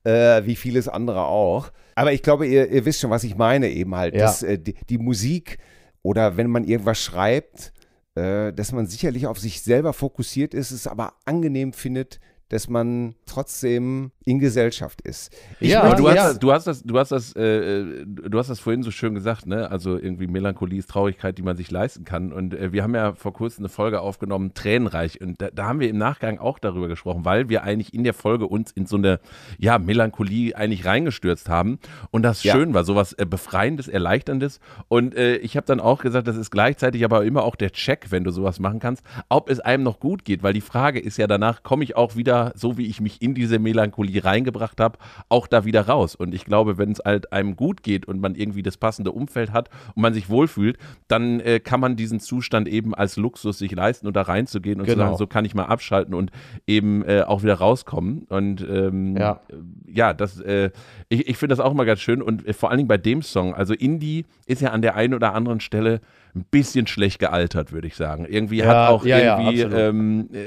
äh, 0.05 0.43
wie 0.45 0.57
vieles 0.57 0.89
andere 0.89 1.25
auch. 1.25 1.71
Aber 1.95 2.13
ich 2.13 2.23
glaube, 2.23 2.47
ihr, 2.47 2.71
ihr 2.71 2.85
wisst 2.85 3.01
schon, 3.01 3.11
was 3.11 3.25
ich 3.25 3.37
meine 3.37 3.69
eben 3.69 3.95
halt. 3.95 4.15
Ja. 4.15 4.23
Dass, 4.23 4.43
äh, 4.43 4.59
die, 4.59 4.75
die 4.89 4.99
Musik 4.99 5.59
oder 6.03 6.37
wenn 6.37 6.51
man 6.51 6.65
irgendwas 6.65 6.99
schreibt, 6.99 7.73
äh, 8.15 8.53
dass 8.53 8.73
man 8.73 8.87
sicherlich 8.87 9.27
auf 9.27 9.39
sich 9.39 9.63
selber 9.63 9.93
fokussiert 9.93 10.55
ist, 10.55 10.71
es 10.71 10.87
aber 10.87 11.15
angenehm 11.25 11.73
findet, 11.73 12.21
dass 12.49 12.69
man 12.69 13.15
trotzdem 13.27 14.11
in 14.25 14.39
Gesellschaft 14.39 15.01
ist. 15.03 15.35
Ich 15.61 15.71
Ja, 15.71 15.83
Aber 15.83 15.97
du 15.97 16.09
hast, 16.09 16.17
das, 16.17 16.39
du 16.39 16.53
hast 16.53 16.67
das, 16.67 16.83
du 16.83 16.99
hast 16.99 17.13
das, 17.13 17.35
äh, 17.37 17.43
äh, 17.43 18.05
du 18.07 18.39
hast 18.39 18.49
das 18.49 18.61
vorhin 18.61 18.83
so 18.83 18.91
schön 18.91 19.15
gesagt, 19.15 19.47
ne? 19.47 19.71
Also 19.71 19.99
irgendwie 19.99 20.27
Melancholie 20.27 20.79
ist 20.79 20.91
Traurigkeit, 20.91 21.37
die 21.39 21.43
man 21.43 21.57
sich 21.57 21.71
leisten 21.71 22.05
kann. 22.05 22.33
Und 22.33 22.55
äh, 22.55 22.73
wir 22.73 22.83
haben 22.83 22.95
ja 22.95 23.15
vor 23.15 23.33
kurzem 23.33 23.63
eine 23.65 23.69
Folge 23.69 24.01
aufgenommen, 24.01 24.55
Tränenreich. 24.55 25.21
Und 25.21 25.41
da, 25.41 25.51
da 25.51 25.67
haben 25.67 25.81
wir 25.81 25.89
im 25.89 25.99
Nachgang 25.99 26.39
auch 26.39 26.59
darüber 26.59 26.89
gesprochen, 26.89 27.25
weil 27.25 27.49
wir 27.49 27.63
eigentlich 27.65 27.95
in 27.95 28.05
der 28.05 28.15
Folge 28.15 28.47
uns 28.47 28.71
in 28.73 28.87
so 28.87 28.97
eine 28.97 29.21
ja, 29.59 29.79
Melancholie 29.79 30.55
eigentlich 30.55 30.85
reingestürzt 30.85 31.49
haben. 31.49 31.79
Und 32.11 32.23
das 32.23 32.43
Ja. 32.43 32.55
schön 32.55 32.75
war, 32.75 32.85
sowas 32.85 33.15
äh, 33.15 33.27
Befreiendes, 33.27 33.89
Erleichterndes. 33.89 34.61
Und 34.89 35.15
äh, 35.15 35.37
ich 35.37 35.57
habe 35.57 35.67
dann 35.67 35.81
auch 35.81 36.03
gesagt, 36.03 36.29
das 36.29 36.37
ist 36.37 36.51
gleichzeitig 36.51 37.05
aber 37.05 37.25
immer 37.25 37.45
auch 37.45 37.57
der 37.57 37.71
Check, 37.73 38.07
wenn 38.11 38.25
du 38.25 38.31
sowas 38.31 38.61
machen 38.61 38.81
kannst, 38.81 39.03
ob 39.29 39.51
es 39.51 39.61
einem 39.61 39.83
noch 39.83 40.01
gut 40.01 40.25
geht, 40.25 40.43
weil 40.43 40.53
die 40.53 40.61
Frage 40.61 41.01
ist 41.01 41.17
ja 41.19 41.27
danach, 41.27 41.63
komme 41.63 41.85
ich 41.85 41.97
auch 41.97 42.17
wieder, 42.17 42.34
so 42.55 42.77
wie 42.79 42.87
ich 42.87 43.01
mich 43.01 43.21
in 43.23 43.35
diese 43.35 43.59
Melancholie 43.59 44.25
reingebracht 44.25 44.81
habe, 44.81 44.99
auch 45.29 45.47
da 45.47 45.65
wieder 45.65 45.87
raus. 45.87 46.15
Und 46.15 46.35
ich 46.35 46.45
glaube, 46.45 46.79
wenn 46.79 46.93
es 46.93 47.01
halt 47.05 47.33
einem 47.33 47.57
gut 47.57 47.83
geht 47.83 48.07
und 48.07 48.21
man 48.21 48.35
irgendwie 48.35 48.63
das 48.63 48.77
passende 48.77 49.13
Umfeld 49.13 49.53
hat 49.53 49.69
und 49.95 50.03
man 50.03 50.15
sich 50.15 50.29
wohlfühlt, 50.29 50.79
dann 51.09 51.41
äh, 51.41 51.61
kann 51.61 51.81
man 51.81 51.97
diesen 51.97 52.21
Zustand 52.21 52.69
eben 52.69 52.95
als 52.95 53.17
Luxus 53.17 53.59
sich 53.59 53.73
leisten 53.73 54.07
und 54.07 54.15
da 54.17 54.23
reinzugehen 54.23 54.81
und 54.81 54.87
zu 54.87 54.93
Genau. 54.95 55.07
sagen, 55.07 55.17
so 55.17 55.27
kann 55.27 55.45
ich 55.45 55.55
mal 55.55 55.65
abschalten 55.67 56.15
und 56.15 56.31
eben 56.67 57.03
äh, 57.05 57.23
auch 57.23 57.43
wieder 57.43 57.55
rauskommen. 57.55 58.25
Und 58.29 58.61
ähm, 58.69 59.17
Ja. 59.17 59.41
ja, 59.87 60.13
das, 60.13 60.41
äh, 60.41 60.71
ich, 61.09 61.29
ich 61.29 61.37
finde 61.37 61.55
das 61.57 61.61
auch 61.65 61.73
mal 61.75 61.85
ganz 61.85 62.01
schön 62.01 62.23
und 62.23 62.47
äh, 62.47 62.53
vor 62.53 62.71
allen 62.71 62.79
Dingen 62.79 62.89
bei 62.89 62.99
dem 62.99 63.23
Song, 63.23 63.55
also 63.55 63.75
Indie 63.75 64.25
ist 64.47 64.61
ja 64.61 64.71
an 64.71 64.83
der 64.83 64.95
einen 64.97 65.15
oder 65.15 65.35
anderen 65.35 65.61
Stelle 65.61 66.01
ein 66.35 66.45
bisschen 66.51 66.87
schlecht 66.89 67.21
gealtert, 67.21 67.71
würde 67.73 67.87
ich 67.87 67.95
sagen. 67.95 68.27
Irgendwie 68.29 68.59
Ja, 68.59 68.67
hat 68.67 68.89
auch 68.91 69.05
ja, 69.07 69.19
ja, 69.21 69.39
irgendwie 69.39 69.61
ähm, 69.63 70.29
äh, 70.33 70.39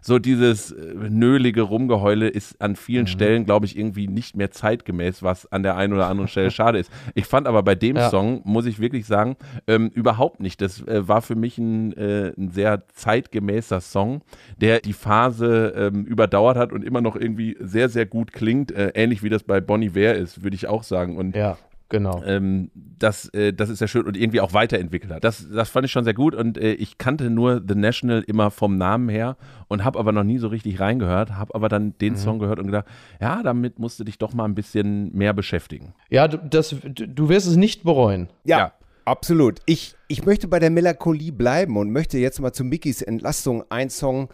so 0.00 0.18
dieses 0.18 0.72
äh, 0.72 0.94
nölige 1.08 1.62
Rumgeheule 1.62 2.28
ist 2.28 2.60
an 2.60 2.72
Mhm. 2.72 2.76
vielen 2.76 3.06
Stellen, 3.06 3.44
glaube 3.44 3.66
ich, 3.66 3.76
irgendwie 3.78 4.08
nicht 4.08 4.36
mehr 4.36 4.50
zeitgemäß, 4.50 5.22
was 5.22 5.50
an 5.52 5.62
der 5.62 5.76
einen 5.76 5.92
oder 5.92 6.06
anderen 6.08 6.28
Stelle 6.28 6.50
schade 6.52 6.78
ist. 6.78 6.90
Ich 7.14 7.26
fand 7.26 7.46
aber 7.46 7.62
bei 7.62 7.74
dem 7.74 7.96
Ja. 7.96 8.10
Song, 8.10 8.40
muss 8.44 8.66
ich 8.66 8.80
wirklich 8.80 9.06
sagen, 9.06 9.36
ähm, 9.66 9.88
überhaupt 9.94 10.40
nicht. 10.40 10.60
Das 10.60 10.80
äh, 10.86 11.06
war 11.06 11.22
für 11.22 11.34
mich 11.36 11.58
ein, 11.58 11.92
äh, 11.96 12.32
ein 12.36 12.50
sehr 12.50 12.82
zeitgemäßer 12.94 13.80
Song, 13.80 14.22
der 14.60 14.80
die 14.80 14.92
Phase 14.92 15.72
ähm, 15.76 16.04
überdauert 16.04 16.56
hat 16.56 16.72
und 16.72 16.82
immer 16.84 17.00
noch 17.00 17.16
irgendwie 17.16 17.56
sehr, 17.60 17.88
sehr 17.88 18.06
gut 18.06 18.32
klingt. 18.32 18.72
Äh, 18.72 18.92
ähnlich 18.94 19.22
wie 19.22 19.28
das 19.28 19.42
bei 19.42 19.60
Bonnie 19.60 19.94
Ware 19.94 20.14
ist, 20.14 20.42
würde 20.42 20.56
ich 20.56 20.66
auch 20.66 20.82
sagen. 20.82 21.16
Und 21.16 21.36
Ja, 21.36 21.56
genau. 21.92 22.20
ähm, 22.24 22.72
das, 22.74 23.28
äh, 23.28 23.52
das 23.52 23.68
ist 23.70 23.80
ja 23.80 23.86
schön 23.86 24.04
und 24.06 24.16
irgendwie 24.16 24.40
auch 24.40 24.52
weiterentwickelt 24.52 25.12
hat. 25.12 25.22
Das, 25.22 25.46
das 25.48 25.68
fand 25.70 25.86
ich 25.86 25.92
schon 25.92 26.02
sehr 26.02 26.14
gut 26.14 26.34
und 26.34 26.58
äh, 26.58 26.72
ich 26.72 26.98
kannte 26.98 27.30
nur 27.30 27.62
The 27.66 27.76
National 27.76 28.22
immer 28.26 28.50
vom 28.50 28.76
Namen 28.76 29.08
her 29.08 29.36
und 29.68 29.84
habe 29.84 29.98
aber 30.00 30.10
noch 30.10 30.24
nie 30.24 30.38
so 30.38 30.48
richtig 30.48 30.80
reingehört, 30.80 31.36
habe 31.36 31.54
aber 31.54 31.68
dann 31.68 31.84
Mhm. 31.84 31.98
den 32.00 32.16
Song 32.16 32.38
gehört 32.40 32.58
und 32.58 32.66
gedacht, 32.66 32.86
ja, 33.20 33.42
damit 33.44 33.78
musst 33.78 34.00
du 34.00 34.04
dich 34.04 34.18
doch 34.18 34.34
mal 34.34 34.46
ein 34.46 34.54
bisschen 34.56 35.14
mehr 35.16 35.32
beschäftigen. 35.32 35.94
Ja, 36.10 36.26
du, 36.26 36.38
das, 36.38 36.74
du 36.84 37.28
wirst 37.28 37.46
es 37.46 37.56
nicht 37.56 37.84
bereuen. 37.84 38.28
Ja, 38.44 38.58
Ja. 38.58 38.72
absolut. 39.04 39.60
Ich, 39.66 39.94
ich 40.08 40.24
möchte 40.24 40.48
bei 40.48 40.58
der 40.58 40.70
Melancholie 40.70 41.30
bleiben 41.32 41.76
und 41.76 41.90
möchte 41.92 42.18
jetzt 42.18 42.40
mal 42.40 42.52
zu 42.52 42.64
Mickys 42.64 43.02
Entlastung 43.02 43.62
einen 43.70 43.90
Song 43.90 44.28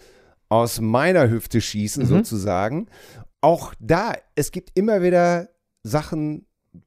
aus 0.51 0.81
meiner 0.81 1.29
Hüfte 1.29 1.61
schießen, 1.61 2.07
sozusagen. 2.07 2.87
Auch 3.41 3.75
da, 3.79 4.15
es 4.35 4.51
gibt 4.51 4.71
immer 4.75 5.03
wieder 5.03 5.49
Sachen, 5.83 6.47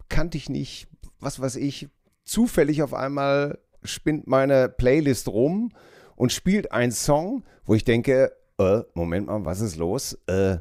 kannte 0.09 0.37
ich 0.37 0.49
nicht, 0.49 0.87
was 1.19 1.39
weiß 1.39 1.55
ich, 1.57 1.89
zufällig 2.23 2.83
auf 2.83 2.93
einmal 2.93 3.59
spinnt 3.83 4.27
meine 4.27 4.69
Playlist 4.69 5.27
rum 5.27 5.71
und 6.15 6.31
spielt 6.31 6.71
einen 6.71 6.91
Song, 6.91 7.43
wo 7.65 7.73
ich 7.75 7.83
denke, 7.83 8.31
äh, 8.59 8.81
Moment 8.93 9.27
mal, 9.27 9.43
was 9.45 9.59
ist 9.61 9.75
los? 9.77 10.17
Äh, 10.27 10.57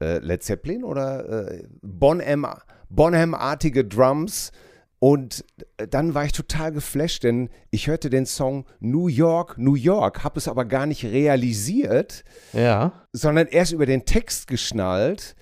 äh, 0.00 0.18
Led 0.18 0.42
Zeppelin 0.42 0.84
oder 0.84 1.50
äh, 1.50 1.64
Bonham, 1.82 2.46
Bonham-artige 2.88 3.84
Drums. 3.84 4.52
Und 4.98 5.44
dann 5.76 6.14
war 6.14 6.24
ich 6.24 6.32
total 6.32 6.72
geflasht, 6.72 7.22
denn 7.24 7.50
ich 7.70 7.86
hörte 7.86 8.08
den 8.08 8.24
Song 8.24 8.64
New 8.80 9.08
York, 9.08 9.58
New 9.58 9.74
York, 9.74 10.24
habe 10.24 10.38
es 10.38 10.48
aber 10.48 10.64
gar 10.64 10.86
nicht 10.86 11.04
realisiert, 11.04 12.24
Ja. 12.54 12.92
sondern 13.12 13.46
erst 13.48 13.72
über 13.72 13.84
den 13.84 14.06
Text 14.06 14.46
geschnallt 14.46 15.36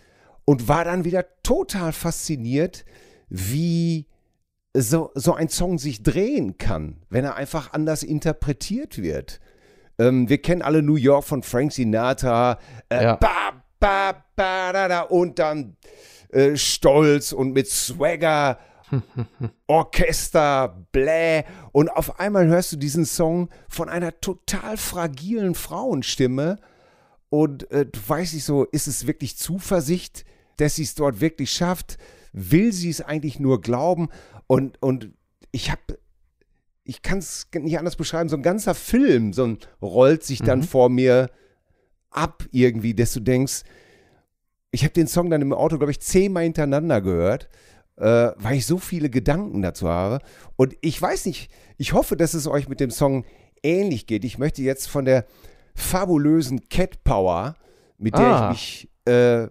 und 0.45 0.67
war 0.67 0.85
dann 0.85 1.05
wieder 1.05 1.25
total 1.45 1.93
fasziniert, 1.93 2.85
wie 3.37 4.07
so, 4.77 5.11
so 5.15 5.35
ein 5.35 5.49
Song 5.49 5.79
sich 5.79 6.03
drehen 6.03 6.57
kann, 6.57 7.03
wenn 7.11 7.25
er 7.25 7.35
einfach 7.35 7.73
anders 7.73 8.03
interpretiert 8.05 8.99
wird. 9.03 9.41
Ähm, 9.99 10.29
wir 10.29 10.39
kennen 10.39 10.63
alle 10.63 10.83
New 10.83 10.95
York 10.97 11.25
von 11.25 11.43
Frank 11.43 11.73
Sinatra. 11.73 12.59
Äh, 12.89 13.03
Ja. 13.05 13.17
ba, 13.17 13.63
ba, 13.81 14.25
ba, 14.37 14.73
da, 14.73 14.89
da, 14.89 15.01
und 15.03 15.39
dann 15.41 15.77
äh, 16.31 16.57
Stolz 16.57 17.33
und 17.33 17.53
mit 17.53 17.69
Swagger, 17.69 18.59
Orchester, 19.67 20.87
bläh. 20.93 21.43
Und 21.73 21.89
auf 21.91 22.21
einmal 22.21 22.47
hörst 22.47 22.73
du 22.73 22.77
diesen 22.77 23.05
Song 23.05 23.49
von 23.69 23.89
einer 23.89 24.21
total 24.21 24.77
fragilen 24.77 25.55
Frauenstimme. 25.55 26.59
Und 27.31 27.69
äh, 27.73 27.87
du 27.87 27.99
weißt 28.07 28.35
nicht 28.35 28.45
so, 28.45 28.65
ist 28.65 28.87
es 28.87 29.07
wirklich 29.09 29.37
Zuversicht, 29.37 30.25
dass 30.57 30.77
sie 30.77 30.85
es 30.85 30.95
dort 30.95 31.21
wirklich 31.21 31.51
schafft? 31.51 31.99
Will 32.35 32.73
sie 32.73 32.91
es 32.91 33.01
eigentlich 33.01 33.39
nur 33.39 33.61
glauben? 33.61 34.09
Und, 34.49 34.83
und 34.83 35.13
ich 35.53 35.71
habe, 35.71 35.99
ich 36.83 37.01
kann 37.01 37.19
es 37.19 37.47
nicht 37.55 37.79
anders 37.79 37.97
beschreiben, 37.97 38.29
so 38.29 38.37
ein 38.37 38.43
ganzer 38.43 38.75
Film, 38.75 39.33
so 39.33 39.45
ein, 39.45 39.59
rollt 39.81 40.25
sich 40.25 40.41
dann 40.43 40.63
vor 40.65 40.89
mir 40.89 41.31
ab 42.11 42.45
irgendwie, 42.51 42.93
dass 42.93 43.13
du 43.13 43.21
denkst, 43.21 43.63
ich 44.73 44.83
habe 44.83 44.93
den 44.93 45.07
Song 45.07 45.31
dann 45.31 45.41
im 45.43 45.53
Auto, 45.53 45.79
glaube 45.79 45.93
ich, 45.93 46.01
zehnmal 46.01 46.43
hintereinander 46.43 47.01
gehört, 47.01 47.49
äh, 47.97 48.33
weil 48.37 48.57
ich 48.57 48.67
so 48.67 48.79
viele 48.79 49.09
Gedanken 49.09 49.63
dazu 49.63 49.89
habe. 49.89 50.19
Und 50.57 50.75
ich 50.81 51.01
weiß 51.01 51.27
nicht, 51.27 51.51
ich 51.77 51.93
hoffe, 51.93 52.17
dass 52.17 52.35
es 52.35 52.49
euch 52.49 52.69
mit 52.69 52.81
dem 52.81 52.91
Song 52.91 53.25
ähnlich 53.63 54.09
geht. 54.09 54.25
Ich 54.25 54.39
möchte 54.39 54.63
jetzt 54.63 54.89
von 54.89 55.05
der 55.05 55.27
fabulösen 55.77 56.69
Cat 56.69 57.05
Power, 57.05 57.55
mit 57.99 58.15
der 58.19 58.27
Ah. 58.27 58.51
ich 58.53 58.89
mich 59.07 59.13
äh, 59.15 59.49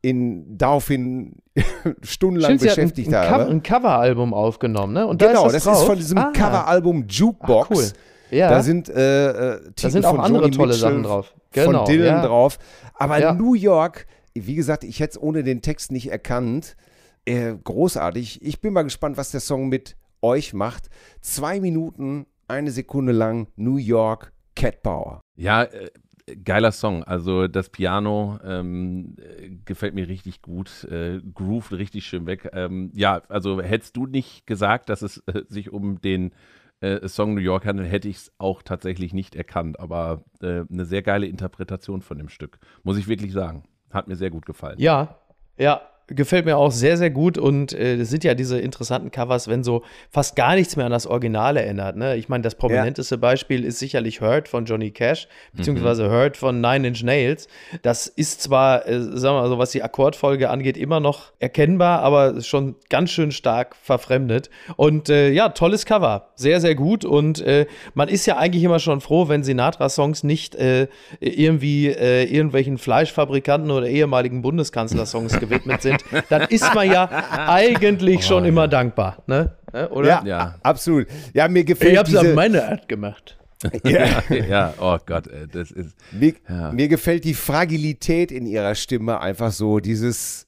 in, 0.00 0.56
daraufhin 0.56 1.36
stundenlang 2.02 2.58
Stimmt, 2.58 2.74
beschäftigt 2.74 3.08
ein, 3.08 3.14
ein, 3.14 3.30
habe. 3.30 3.42
Cover, 3.44 3.50
ein 3.50 3.62
Coveralbum 3.62 4.34
aufgenommen, 4.34 4.92
ne? 4.92 5.06
Und 5.06 5.18
genau, 5.20 5.42
da 5.42 5.46
ist 5.48 5.54
das, 5.54 5.64
das, 5.64 5.72
ist 5.72 5.78
drauf. 5.80 5.86
von 5.86 5.96
diesem 5.96 6.18
Ah. 6.18 6.32
Coveralbum 6.32 7.06
Jukebox. 7.08 7.68
Ach, 7.70 7.76
cool. 7.76 7.84
Ja. 8.30 8.50
Da 8.50 8.62
sind, 8.62 8.88
äh, 8.88 9.54
äh, 9.54 9.60
da 9.80 9.90
sind 9.90 10.04
auch 10.04 10.16
von 10.16 10.20
andere 10.20 10.44
Joni 10.44 10.56
tolle 10.56 10.68
Mitchell, 10.72 10.90
Sachen 10.90 11.02
drauf. 11.02 11.34
Genau, 11.52 11.84
von 11.84 11.92
Dylan 11.92 12.06
ja. 12.06 12.26
drauf. 12.26 12.58
Aber 12.94 13.18
Ja. 13.18 13.32
New 13.32 13.54
York, 13.54 14.06
wie 14.34 14.54
gesagt, 14.54 14.84
ich 14.84 15.00
hätte 15.00 15.12
es 15.12 15.22
ohne 15.22 15.42
den 15.42 15.62
Text 15.62 15.90
nicht 15.92 16.10
erkannt. 16.10 16.76
Äh, 17.24 17.54
großartig. 17.62 18.42
Ich 18.42 18.60
bin 18.60 18.72
mal 18.72 18.82
gespannt, 18.82 19.16
was 19.16 19.30
der 19.30 19.40
Song 19.40 19.68
mit 19.68 19.96
euch 20.20 20.52
macht. 20.52 20.88
Zwei 21.20 21.60
Minuten, 21.60 22.26
eine 22.46 22.70
Sekunde 22.70 23.12
lang 23.12 23.48
New 23.56 23.76
York 23.76 24.32
Cat 24.54 24.82
Power. 24.82 25.20
Ja, 25.36 25.62
äh, 25.64 25.90
geiler 26.36 26.72
Song. 26.72 27.04
Also 27.04 27.48
das 27.48 27.70
Piano 27.70 28.38
ähm, 28.44 29.16
äh, 29.18 29.50
gefällt 29.64 29.94
mir 29.94 30.08
richtig 30.08 30.42
gut, 30.42 30.84
äh, 30.84 31.20
groovt 31.34 31.72
richtig 31.72 32.06
schön 32.06 32.26
weg. 32.26 32.50
Ähm, 32.52 32.90
ja, 32.94 33.22
also 33.28 33.60
hättest 33.60 33.96
du 33.96 34.06
nicht 34.06 34.46
gesagt, 34.46 34.88
dass 34.88 35.02
es 35.02 35.18
äh, 35.26 35.42
sich 35.48 35.72
um 35.72 36.00
den 36.00 36.32
äh, 36.80 37.08
Song 37.08 37.34
New 37.34 37.40
York 37.40 37.66
handelt, 37.66 37.90
hätte 37.90 38.08
ich 38.08 38.16
es 38.16 38.32
auch 38.38 38.62
tatsächlich 38.62 39.12
nicht 39.12 39.34
erkannt. 39.34 39.80
Aber 39.80 40.24
äh, 40.40 40.64
eine 40.70 40.84
sehr 40.84 41.02
geile 41.02 41.26
Interpretation 41.26 42.02
von 42.02 42.18
dem 42.18 42.28
Stück, 42.28 42.58
muss 42.82 42.98
ich 42.98 43.08
wirklich 43.08 43.32
sagen. 43.32 43.64
Hat 43.90 44.08
mir 44.08 44.16
sehr 44.16 44.30
gut 44.30 44.46
gefallen. 44.46 44.78
Ja, 44.78 45.18
ja. 45.56 45.80
Gefällt 46.08 46.46
mir 46.46 46.56
auch 46.56 46.72
sehr, 46.72 46.96
sehr 46.96 47.10
gut 47.10 47.36
und 47.36 47.72
äh, 47.72 47.98
das 47.98 48.08
sind 48.08 48.24
ja 48.24 48.34
diese 48.34 48.58
interessanten 48.58 49.10
Covers, 49.10 49.46
wenn 49.48 49.62
so 49.62 49.82
fast 50.10 50.36
gar 50.36 50.54
nichts 50.54 50.74
mehr 50.76 50.86
an 50.86 50.92
das 50.92 51.06
Original 51.06 51.56
erinnert. 51.56 51.96
Ne? 51.96 52.16
Ich 52.16 52.28
meine, 52.28 52.42
das 52.42 52.54
prominenteste 52.54 53.16
ja. 53.16 53.20
Beispiel 53.20 53.64
ist 53.64 53.78
sicherlich 53.78 54.20
Hurt 54.20 54.48
von 54.48 54.64
Johnny 54.64 54.90
Cash, 54.90 55.28
beziehungsweise 55.52 56.08
mhm. 56.08 56.12
Hurt 56.12 56.36
von 56.36 56.60
Nine 56.60 56.88
Inch 56.88 57.02
Nails. 57.02 57.46
Das 57.82 58.06
ist 58.06 58.40
zwar, 58.42 58.86
äh, 58.88 59.00
sagen 59.00 59.36
wir 59.36 59.42
mal 59.42 59.48
so, 59.48 59.58
was 59.58 59.70
die 59.70 59.82
Akkordfolge 59.82 60.48
angeht, 60.48 60.78
immer 60.78 61.00
noch 61.00 61.32
erkennbar, 61.40 62.00
aber 62.00 62.40
schon 62.40 62.76
ganz 62.88 63.10
schön 63.10 63.30
stark 63.30 63.76
verfremdet. 63.76 64.48
Und 64.76 65.10
äh, 65.10 65.30
ja, 65.30 65.50
tolles 65.50 65.84
Cover. 65.84 66.30
Sehr, 66.36 66.60
sehr 66.62 66.74
gut. 66.74 67.04
Und 67.04 67.40
äh, 67.40 67.66
man 67.92 68.08
ist 68.08 68.24
ja 68.24 68.38
eigentlich 68.38 68.64
immer 68.64 68.78
schon 68.78 69.02
froh, 69.02 69.28
wenn 69.28 69.42
Sinatra-Songs 69.42 70.24
nicht 70.24 70.54
äh, 70.54 70.88
irgendwie 71.20 71.88
äh, 71.88 72.24
irgendwelchen 72.24 72.78
Fleischfabrikanten 72.78 73.70
oder 73.70 73.86
ehemaligen 73.86 74.40
Bundeskanzler-Songs 74.40 75.38
gewidmet 75.40 75.82
sind 75.82 75.97
dann 76.28 76.42
ist 76.48 76.74
man 76.74 76.90
ja 76.90 77.08
eigentlich 77.48 78.18
oh, 78.18 78.22
schon 78.22 78.44
ja. 78.44 78.48
immer 78.48 78.68
dankbar, 78.68 79.22
ne? 79.26 79.56
Oder? 79.90 80.08
Ja, 80.08 80.24
ja, 80.24 80.54
absolut. 80.62 81.06
Ja, 81.34 81.48
mir 81.48 81.64
gefällt 81.64 81.92
Ich 81.92 81.98
habe 81.98 82.10
es 82.10 82.16
auf 82.16 82.34
meine 82.34 82.64
Art 82.64 82.88
gemacht. 82.88 83.38
ja. 83.84 84.22
ja, 84.30 84.74
oh 84.80 84.98
Gott, 85.04 85.28
das 85.52 85.70
ist. 85.70 85.94
Mir, 86.12 86.34
ja. 86.48 86.72
mir, 86.72 86.88
gefällt 86.88 87.24
die 87.24 87.34
Fragilität 87.34 88.30
in 88.30 88.46
ihrer 88.46 88.74
Stimme 88.74 89.20
einfach 89.20 89.52
so, 89.52 89.80
dieses. 89.80 90.46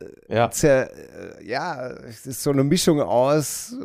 Äh, 0.00 0.36
ja. 0.36 0.50
Zer, 0.50 0.90
äh, 0.90 1.44
ja, 1.44 1.88
es 1.88 2.26
ist 2.26 2.42
so 2.42 2.50
eine 2.50 2.64
Mischung 2.64 3.00
aus. 3.00 3.76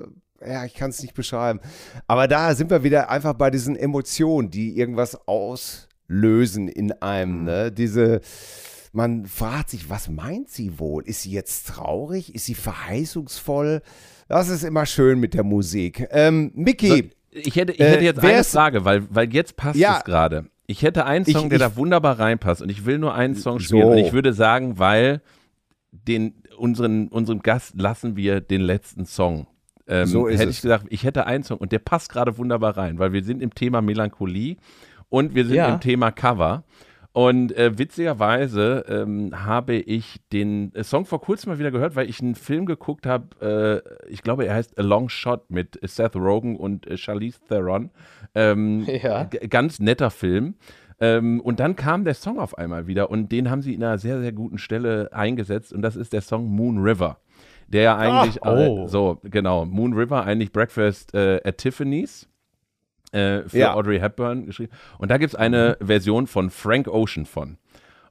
Ja, 0.45 0.65
ich 0.65 0.75
kann 0.75 0.91
es 0.91 1.01
nicht 1.01 1.15
beschreiben. 1.15 1.59
Aber 2.05 2.27
da 2.27 2.53
sind 2.53 2.69
wir 2.69 2.83
wieder 2.83 3.09
einfach 3.09 3.33
bei 3.33 3.49
diesen 3.49 3.75
Emotionen, 3.75 4.51
die 4.51 4.77
irgendwas 4.77 5.17
auslösen 5.27 6.67
in 6.67 6.91
einem. 7.01 7.43
Ne? 7.45 7.71
Diese 7.71 8.21
man 8.93 9.25
fragt 9.25 9.69
sich, 9.69 9.89
was 9.89 10.09
meint 10.09 10.49
sie 10.49 10.79
wohl? 10.79 11.03
Ist 11.03 11.23
sie 11.23 11.31
jetzt 11.31 11.67
traurig? 11.67 12.33
Ist 12.33 12.45
sie 12.45 12.55
verheißungsvoll? 12.55 13.81
Das 14.27 14.49
ist 14.49 14.63
immer 14.63 14.85
schön 14.85 15.19
mit 15.19 15.33
der 15.33 15.43
Musik. 15.43 16.07
Ähm, 16.11 16.51
Mickey. 16.55 16.87
So, 16.87 16.95
ich 17.31 17.55
hätte, 17.55 17.73
ich 17.73 17.79
hätte 17.79 18.03
jetzt 18.03 18.23
äh, 18.23 18.27
eine 18.27 18.43
Frage, 18.43 18.85
weil, 18.85 19.03
weil 19.09 19.33
jetzt 19.33 19.55
passt 19.55 19.77
ja, 19.77 19.97
es 19.97 20.03
gerade. 20.03 20.45
Ich 20.65 20.81
hätte 20.81 21.05
einen 21.05 21.25
Song, 21.25 21.43
ich, 21.43 21.49
der 21.49 21.57
ich, 21.59 21.63
da 21.63 21.75
wunderbar 21.77 22.19
reinpasst 22.19 22.61
und 22.61 22.69
ich 22.69 22.85
will 22.85 22.97
nur 22.97 23.13
einen 23.13 23.35
Song 23.35 23.59
spielen 23.59 23.83
so. 23.83 23.91
und 23.91 23.97
ich 23.97 24.11
würde 24.11 24.33
sagen, 24.33 24.79
weil 24.79 25.21
den, 25.91 26.33
unseren, 26.57 27.07
unserem 27.07 27.41
Gast 27.41 27.79
lassen 27.79 28.15
wir 28.15 28.41
den 28.41 28.61
letzten 28.61 29.05
Song. 29.05 29.47
Ähm, 29.87 30.07
so 30.07 30.27
ist 30.27 30.39
hätte 30.39 30.49
es. 30.49 30.57
ich 30.57 30.61
gesagt, 30.61 30.85
ich 30.89 31.03
hätte 31.03 31.25
einen 31.25 31.43
Song 31.43 31.57
und 31.57 31.71
der 31.71 31.79
passt 31.79 32.11
gerade 32.11 32.37
wunderbar 32.37 32.75
rein, 32.75 32.99
weil 32.99 33.13
wir 33.13 33.23
sind 33.23 33.41
im 33.41 33.53
Thema 33.53 33.81
Melancholie 33.81 34.57
und 35.09 35.35
wir 35.35 35.45
sind 35.45 35.55
ja. 35.55 35.73
im 35.73 35.79
Thema 35.79 36.11
Cover. 36.11 36.63
Und 37.17 37.51
äh, 37.57 37.79
witzigerweise 37.79 38.85
ähm, 38.87 39.31
habe 39.43 39.73
ich 39.73 40.21
den 40.31 40.71
äh, 40.75 40.83
Song 40.83 41.07
vor 41.07 41.19
kurzem 41.19 41.51
mal 41.51 41.57
wieder 41.57 41.71
gehört, 41.71 41.95
weil 41.95 42.07
ich 42.07 42.21
einen 42.21 42.35
Film 42.35 42.67
geguckt 42.67 43.07
habe. 43.07 43.81
Äh, 44.07 44.11
ich 44.13 44.21
glaube, 44.21 44.45
er 44.45 44.53
heißt 44.53 44.77
A 44.77 44.83
Long 44.83 45.09
Shot 45.09 45.49
mit 45.49 45.79
Seth 45.81 46.15
Rogen 46.15 46.55
und 46.55 46.85
äh, 46.85 46.95
Charlize 46.95 47.39
Theron. 47.49 47.89
Ähm, 48.35 48.85
ja. 49.01 49.23
Ganz 49.23 49.79
netter 49.79 50.11
Film. 50.11 50.57
Ähm, 50.99 51.41
und 51.41 51.59
dann 51.59 51.75
kam 51.75 52.03
der 52.03 52.13
Song 52.13 52.37
auf 52.37 52.55
einmal 52.55 52.85
wieder 52.85 53.09
und 53.09 53.31
den 53.31 53.49
haben 53.49 53.63
sie 53.63 53.73
in 53.73 53.83
einer 53.83 53.97
sehr, 53.97 54.21
sehr 54.21 54.31
guten 54.31 54.59
Stelle 54.59 55.09
eingesetzt. 55.11 55.73
Und 55.73 55.81
das 55.81 55.95
ist 55.95 56.13
der 56.13 56.21
Song 56.21 56.45
Moon 56.45 56.77
River. 56.77 57.17
Der 57.67 57.81
ja 57.81 57.97
eigentlich, 57.97 58.43
Ach, 58.43 58.55
oh. 58.55 58.87
so, 58.87 59.19
genau, 59.23 59.65
Moon 59.65 59.93
River, 59.93 60.23
eigentlich 60.23 60.51
Breakfast 60.51 61.15
äh, 61.15 61.41
at 61.43 61.57
Tiffany's 61.57 62.29
äh, 63.11 63.43
für 63.47 63.57
ja. 63.57 63.73
Audrey 63.73 63.99
Hepburn 63.99 64.45
geschrieben. 64.45 64.71
Und 64.97 65.09
da 65.11 65.17
gibt 65.17 65.33
es 65.33 65.39
eine 65.39 65.77
mhm. 65.79 65.85
Version 65.85 66.27
von 66.27 66.49
Frank 66.49 66.87
Ocean 66.87 67.25
von. 67.25 67.57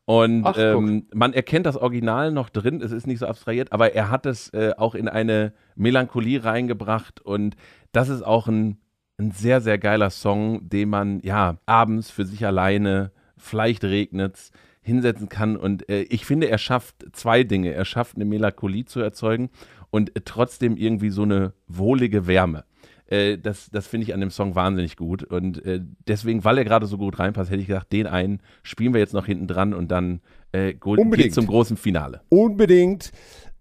Und 0.04 0.44
Ach, 0.44 0.56
ähm, 0.56 1.06
man 1.12 1.32
erkennt 1.32 1.66
das 1.66 1.76
Original 1.76 2.30
noch 2.30 2.48
drin, 2.48 2.80
es 2.80 2.92
ist 2.92 3.08
nicht 3.08 3.18
so 3.18 3.26
abstrahiert, 3.26 3.72
aber 3.72 3.92
er 3.92 4.08
hat 4.08 4.24
es 4.24 4.50
äh, 4.50 4.72
auch 4.76 4.94
in 4.94 5.08
eine 5.08 5.52
Melancholie 5.74 6.44
reingebracht 6.44 7.20
und 7.20 7.56
das 7.90 8.08
ist 8.08 8.22
auch 8.22 8.46
ein, 8.46 8.78
ein 9.18 9.32
sehr, 9.32 9.60
sehr 9.60 9.78
geiler 9.78 10.10
Song, 10.10 10.68
den 10.68 10.90
man 10.90 11.18
ja 11.20 11.56
abends 11.66 12.10
für 12.10 12.24
sich 12.24 12.46
alleine, 12.46 13.10
vielleicht 13.36 13.82
regnet 13.82 14.52
hinsetzen 14.86 15.28
kann. 15.28 15.56
Und 15.56 15.88
äh, 15.88 16.02
ich 16.02 16.24
finde, 16.24 16.48
er 16.48 16.58
schafft 16.58 17.04
zwei 17.12 17.42
Dinge. 17.42 17.72
Er 17.72 17.84
schafft 17.84 18.14
eine 18.14 18.24
Melancholie 18.24 18.84
zu 18.84 19.00
erzeugen 19.00 19.50
und 19.90 20.14
äh, 20.14 20.20
trotzdem 20.24 20.76
irgendwie 20.76 21.10
so 21.10 21.22
eine 21.22 21.52
wohlige 21.66 22.26
Wärme. 22.28 22.64
Äh, 23.08 23.38
das 23.38 23.70
das 23.70 23.86
finde 23.86 24.06
ich 24.06 24.14
an 24.14 24.20
dem 24.20 24.30
Song 24.30 24.54
wahnsinnig 24.54 24.96
gut. 24.96 25.22
Und 25.24 25.64
äh, 25.64 25.80
deswegen, 26.06 26.44
weil 26.44 26.58
er 26.58 26.64
gerade 26.64 26.86
so 26.86 26.98
gut 26.98 27.18
reinpasst, 27.18 27.50
hätte 27.50 27.60
ich 27.60 27.68
gesagt, 27.68 27.92
den 27.92 28.06
einen 28.06 28.40
spielen 28.62 28.92
wir 28.92 29.00
jetzt 29.00 29.14
noch 29.14 29.26
hinten 29.26 29.46
dran 29.46 29.74
und 29.74 29.90
dann 29.90 30.20
äh, 30.52 30.74
geht 30.74 31.34
zum 31.34 31.46
großen 31.46 31.76
Finale. 31.76 32.22
Unbedingt. 32.28 33.12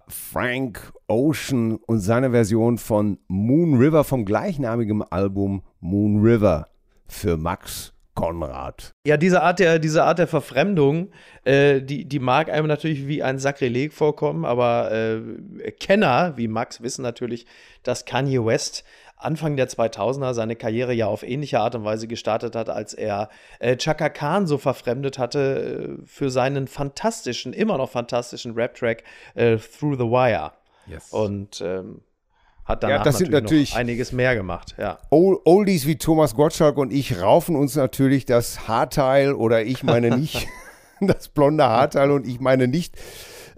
Frank 0.07 0.93
Ocean 1.07 1.77
und 1.77 1.99
seine 1.99 2.29
Version 2.29 2.77
von 2.77 3.17
Moon 3.27 3.75
River 3.77 4.03
vom 4.03 4.23
gleichnamigen 4.23 5.01
Album 5.01 5.63
Moon 5.79 6.21
River 6.21 6.69
für 7.07 7.37
Max 7.37 7.95
Konrad. 8.15 8.93
Ja, 9.05 9.17
diese 9.17 9.43
Art 9.43 9.59
der, 9.59 9.77
diese 9.77 10.05
Art 10.05 10.19
der 10.19 10.27
Verfremdung, 10.27 11.11
äh, 11.43 11.81
die, 11.81 12.05
die 12.05 12.19
mag 12.19 12.49
einem 12.49 12.67
natürlich 12.67 13.07
wie 13.07 13.21
ein 13.21 13.39
Sakrileg 13.39 13.93
vorkommen, 13.93 14.45
aber 14.45 14.91
äh, 14.91 15.71
Kenner 15.71 16.33
wie 16.37 16.47
Max 16.47 16.81
wissen 16.81 17.01
natürlich, 17.01 17.45
dass 17.83 18.05
Kanye 18.05 18.43
West 18.43 18.85
Anfang 19.17 19.55
der 19.55 19.69
2000er 19.69 20.33
seine 20.33 20.55
Karriere 20.55 20.93
ja 20.93 21.07
auf 21.07 21.23
ähnliche 21.23 21.59
Art 21.59 21.75
und 21.75 21.85
Weise 21.85 22.07
gestartet 22.07 22.55
hat, 22.55 22.69
als 22.69 22.93
er 22.93 23.29
äh, 23.59 23.77
Chaka 23.77 24.09
Khan 24.09 24.45
so 24.45 24.57
verfremdet 24.57 25.17
hatte 25.17 25.99
äh, 25.99 26.05
für 26.05 26.29
seinen 26.29 26.67
fantastischen, 26.67 27.53
immer 27.53 27.77
noch 27.77 27.91
fantastischen 27.91 28.53
Rap-Track 28.53 29.03
äh, 29.35 29.57
Through 29.57 29.95
the 29.95 30.05
Wire. 30.05 30.51
Yes. 30.87 31.11
Und 31.11 31.61
ähm, 31.61 32.01
hat 32.65 32.83
danach 32.83 32.97
ja, 32.97 33.03
das 33.03 33.19
natürlich, 33.19 33.31
sind 33.31 33.43
natürlich 33.43 33.75
einiges 33.75 34.11
mehr 34.11 34.35
gemacht. 34.35 34.75
Ja. 34.77 34.99
Oldies 35.11 35.87
wie 35.87 35.97
Thomas 35.97 36.35
Gottschalk 36.35 36.77
und 36.77 36.91
ich 36.91 37.21
raufen 37.21 37.55
uns 37.55 37.75
natürlich 37.75 38.25
das 38.25 38.67
Haarteil 38.67 39.33
oder 39.33 39.63
ich 39.63 39.83
meine 39.83 40.17
nicht, 40.17 40.47
das 40.99 41.29
blonde 41.29 41.63
Haarteil 41.63 42.11
und 42.11 42.27
ich 42.27 42.39
meine 42.39 42.67
nicht 42.67 42.95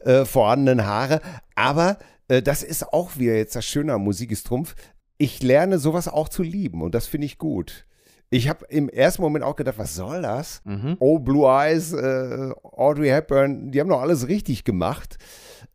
äh, 0.04 0.24
vorhandenen 0.24 0.86
Haare. 0.86 1.22
Aber 1.56 1.98
äh, 2.28 2.42
das 2.42 2.64
ist 2.64 2.94
auch 2.94 3.18
wieder 3.18 3.36
jetzt 3.36 3.56
das 3.56 3.66
Schöne 3.66 3.94
an 3.94 4.02
Musik 4.02 4.32
ist 4.32 4.46
Trumpf 4.46 4.76
ich 5.18 5.42
lerne 5.42 5.80
sowas 5.80 6.08
auch 6.08 6.30
zu 6.30 6.44
lieben 6.44 6.82
und 6.82 6.94
das 6.94 7.08
finde 7.08 7.26
ich 7.26 7.38
gut. 7.38 7.86
Ich 8.30 8.50
habe 8.50 8.66
im 8.68 8.90
ersten 8.90 9.22
Moment 9.22 9.46
auch 9.46 9.56
gedacht, 9.56 9.78
was 9.78 9.96
soll 9.96 10.22
das? 10.22 10.62
Mhm. 10.66 10.98
Oh, 11.00 11.20
Blue 11.20 11.48
Eyes, 11.48 11.94
äh, 11.94 12.52
Audrey 12.64 13.08
Hepburn, 13.08 13.72
die 13.72 13.80
haben 13.80 13.88
doch 13.88 14.02
alles 14.02 14.28
richtig 14.28 14.66
gemacht. 14.66 15.18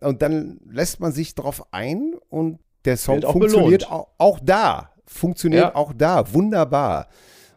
Und 0.00 0.20
dann 0.20 0.60
lässt 0.68 1.00
man 1.00 1.12
sich 1.12 1.34
darauf 1.34 1.72
ein 1.72 2.14
und 2.28 2.58
der 2.84 2.98
Song 2.98 3.24
auch 3.24 3.32
funktioniert 3.32 3.90
auch, 3.90 4.08
auch, 4.18 4.40
da. 4.42 4.90
Funktioniert 5.06 5.62
ja. 5.62 5.74
auch 5.74 5.92
da. 5.94 6.32
Wunderbar. 6.34 7.08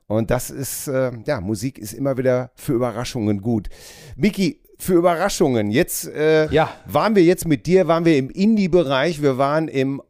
Und 0.07 0.31
das 0.31 0.49
ist, 0.49 0.87
äh, 0.87 1.11
ja, 1.25 1.41
Musik 1.41 1.77
ist 1.77 1.93
immer 1.93 2.17
wieder 2.17 2.51
für 2.55 2.73
Überraschungen 2.73 3.41
gut. 3.41 3.67
Miki, 4.15 4.61
für 4.77 4.93
Überraschungen. 4.93 5.71
Jetzt 5.71 6.07
äh, 6.07 6.49
ja. 6.51 6.69
waren 6.85 7.15
wir 7.15 7.23
jetzt 7.23 7.47
mit 7.47 7.65
dir, 7.65 7.87
waren 7.87 8.05
wir 8.05 8.17
im 8.17 8.29
Indie-Bereich, 8.29 9.21
wir 9.21 9.37
waren 9.37 9.67
im 9.67 10.01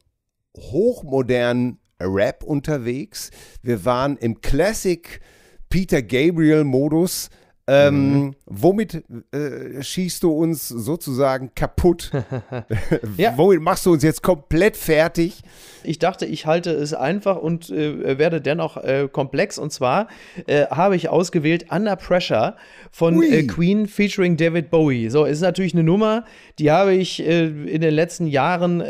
hochmodernen 0.57 1.79
Rap 1.99 2.43
unterwegs. 2.43 3.31
Wir 3.61 3.85
waren 3.85 4.17
im 4.17 4.41
Classic 4.41 5.21
Peter 5.69 6.01
Gabriel-Modus. 6.01 7.29
Ähm, 7.67 8.13
mhm. 8.13 8.35
Womit 8.45 9.03
äh, 9.31 9.81
schießt 9.81 10.21
du 10.21 10.31
uns 10.31 10.67
sozusagen 10.67 11.51
kaputt? 11.55 12.11
ja. 13.17 13.33
Womit 13.37 13.61
machst 13.61 13.87
du 13.87 13.93
uns 13.93 14.03
jetzt 14.03 14.21
komplett 14.21 14.77
fertig? 14.77 15.41
Ich 15.83 15.99
dachte, 15.99 16.25
ich 16.25 16.45
halte 16.45 16.71
es 16.71 16.93
einfach 16.93 17.37
und 17.37 17.71
äh, 17.71 18.19
werde 18.19 18.39
dennoch 18.39 18.77
äh, 18.77 19.07
komplex. 19.11 19.57
Und 19.57 19.71
zwar 19.71 20.07
äh, 20.45 20.67
habe 20.67 20.95
ich 20.95 21.09
ausgewählt 21.09 21.67
Under 21.71 21.95
Pressure 21.95 22.55
von 22.91 23.21
äh, 23.23 23.43
Queen 23.43 23.87
featuring 23.87 24.37
David 24.37 24.69
Bowie. 24.69 25.09
So, 25.09 25.25
ist 25.25 25.41
natürlich 25.41 25.73
eine 25.73 25.83
Nummer, 25.83 26.25
die 26.59 26.71
habe 26.71 26.93
ich 26.93 27.25
äh, 27.25 27.45
in 27.45 27.81
den 27.81 27.93
letzten 27.93 28.27
Jahren 28.27 28.83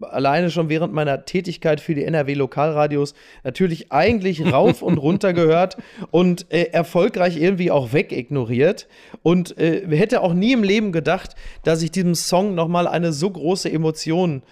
alleine 0.00 0.50
schon 0.50 0.68
während 0.68 0.92
meiner 0.92 1.24
Tätigkeit 1.24 1.80
für 1.80 1.94
die 1.94 2.04
NRW-Lokalradios 2.04 3.14
natürlich 3.42 3.90
eigentlich 3.90 4.52
rauf 4.52 4.82
und 4.82 4.98
runter 4.98 5.32
gehört 5.32 5.76
und 6.10 6.50
erfolgreich 6.50 7.36
irgendwie 7.36 7.71
auch 7.72 7.92
wegignoriert. 7.92 8.88
Und 9.22 9.54
hätte 9.56 10.20
auch 10.22 10.34
nie 10.34 10.52
im 10.52 10.62
Leben 10.62 10.92
gedacht, 10.92 11.34
dass 11.64 11.82
ich 11.82 11.90
diesem 11.90 12.14
Song 12.14 12.54
nochmal 12.54 12.86
eine 12.86 13.12
so 13.12 13.30
große 13.30 13.70
Emotion 13.70 14.42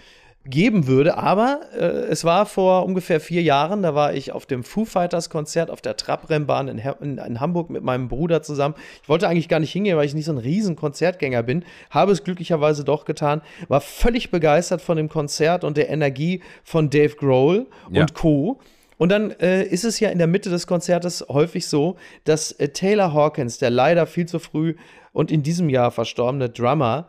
geben 0.46 0.86
würde. 0.86 1.18
Aber 1.18 1.60
äh, 1.76 1.84
es 1.84 2.24
war 2.24 2.46
vor 2.46 2.86
ungefähr 2.86 3.20
vier 3.20 3.42
Jahren, 3.42 3.82
da 3.82 3.94
war 3.94 4.14
ich 4.14 4.32
auf 4.32 4.46
dem 4.46 4.64
Foo 4.64 4.84
Fighters 4.84 5.28
Konzert 5.28 5.70
auf 5.70 5.82
der 5.82 5.96
Trabrennbahn 5.96 6.68
in, 6.68 6.78
in, 7.00 7.18
in, 7.18 7.40
Hamburg 7.40 7.68
mit 7.68 7.82
meinem 7.82 8.08
Bruder 8.08 8.42
zusammen. 8.42 8.74
Ich 9.02 9.08
wollte 9.08 9.28
eigentlich 9.28 9.48
gar 9.48 9.60
nicht 9.60 9.72
hingehen, 9.72 9.96
weil 9.96 10.06
ich 10.06 10.14
nicht 10.14 10.24
so 10.24 10.32
ein 10.32 10.38
riesen 10.38 10.76
Konzertgänger 10.76 11.42
bin. 11.42 11.64
Habe 11.90 12.12
es 12.12 12.24
glücklicherweise 12.24 12.84
doch 12.84 13.04
getan. 13.04 13.42
War 13.68 13.80
völlig 13.80 14.30
begeistert 14.30 14.80
von 14.80 14.96
dem 14.96 15.08
Konzert 15.08 15.62
und 15.62 15.76
der 15.76 15.90
Energie 15.90 16.40
von 16.64 16.88
Dave 16.88 17.16
Grohl 17.16 17.66
ja. 17.90 18.02
und 18.02 18.14
Co. 18.14 18.58
Und 19.00 19.08
dann 19.08 19.30
äh, 19.40 19.62
ist 19.62 19.84
es 19.84 19.98
ja 19.98 20.10
in 20.10 20.18
der 20.18 20.26
Mitte 20.26 20.50
des 20.50 20.66
Konzertes 20.66 21.24
häufig 21.26 21.66
so, 21.66 21.96
dass 22.24 22.52
äh, 22.52 22.68
Taylor 22.68 23.14
Hawkins, 23.14 23.56
der 23.56 23.70
leider 23.70 24.06
viel 24.06 24.26
zu 24.26 24.38
früh 24.38 24.74
und 25.12 25.30
in 25.32 25.42
diesem 25.42 25.70
Jahr 25.70 25.90
verstorbene 25.90 26.50
Drummer, 26.50 27.08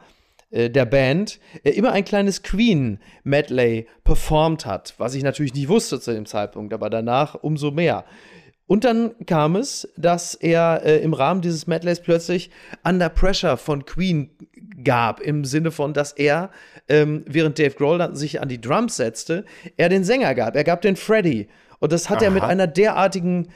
äh, 0.52 0.70
der 0.70 0.86
Band 0.86 1.42
äh, 1.66 1.72
immer 1.72 1.92
ein 1.92 2.06
kleines 2.06 2.44
Queen-Medley 2.44 3.88
performt 4.06 4.66
hat, 4.66 4.94
was 5.00 5.16
ich 5.16 5.24
natürlich 5.24 5.54
nicht 5.54 5.68
wusste 5.68 6.00
zu 6.00 6.14
dem 6.14 6.26
Zeitpunkt, 6.26 6.74
aber 6.74 6.90
danach 6.90 7.36
umso 7.36 7.72
mehr. 7.72 8.06
Und 8.68 8.86
dann 8.86 9.14
kam 9.26 9.58
es, 9.58 9.90
dass 9.98 10.34
er 10.34 10.84
äh, 10.86 11.00
im 11.00 11.14
Rahmen 11.14 11.42
dieses 11.42 11.68
Medleys 11.68 12.00
plötzlich 12.00 12.52
Under 12.86 13.10
Pressure 13.10 13.58
von 13.58 13.84
Queen 13.84 14.30
gab, 14.82 15.20
im 15.20 15.44
Sinne 15.44 15.72
von, 15.72 15.94
dass 15.94 16.14
er, 16.14 16.52
ähm, 16.88 17.26
während 17.28 17.60
Dave 17.60 17.76
Grohl 17.76 18.16
sich 18.16 18.40
an 18.40 18.48
die 18.48 18.62
Drums 18.62 18.96
setzte, 18.96 19.44
er 19.76 19.90
den 19.90 20.06
Sänger 20.06 20.36
gab. 20.36 20.56
Er 20.56 20.64
gab 20.64 20.82
den 20.82 20.96
Freddy. 20.96 21.50
Und 21.82 21.92
das 21.92 22.10
hat 22.10 22.20
Aha. 22.20 22.26
er 22.26 22.32
mit 22.32 22.44
einer 22.44 22.68
derartigen 22.68 23.50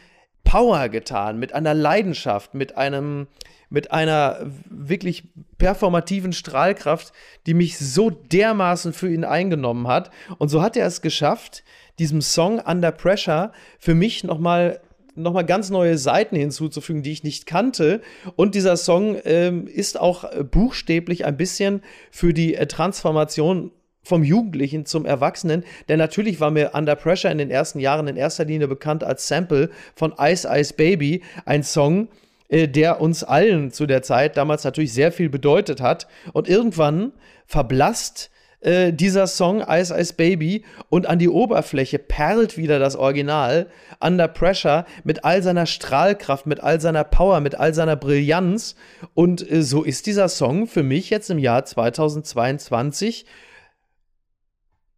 Power 0.44 0.90
getan, 0.90 1.40
mit 1.40 1.54
einer 1.54 1.74
Leidenschaft, 1.74 2.54
mit 2.54 2.76
einem, 2.76 3.28
mit 3.70 3.92
einer 3.92 4.40
wirklich 4.70 5.30
performativen 5.58 6.34
Strahlkraft, 6.34 7.14
die 7.46 7.54
mich 7.54 7.78
so 7.80 8.10
dermaßen 8.10 8.94
für 8.94 9.12
ihn 9.12 9.24
eingenommen 9.24 9.88
hat. 9.88 10.12
Und 10.38 10.50
so 10.50 10.62
hat 10.62 10.76
er 10.76 10.86
es 10.86 11.02
geschafft, 11.02 11.64
diesem 11.98 12.22
Song 12.22 12.60
Under 12.60 12.92
Pressure 12.92 13.54
für 13.80 13.96
mich 13.96 14.24
nochmal 14.24 14.82
nochmal 15.18 15.46
ganz 15.46 15.70
neue 15.70 15.98
Seiten 15.98 16.36
hinzuzufügen, 16.36 17.02
die 17.02 17.14
ich 17.14 17.24
nicht 17.24 17.46
kannte. 17.46 18.02
Und 18.36 18.54
dieser 18.54 18.76
Song 18.76 19.18
ähm, 19.24 19.66
ist 19.66 19.98
auch 19.98 20.26
äh, 20.26 20.44
buchstäblich 20.44 21.24
ein 21.24 21.38
bisschen 21.38 21.82
für 22.12 22.34
die 22.34 22.56
äh, 22.56 22.68
Transformation 22.68 23.72
vom 24.06 24.24
Jugendlichen 24.24 24.86
zum 24.86 25.06
Erwachsenen. 25.06 25.66
Denn 25.90 25.98
natürlich 25.98 26.40
war 26.40 26.52
mir 26.52 26.72
Under 26.74 26.96
Pressure 26.96 27.32
in 27.32 27.40
den 27.40 27.52
ersten 27.52 27.80
Jahren 27.80 28.08
in 28.08 28.16
erster 28.16 28.46
Linie 28.46 28.68
bekannt 28.68 29.04
als 29.04 29.28
Sample 29.28 29.70
von 29.96 30.14
Ice 30.20 30.48
Ice 30.50 30.74
Baby, 30.74 31.24
ein 31.46 31.64
Song, 31.64 32.08
äh, 32.48 32.68
der 32.68 33.02
uns 33.02 33.24
allen 33.24 33.72
zu 33.72 33.86
der 33.86 34.04
Zeit 34.04 34.38
damals 34.38 34.64
natürlich 34.64 34.94
sehr 34.94 35.12
viel 35.12 35.30
bedeutet 35.30 35.82
hat. 35.82 36.08
Und 36.32 36.48
irgendwann 36.48 37.12
verblasst 37.48 38.30
äh, 38.62 38.94
dieser 38.94 39.28
Song 39.28 39.64
Ice 39.68 39.94
Ice 39.96 40.14
Baby 40.14 40.64
und 40.90 41.08
an 41.08 41.20
die 41.20 41.30
Oberfläche 41.30 42.00
perlt 42.00 42.58
wieder 42.58 42.80
das 42.80 42.96
Original 42.96 43.68
Under 44.00 44.28
Pressure 44.28 44.86
mit 45.04 45.26
all 45.26 45.42
seiner 45.42 45.66
Strahlkraft, 45.66 46.46
mit 46.46 46.62
all 46.62 46.80
seiner 46.80 47.04
Power, 47.04 47.40
mit 47.42 47.56
all 47.56 47.74
seiner 47.74 47.96
Brillanz. 47.96 48.76
Und 49.14 49.50
äh, 49.50 49.64
so 49.64 49.84
ist 49.84 50.06
dieser 50.06 50.30
Song 50.30 50.68
für 50.68 50.84
mich 50.84 51.10
jetzt 51.10 51.30
im 51.30 51.40
Jahr 51.40 51.66
2022 51.66 53.26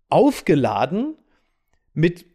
aufgeladen 0.10 1.16
mit 1.93 2.26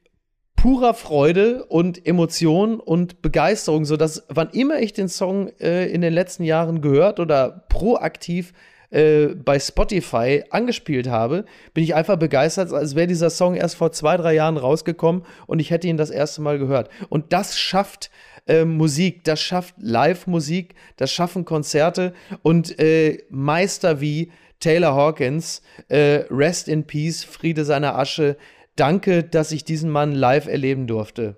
purer 0.56 0.94
Freude 0.94 1.64
und 1.64 2.06
Emotion 2.06 2.78
und 2.78 3.20
Begeisterung, 3.20 3.84
sodass 3.84 4.24
wann 4.28 4.50
immer 4.50 4.78
ich 4.78 4.92
den 4.92 5.08
Song 5.08 5.48
äh, 5.58 5.86
in 5.86 6.02
den 6.02 6.12
letzten 6.12 6.44
Jahren 6.44 6.80
gehört 6.80 7.18
oder 7.18 7.66
proaktiv 7.68 8.52
äh, 8.90 9.28
bei 9.28 9.58
Spotify 9.58 10.44
angespielt 10.50 11.08
habe, 11.08 11.46
bin 11.74 11.82
ich 11.82 11.94
einfach 11.94 12.16
begeistert, 12.16 12.72
als 12.72 12.94
wäre 12.94 13.06
dieser 13.06 13.30
Song 13.30 13.54
erst 13.56 13.74
vor 13.74 13.90
zwei, 13.90 14.16
drei 14.16 14.34
Jahren 14.34 14.56
rausgekommen 14.56 15.24
und 15.46 15.58
ich 15.58 15.70
hätte 15.70 15.88
ihn 15.88 15.96
das 15.96 16.10
erste 16.10 16.42
Mal 16.42 16.58
gehört. 16.58 16.90
Und 17.08 17.32
das 17.32 17.58
schafft 17.58 18.10
äh, 18.46 18.64
Musik, 18.64 19.24
das 19.24 19.40
schafft 19.40 19.74
Live-Musik, 19.78 20.74
das 20.96 21.10
schaffen 21.10 21.44
Konzerte 21.44 22.12
und 22.42 22.78
äh, 22.78 23.24
Meister 23.30 24.00
wie 24.00 24.30
Taylor 24.62 24.94
Hawkins, 24.94 25.62
äh, 25.88 26.24
Rest 26.30 26.68
in 26.68 26.84
Peace, 26.84 27.24
Friede 27.24 27.64
seiner 27.64 27.98
Asche. 27.98 28.36
Danke, 28.76 29.22
dass 29.22 29.52
ich 29.52 29.64
diesen 29.64 29.90
Mann 29.90 30.12
live 30.12 30.46
erleben 30.46 30.86
durfte. 30.86 31.36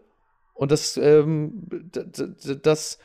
Und 0.54 0.70
das, 0.70 0.96
ähm, 0.96 1.66
das 2.62 2.98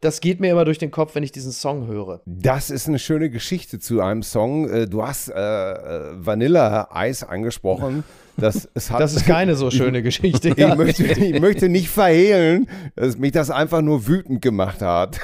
das 0.00 0.20
geht 0.20 0.38
mir 0.38 0.52
immer 0.52 0.64
durch 0.64 0.78
den 0.78 0.90
Kopf, 0.90 1.14
wenn 1.14 1.24
ich 1.24 1.32
diesen 1.32 1.50
Song 1.50 1.88
höre. 1.88 2.20
Das 2.24 2.70
ist 2.70 2.86
eine 2.86 2.98
schöne 3.00 3.30
Geschichte 3.30 3.80
zu 3.80 4.00
einem 4.00 4.22
Song. 4.22 4.68
Äh, 4.68 4.86
du 4.86 5.04
hast 5.04 5.28
äh, 5.28 5.32
äh 5.34 6.12
Vanilla 6.14 6.88
Eis 6.92 7.24
angesprochen. 7.24 8.04
Das, 8.36 8.68
das 8.74 9.14
ist 9.14 9.26
keine 9.26 9.56
so 9.56 9.70
schöne 9.70 10.02
Geschichte. 10.04 10.50
ich, 10.50 10.74
möchte, 10.76 11.04
ich 11.04 11.40
möchte 11.40 11.68
nicht 11.68 11.88
verhehlen, 11.88 12.68
dass 12.94 13.18
mich 13.18 13.32
das 13.32 13.50
einfach 13.50 13.82
nur 13.82 14.06
wütend 14.06 14.40
gemacht 14.40 14.82
hat. 14.82 15.18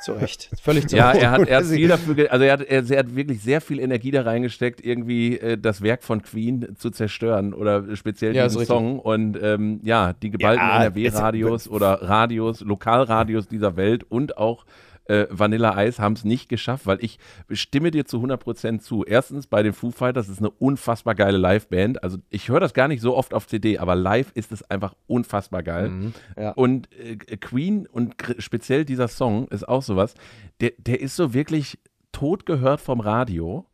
Zu 0.00 0.12
Recht. 0.12 0.50
Völlig 0.60 0.88
zu 0.88 0.96
Ja, 0.96 1.12
er 1.12 1.30
hat, 1.30 1.46
er 1.46 1.58
hat 1.58 1.66
viel 1.66 1.88
dafür, 1.88 2.32
also 2.32 2.44
er 2.44 2.52
hat, 2.52 2.62
er, 2.62 2.90
er, 2.90 2.98
hat 2.98 3.14
wirklich 3.14 3.42
sehr 3.42 3.60
viel 3.60 3.78
Energie 3.78 4.10
da 4.10 4.22
reingesteckt, 4.22 4.84
irgendwie 4.84 5.38
äh, 5.38 5.58
das 5.58 5.82
Werk 5.82 6.02
von 6.02 6.22
Queen 6.22 6.74
zu 6.76 6.90
zerstören 6.90 7.52
oder 7.52 7.96
speziell 7.96 8.34
ja, 8.34 8.44
diesen 8.44 8.64
Song. 8.64 8.98
Und 8.98 9.38
ähm, 9.42 9.80
ja, 9.82 10.14
die 10.14 10.30
geballten 10.30 10.66
ja, 10.66 10.84
NRW-Radios 10.84 11.68
oder 11.68 12.02
Radios, 12.02 12.60
Lokalradios 12.62 13.48
dieser 13.48 13.76
Welt 13.76 14.04
und 14.04 14.38
auch 14.38 14.64
äh, 15.10 15.26
Vanilla 15.30 15.82
Ice 15.84 16.00
haben 16.00 16.12
es 16.12 16.24
nicht 16.24 16.48
geschafft, 16.48 16.86
weil 16.86 16.98
ich 17.02 17.18
stimme 17.50 17.90
dir 17.90 18.04
zu 18.04 18.18
100% 18.18 18.78
zu. 18.78 19.04
Erstens 19.04 19.46
bei 19.46 19.62
den 19.62 19.72
Foo 19.72 19.90
Fighters 19.90 20.28
ist 20.28 20.38
eine 20.38 20.50
unfassbar 20.50 21.14
geile 21.14 21.36
Liveband. 21.36 22.02
Also 22.02 22.18
ich 22.30 22.48
höre 22.48 22.60
das 22.60 22.74
gar 22.74 22.86
nicht 22.86 23.00
so 23.00 23.16
oft 23.16 23.34
auf 23.34 23.46
CD, 23.46 23.78
aber 23.78 23.96
live 23.96 24.30
ist 24.34 24.52
es 24.52 24.62
einfach 24.70 24.94
unfassbar 25.06 25.62
geil. 25.62 25.88
Mhm, 25.88 26.14
ja. 26.36 26.52
Und 26.52 26.88
äh, 26.92 27.16
Queen 27.16 27.86
und 27.86 28.14
speziell 28.38 28.84
dieser 28.84 29.08
Song 29.08 29.48
ist 29.48 29.68
auch 29.68 29.82
sowas, 29.82 30.14
der, 30.60 30.72
der 30.78 31.00
ist 31.00 31.16
so 31.16 31.34
wirklich 31.34 31.78
tot 32.12 32.46
gehört 32.46 32.80
vom 32.80 33.00
Radio 33.00 33.66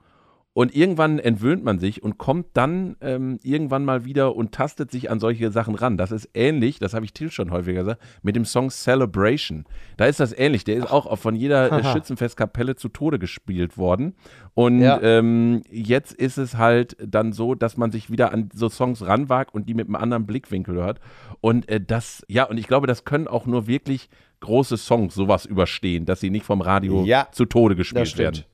und 0.56 0.74
irgendwann 0.74 1.18
entwöhnt 1.18 1.64
man 1.64 1.78
sich 1.78 2.02
und 2.02 2.16
kommt 2.16 2.46
dann 2.54 2.96
ähm, 3.02 3.38
irgendwann 3.42 3.84
mal 3.84 4.06
wieder 4.06 4.34
und 4.34 4.52
tastet 4.52 4.90
sich 4.90 5.10
an 5.10 5.20
solche 5.20 5.50
Sachen 5.50 5.74
ran. 5.74 5.98
Das 5.98 6.12
ist 6.12 6.30
ähnlich, 6.32 6.78
das 6.78 6.94
habe 6.94 7.04
ich 7.04 7.12
Till 7.12 7.30
schon 7.30 7.50
häufiger 7.50 7.80
gesagt, 7.80 8.02
mit 8.22 8.36
dem 8.36 8.46
Song 8.46 8.70
Celebration. 8.70 9.66
Da 9.98 10.06
ist 10.06 10.18
das 10.18 10.32
ähnlich. 10.32 10.64
Der 10.64 10.76
ist 10.76 10.90
auch 10.90 11.18
von 11.18 11.34
jeder 11.34 11.70
äh, 11.70 11.84
Schützenfestkapelle 11.84 12.74
zu 12.74 12.88
Tode 12.88 13.18
gespielt 13.18 13.76
worden. 13.76 14.14
Und 14.54 14.80
ja. 14.80 14.98
ähm, 15.02 15.60
jetzt 15.70 16.14
ist 16.14 16.38
es 16.38 16.56
halt 16.56 16.96
dann 17.06 17.34
so, 17.34 17.54
dass 17.54 17.76
man 17.76 17.90
sich 17.90 18.10
wieder 18.10 18.32
an 18.32 18.48
so 18.54 18.70
Songs 18.70 19.06
ranwagt 19.06 19.52
und 19.52 19.68
die 19.68 19.74
mit 19.74 19.88
einem 19.88 19.96
anderen 19.96 20.24
Blickwinkel 20.24 20.76
hört. 20.76 21.00
Und 21.42 21.68
äh, 21.68 21.82
das, 21.82 22.24
ja, 22.28 22.44
und 22.44 22.56
ich 22.56 22.66
glaube, 22.66 22.86
das 22.86 23.04
können 23.04 23.28
auch 23.28 23.44
nur 23.44 23.66
wirklich 23.66 24.08
große 24.40 24.78
Songs 24.78 25.14
sowas 25.14 25.44
überstehen, 25.44 26.06
dass 26.06 26.20
sie 26.20 26.30
nicht 26.30 26.46
vom 26.46 26.62
Radio 26.62 27.04
ja, 27.04 27.28
zu 27.30 27.44
Tode 27.44 27.76
gespielt 27.76 28.16
werden. 28.16 28.44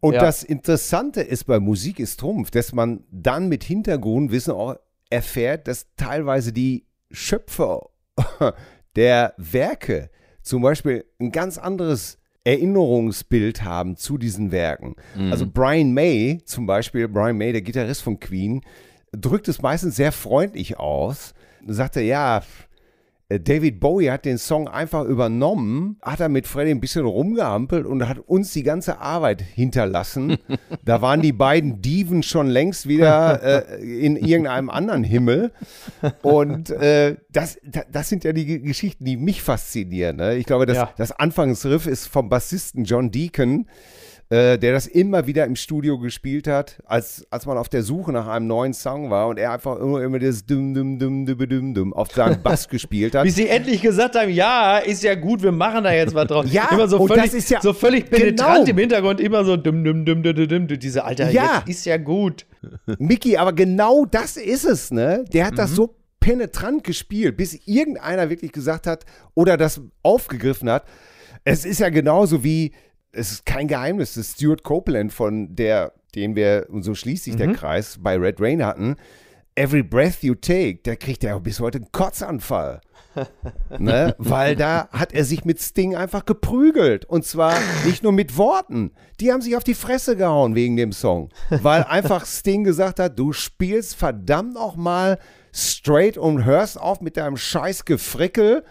Und 0.00 0.14
ja. 0.14 0.20
das 0.20 0.44
Interessante 0.44 1.20
ist 1.22 1.44
bei 1.44 1.58
Musik 1.58 1.98
ist 1.98 2.20
Trumpf, 2.20 2.50
dass 2.50 2.72
man 2.72 3.04
dann 3.10 3.48
mit 3.48 3.64
Hintergrundwissen 3.64 4.52
auch 4.52 4.76
erfährt, 5.10 5.66
dass 5.66 5.86
teilweise 5.96 6.52
die 6.52 6.84
Schöpfer 7.10 7.90
der 8.96 9.34
Werke 9.36 10.10
zum 10.42 10.62
Beispiel 10.62 11.04
ein 11.18 11.32
ganz 11.32 11.58
anderes 11.58 12.18
Erinnerungsbild 12.44 13.64
haben 13.64 13.96
zu 13.96 14.16
diesen 14.16 14.52
Werken. 14.52 14.94
Mhm. 15.16 15.32
Also 15.32 15.46
Brian 15.46 15.92
May 15.92 16.40
zum 16.44 16.66
Beispiel, 16.66 17.08
Brian 17.08 17.36
May, 17.36 17.52
der 17.52 17.62
Gitarrist 17.62 18.02
von 18.02 18.20
Queen, 18.20 18.62
drückt 19.12 19.48
es 19.48 19.60
meistens 19.60 19.96
sehr 19.96 20.12
freundlich 20.12 20.78
aus. 20.78 21.34
Sagt 21.66 21.96
er, 21.96 22.02
ja, 22.02 22.42
David 23.30 23.78
Bowie 23.78 24.10
hat 24.10 24.24
den 24.24 24.38
Song 24.38 24.68
einfach 24.68 25.04
übernommen, 25.04 25.98
hat 26.00 26.20
er 26.20 26.30
mit 26.30 26.46
Freddy 26.46 26.70
ein 26.70 26.80
bisschen 26.80 27.04
rumgehampelt 27.04 27.84
und 27.84 28.08
hat 28.08 28.18
uns 28.20 28.54
die 28.54 28.62
ganze 28.62 29.00
Arbeit 29.00 29.42
hinterlassen. 29.42 30.38
da 30.84 31.02
waren 31.02 31.20
die 31.20 31.34
beiden 31.34 31.82
Diven 31.82 32.22
schon 32.22 32.46
längst 32.46 32.88
wieder 32.88 33.42
äh, 33.42 33.82
in 33.82 34.16
irgendeinem 34.16 34.70
anderen 34.70 35.04
Himmel. 35.04 35.52
Und 36.22 36.70
äh, 36.70 37.16
das, 37.30 37.58
das 37.92 38.08
sind 38.08 38.24
ja 38.24 38.32
die 38.32 38.62
Geschichten, 38.62 39.04
die 39.04 39.18
mich 39.18 39.42
faszinieren. 39.42 40.16
Ne? 40.16 40.36
Ich 40.36 40.46
glaube, 40.46 40.64
das, 40.64 40.76
ja. 40.76 40.90
das 40.96 41.12
Anfangsriff 41.12 41.86
ist 41.86 42.06
vom 42.06 42.30
Bassisten 42.30 42.84
John 42.84 43.10
Deacon 43.10 43.66
äh, 44.30 44.58
der 44.58 44.72
das 44.72 44.86
immer 44.86 45.26
wieder 45.26 45.46
im 45.46 45.56
Studio 45.56 45.98
gespielt 45.98 46.46
hat, 46.46 46.82
als, 46.84 47.26
als 47.30 47.46
man 47.46 47.56
auf 47.56 47.70
der 47.70 47.82
Suche 47.82 48.12
nach 48.12 48.26
einem 48.26 48.46
neuen 48.46 48.74
Song 48.74 49.10
war 49.10 49.28
und 49.28 49.38
er 49.38 49.52
einfach 49.52 49.78
immer, 49.78 50.02
immer 50.02 50.18
das 50.18 50.44
Dum 50.44 50.74
Dum 50.74 50.98
Dum 50.98 51.24
Dum 51.24 51.48
Dum 51.48 51.74
Dum 51.74 51.92
auf 51.94 52.10
seinem 52.10 52.42
Bass 52.42 52.68
gespielt 52.68 53.14
hat. 53.14 53.24
Wie 53.24 53.30
sie 53.30 53.48
endlich 53.48 53.80
gesagt 53.80 54.16
haben, 54.16 54.30
ja, 54.30 54.78
ist 54.78 55.02
ja 55.02 55.14
gut, 55.14 55.42
wir 55.42 55.52
machen 55.52 55.84
da 55.84 55.92
jetzt 55.92 56.14
was 56.14 56.26
drauf. 56.26 56.44
ja, 56.46 56.68
immer 56.70 56.88
so 56.88 57.06
völlig, 57.06 57.48
ja 57.48 57.62
so 57.62 57.72
völlig 57.72 58.10
penetrant 58.10 58.66
genau. 58.66 58.70
im 58.70 58.78
Hintergrund, 58.78 59.20
immer 59.20 59.44
so 59.44 59.56
Dum 59.56 59.82
Dum 59.82 60.04
Dum 60.04 60.22
Dum 60.22 60.34
Dum 60.34 60.68
Dum, 60.68 60.78
diese 60.78 61.04
Alter, 61.04 61.30
ja. 61.30 61.62
jetzt 61.66 61.68
ist 61.68 61.86
ja 61.86 61.96
gut. 61.96 62.44
Mickey, 62.98 63.38
aber 63.38 63.54
genau 63.54 64.04
das 64.04 64.36
ist 64.36 64.64
es, 64.64 64.90
ne? 64.90 65.24
Der 65.32 65.46
hat 65.46 65.52
mhm. 65.52 65.56
das 65.56 65.70
so 65.70 65.94
penetrant 66.20 66.84
gespielt, 66.84 67.38
bis 67.38 67.58
irgendeiner 67.66 68.28
wirklich 68.28 68.52
gesagt 68.52 68.86
hat 68.86 69.06
oder 69.34 69.56
das 69.56 69.80
aufgegriffen 70.02 70.68
hat. 70.68 70.84
Es 71.44 71.64
ist 71.64 71.80
ja 71.80 71.88
genauso 71.88 72.44
wie 72.44 72.72
es 73.12 73.32
ist 73.32 73.46
kein 73.46 73.68
Geheimnis, 73.68 74.14
das 74.14 74.28
ist 74.28 74.36
Stuart 74.36 74.62
Copeland, 74.62 75.12
von 75.12 75.54
der, 75.54 75.92
den 76.14 76.36
wir, 76.36 76.66
und 76.70 76.82
so 76.82 76.94
schließt 76.94 77.24
sich 77.24 77.34
mhm. 77.34 77.38
der 77.38 77.52
Kreis, 77.52 77.98
bei 78.00 78.16
Red 78.16 78.40
Rain 78.40 78.64
hatten. 78.64 78.96
Every 79.54 79.82
Breath 79.82 80.22
You 80.22 80.34
Take, 80.34 80.82
der 80.84 80.96
kriegt 80.96 81.24
ja 81.24 81.36
bis 81.38 81.58
heute 81.58 81.78
einen 81.78 81.90
Kotzanfall. 81.90 82.80
ne? 83.78 84.14
Weil 84.18 84.54
da 84.54 84.88
hat 84.92 85.12
er 85.12 85.24
sich 85.24 85.44
mit 85.44 85.60
Sting 85.60 85.96
einfach 85.96 86.24
geprügelt. 86.24 87.04
Und 87.06 87.24
zwar 87.24 87.54
nicht 87.84 88.04
nur 88.04 88.12
mit 88.12 88.36
Worten. 88.36 88.92
Die 89.18 89.32
haben 89.32 89.42
sich 89.42 89.56
auf 89.56 89.64
die 89.64 89.74
Fresse 89.74 90.16
gehauen 90.16 90.54
wegen 90.54 90.76
dem 90.76 90.92
Song. 90.92 91.30
Weil 91.50 91.82
einfach 91.84 92.24
Sting 92.26 92.62
gesagt 92.62 93.00
hat, 93.00 93.18
du 93.18 93.32
spielst 93.32 93.96
verdammt 93.96 94.54
noch 94.54 94.76
mal 94.76 95.18
straight 95.52 96.16
und 96.16 96.44
hörst 96.44 96.80
auf 96.80 97.00
mit 97.00 97.16
deinem 97.16 97.36
scheiß 97.36 97.84
Gefrickel 97.84 98.64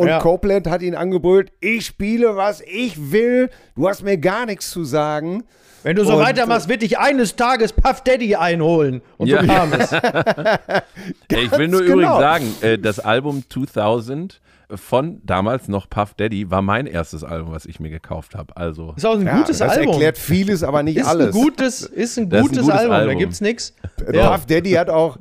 Und 0.00 0.08
Ja. 0.08 0.18
Copeland 0.18 0.66
hat 0.66 0.80
ihn 0.80 0.94
angebrüllt, 0.94 1.52
ich 1.60 1.84
spiele, 1.84 2.34
was 2.36 2.62
ich 2.62 3.12
will, 3.12 3.50
du 3.76 3.86
hast 3.86 4.02
mir 4.02 4.16
gar 4.16 4.46
nichts 4.46 4.70
zu 4.70 4.82
sagen. 4.84 5.44
Wenn 5.82 5.94
du 5.96 6.04
so 6.04 6.14
Und- 6.14 6.20
weitermachst, 6.24 6.68
wird 6.68 6.80
dich 6.82 6.98
eines 6.98 7.36
Tages 7.36 7.72
Puff 7.74 8.02
Daddy 8.02 8.34
einholen. 8.36 9.02
Und 9.18 9.28
Ja. 9.28 9.42
so 9.42 9.46
kam 9.46 9.72
es. 9.74 9.90
Ich 11.28 11.52
will 11.52 11.68
nur 11.68 11.80
genau. 11.82 11.92
übrigens 11.92 12.18
sagen, 12.18 12.54
äh, 12.62 12.78
das 12.78 12.98
Album 12.98 13.42
2000 13.48 14.40
von 14.74 15.20
damals 15.24 15.68
noch 15.68 15.90
Puff 15.90 16.14
Daddy 16.14 16.50
war 16.50 16.62
mein 16.62 16.86
erstes 16.86 17.24
Album, 17.24 17.52
was 17.52 17.66
ich 17.66 17.78
mir 17.80 17.90
gekauft 17.90 18.34
habe. 18.36 18.56
Also 18.56 18.94
Ist 18.96 19.04
auch 19.04 19.14
ein 19.18 19.26
Ja, 19.26 19.36
gutes 19.38 19.58
das 19.58 19.68
Album. 19.70 19.92
erklärt 19.92 20.16
vieles, 20.18 20.62
aber 20.62 20.82
nicht 20.82 20.96
ist 20.96 21.06
alles. 21.06 21.34
ein 21.34 21.42
gutes, 21.42 21.82
ist 21.82 22.16
ein 22.18 22.30
Das 22.30 22.40
ist 22.40 22.44
ein 22.44 22.48
gutes, 22.48 22.62
gutes 22.62 22.78
Album. 22.78 22.90
Da 22.92 22.96
Album. 22.98 23.18
gibt's 23.18 23.40
nichts. 23.40 23.74
Puff 23.96 24.46
Daddy 24.46 24.70
hat 24.72 24.88
auch 24.88 25.18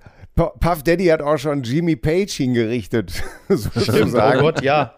Puff 0.59 0.83
Daddy 0.83 1.05
hat 1.05 1.21
auch 1.21 1.37
schon 1.37 1.63
Jimmy 1.63 1.95
Page 1.95 2.31
hingerichtet, 2.31 3.11
Stimmt, 3.45 3.49
oh 3.49 3.55
sozusagen. 3.55 4.39
Gott, 4.39 4.61
ja. 4.61 4.95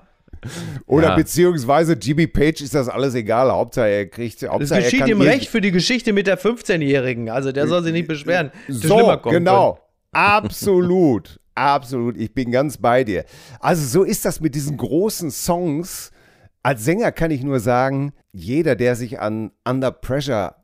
Oder 0.87 1.09
Ja. 1.09 1.15
beziehungsweise 1.15 1.93
Jimmy 1.93 2.25
Page 2.27 2.61
ist 2.61 2.73
das 2.73 2.89
alles 2.89 3.13
egal. 3.13 3.51
Hauptsache 3.51 3.87
er 3.89 4.05
kriegt, 4.07 4.41
Hauptsache 4.47 4.79
er 4.79 4.83
geschieht 4.89 5.07
ihm 5.07 5.21
recht 5.21 5.49
für 5.49 5.61
die 5.61 5.71
Geschichte 5.71 6.13
mit 6.13 6.25
der 6.25 6.39
15-Jährigen. 6.39 7.29
Also 7.29 7.51
der 7.51 7.67
soll 7.67 7.83
sich 7.83 7.93
nicht 7.93 8.07
beschweren. 8.07 8.51
So, 8.67 9.19
genau. 9.23 9.79
Absolut. 10.11 11.39
Absolut. 11.53 12.17
Ich 12.17 12.33
bin 12.33 12.51
ganz 12.51 12.77
bei 12.77 13.03
dir. 13.03 13.25
Also 13.59 13.85
so 13.85 14.03
ist 14.03 14.25
das 14.25 14.39
mit 14.39 14.55
diesen 14.55 14.77
großen 14.77 15.31
Songs. 15.31 16.11
Als 16.63 16.85
Sänger 16.85 17.11
kann 17.11 17.31
ich 17.31 17.43
nur 17.43 17.59
sagen, 17.59 18.13
jeder, 18.31 18.75
der 18.75 18.95
sich 18.95 19.19
an 19.19 19.51
Under 19.67 19.91
Pressure 19.91 20.55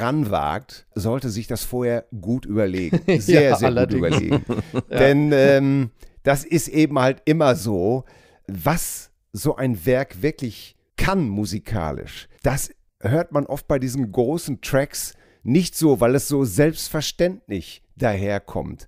ranwagt, 0.00 0.86
sollte 0.94 1.30
sich 1.30 1.46
das 1.46 1.64
vorher 1.64 2.06
gut 2.20 2.46
überlegen. 2.46 3.00
Sehr, 3.20 3.42
Ja, 3.50 3.56
sehr 3.56 3.68
allerdings. 3.68 4.00
gut 4.10 4.20
überlegen. 4.20 4.44
Denn 4.90 5.32
ähm, 5.32 5.90
das 6.22 6.44
ist 6.44 6.68
eben 6.68 6.98
halt 6.98 7.22
immer 7.24 7.54
so, 7.54 8.04
was 8.46 9.10
so 9.32 9.56
ein 9.56 9.84
Werk 9.86 10.22
wirklich 10.22 10.76
kann 10.96 11.28
musikalisch. 11.28 12.28
Das 12.42 12.70
hört 13.00 13.32
man 13.32 13.46
oft 13.46 13.66
bei 13.66 13.78
diesen 13.78 14.12
großen 14.12 14.60
Tracks 14.60 15.14
nicht 15.42 15.76
so, 15.76 16.00
weil 16.00 16.14
es 16.14 16.28
so 16.28 16.44
selbstverständlich 16.44 17.82
daherkommt. 17.96 18.86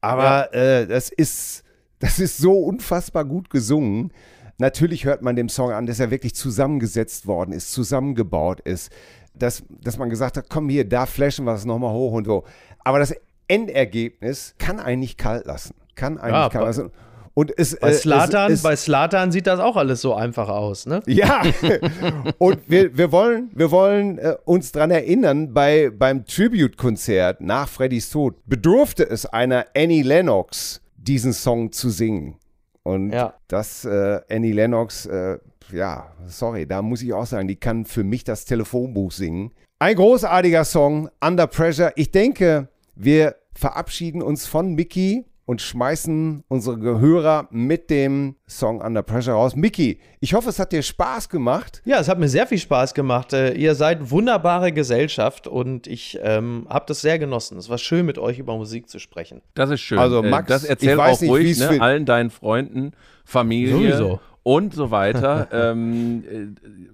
Aber 0.00 0.54
äh, 0.54 0.86
das 0.86 1.10
ist, 1.10 1.64
das 1.98 2.18
ist 2.20 2.38
so 2.38 2.52
unfassbar 2.58 3.24
gut 3.24 3.50
gesungen. 3.50 4.12
Natürlich 4.58 5.04
hört 5.04 5.22
man 5.22 5.36
dem 5.36 5.48
Song 5.48 5.70
an, 5.72 5.86
dass 5.86 6.00
er 6.00 6.10
wirklich 6.10 6.34
zusammengesetzt 6.34 7.26
worden 7.26 7.52
ist, 7.52 7.72
zusammengebaut 7.72 8.60
ist. 8.60 8.90
Dass, 9.38 9.62
dass 9.82 9.96
man 9.98 10.10
gesagt 10.10 10.36
hat, 10.36 10.46
komm 10.48 10.68
hier, 10.68 10.88
da 10.88 11.06
flashen 11.06 11.44
wir 11.44 11.54
es 11.54 11.64
nochmal 11.64 11.92
hoch 11.92 12.12
und 12.12 12.24
so. 12.26 12.44
Aber 12.84 12.98
das 12.98 13.14
Endergebnis 13.48 14.54
kann 14.58 14.78
einen 14.80 15.00
nicht 15.00 15.18
kalt 15.18 15.46
lassen. 15.46 15.74
Kann 15.94 16.18
einen 16.18 16.32
Ja, 16.34 16.44
nicht 16.44 16.52
kalt 16.52 16.62
bei- 16.62 16.66
lassen. 16.68 16.90
Und 17.34 17.56
es, 17.56 17.76
Bei 17.78 17.90
äh, 17.90 17.94
Slatan, 17.94 18.50
es, 18.52 18.62
bei 18.62 18.74
Slatan 18.74 19.30
sieht 19.30 19.46
das 19.46 19.60
auch 19.60 19.76
alles 19.76 20.00
so 20.00 20.12
einfach 20.12 20.48
aus, 20.48 20.86
ne? 20.86 21.00
ja, 21.06 21.42
und 22.38 22.58
wir, 22.66 22.96
wir 22.98 23.12
wollen, 23.12 23.50
wir 23.54 23.70
wollen 23.70 24.18
äh, 24.18 24.34
uns 24.44 24.72
dran 24.72 24.90
erinnern, 24.90 25.54
bei, 25.54 25.88
beim 25.96 26.24
Tribute-Konzert 26.26 27.40
nach 27.40 27.68
Freddys 27.68 28.10
Tod 28.10 28.34
bedurfte 28.46 29.08
es 29.08 29.24
einer 29.24 29.66
Annie 29.76 30.02
Lennox, 30.02 30.80
diesen 30.96 31.32
Song 31.32 31.70
zu 31.70 31.90
singen. 31.90 32.34
Und 32.82 33.12
Ja. 33.12 33.34
das, 33.46 33.84
äh, 33.84 34.20
Annie 34.28 34.52
Lennox, 34.52 35.06
äh, 35.06 35.38
ja, 35.72 36.12
sorry, 36.26 36.66
da 36.66 36.82
muss 36.82 37.02
ich 37.02 37.12
auch 37.12 37.26
sagen, 37.26 37.48
die 37.48 37.56
kann 37.56 37.84
für 37.84 38.04
mich 38.04 38.24
das 38.24 38.44
Telefonbuch 38.44 39.12
singen. 39.12 39.52
Ein 39.78 39.96
großartiger 39.96 40.64
Song, 40.64 41.08
Under 41.24 41.46
Pressure. 41.46 41.92
Ich 41.96 42.10
denke, 42.10 42.68
wir 42.94 43.36
verabschieden 43.54 44.22
uns 44.22 44.46
von 44.46 44.74
Mickey 44.74 45.24
und 45.44 45.62
schmeißen 45.62 46.42
unsere 46.48 46.78
Gehörer 46.78 47.48
mit 47.50 47.88
dem 47.88 48.34
Song 48.46 48.82
Under 48.82 49.02
Pressure 49.02 49.32
raus. 49.32 49.56
Mickey, 49.56 49.98
ich 50.20 50.34
hoffe, 50.34 50.50
es 50.50 50.58
hat 50.58 50.72
dir 50.72 50.82
Spaß 50.82 51.28
gemacht. 51.30 51.80
Ja, 51.86 51.98
es 52.00 52.08
hat 52.08 52.18
mir 52.18 52.28
sehr 52.28 52.46
viel 52.46 52.58
Spaß 52.58 52.92
gemacht. 52.92 53.32
Äh, 53.32 53.54
ihr 53.54 53.74
seid 53.74 54.10
wunderbare 54.10 54.72
Gesellschaft 54.72 55.46
und 55.46 55.86
ich 55.86 56.18
ähm, 56.22 56.66
habe 56.68 56.84
das 56.88 57.00
sehr 57.00 57.18
genossen. 57.18 57.56
Es 57.56 57.70
war 57.70 57.78
schön, 57.78 58.04
mit 58.04 58.18
euch 58.18 58.38
über 58.38 58.56
Musik 58.56 58.90
zu 58.90 58.98
sprechen. 58.98 59.40
Das 59.54 59.70
ist 59.70 59.80
schön. 59.80 59.98
Also, 59.98 60.22
Äh, 60.22 60.28
Max, 60.28 60.48
das 60.48 60.64
ich 60.64 60.70
erzähl 60.70 60.98
weiß 60.98 61.16
auch 61.16 61.20
nicht, 61.22 61.30
ruhig 61.30 61.58
ne, 61.58 61.68
für- 61.68 61.80
allen 61.80 62.04
deinen 62.04 62.28
Freunden, 62.30 62.90
Familie 63.24 63.72
Sowieso. 63.96 64.20
Und 64.48 64.72
so 64.72 64.90
weiter. 64.90 65.48
ähm, 65.52 66.24
äh, 66.24 66.46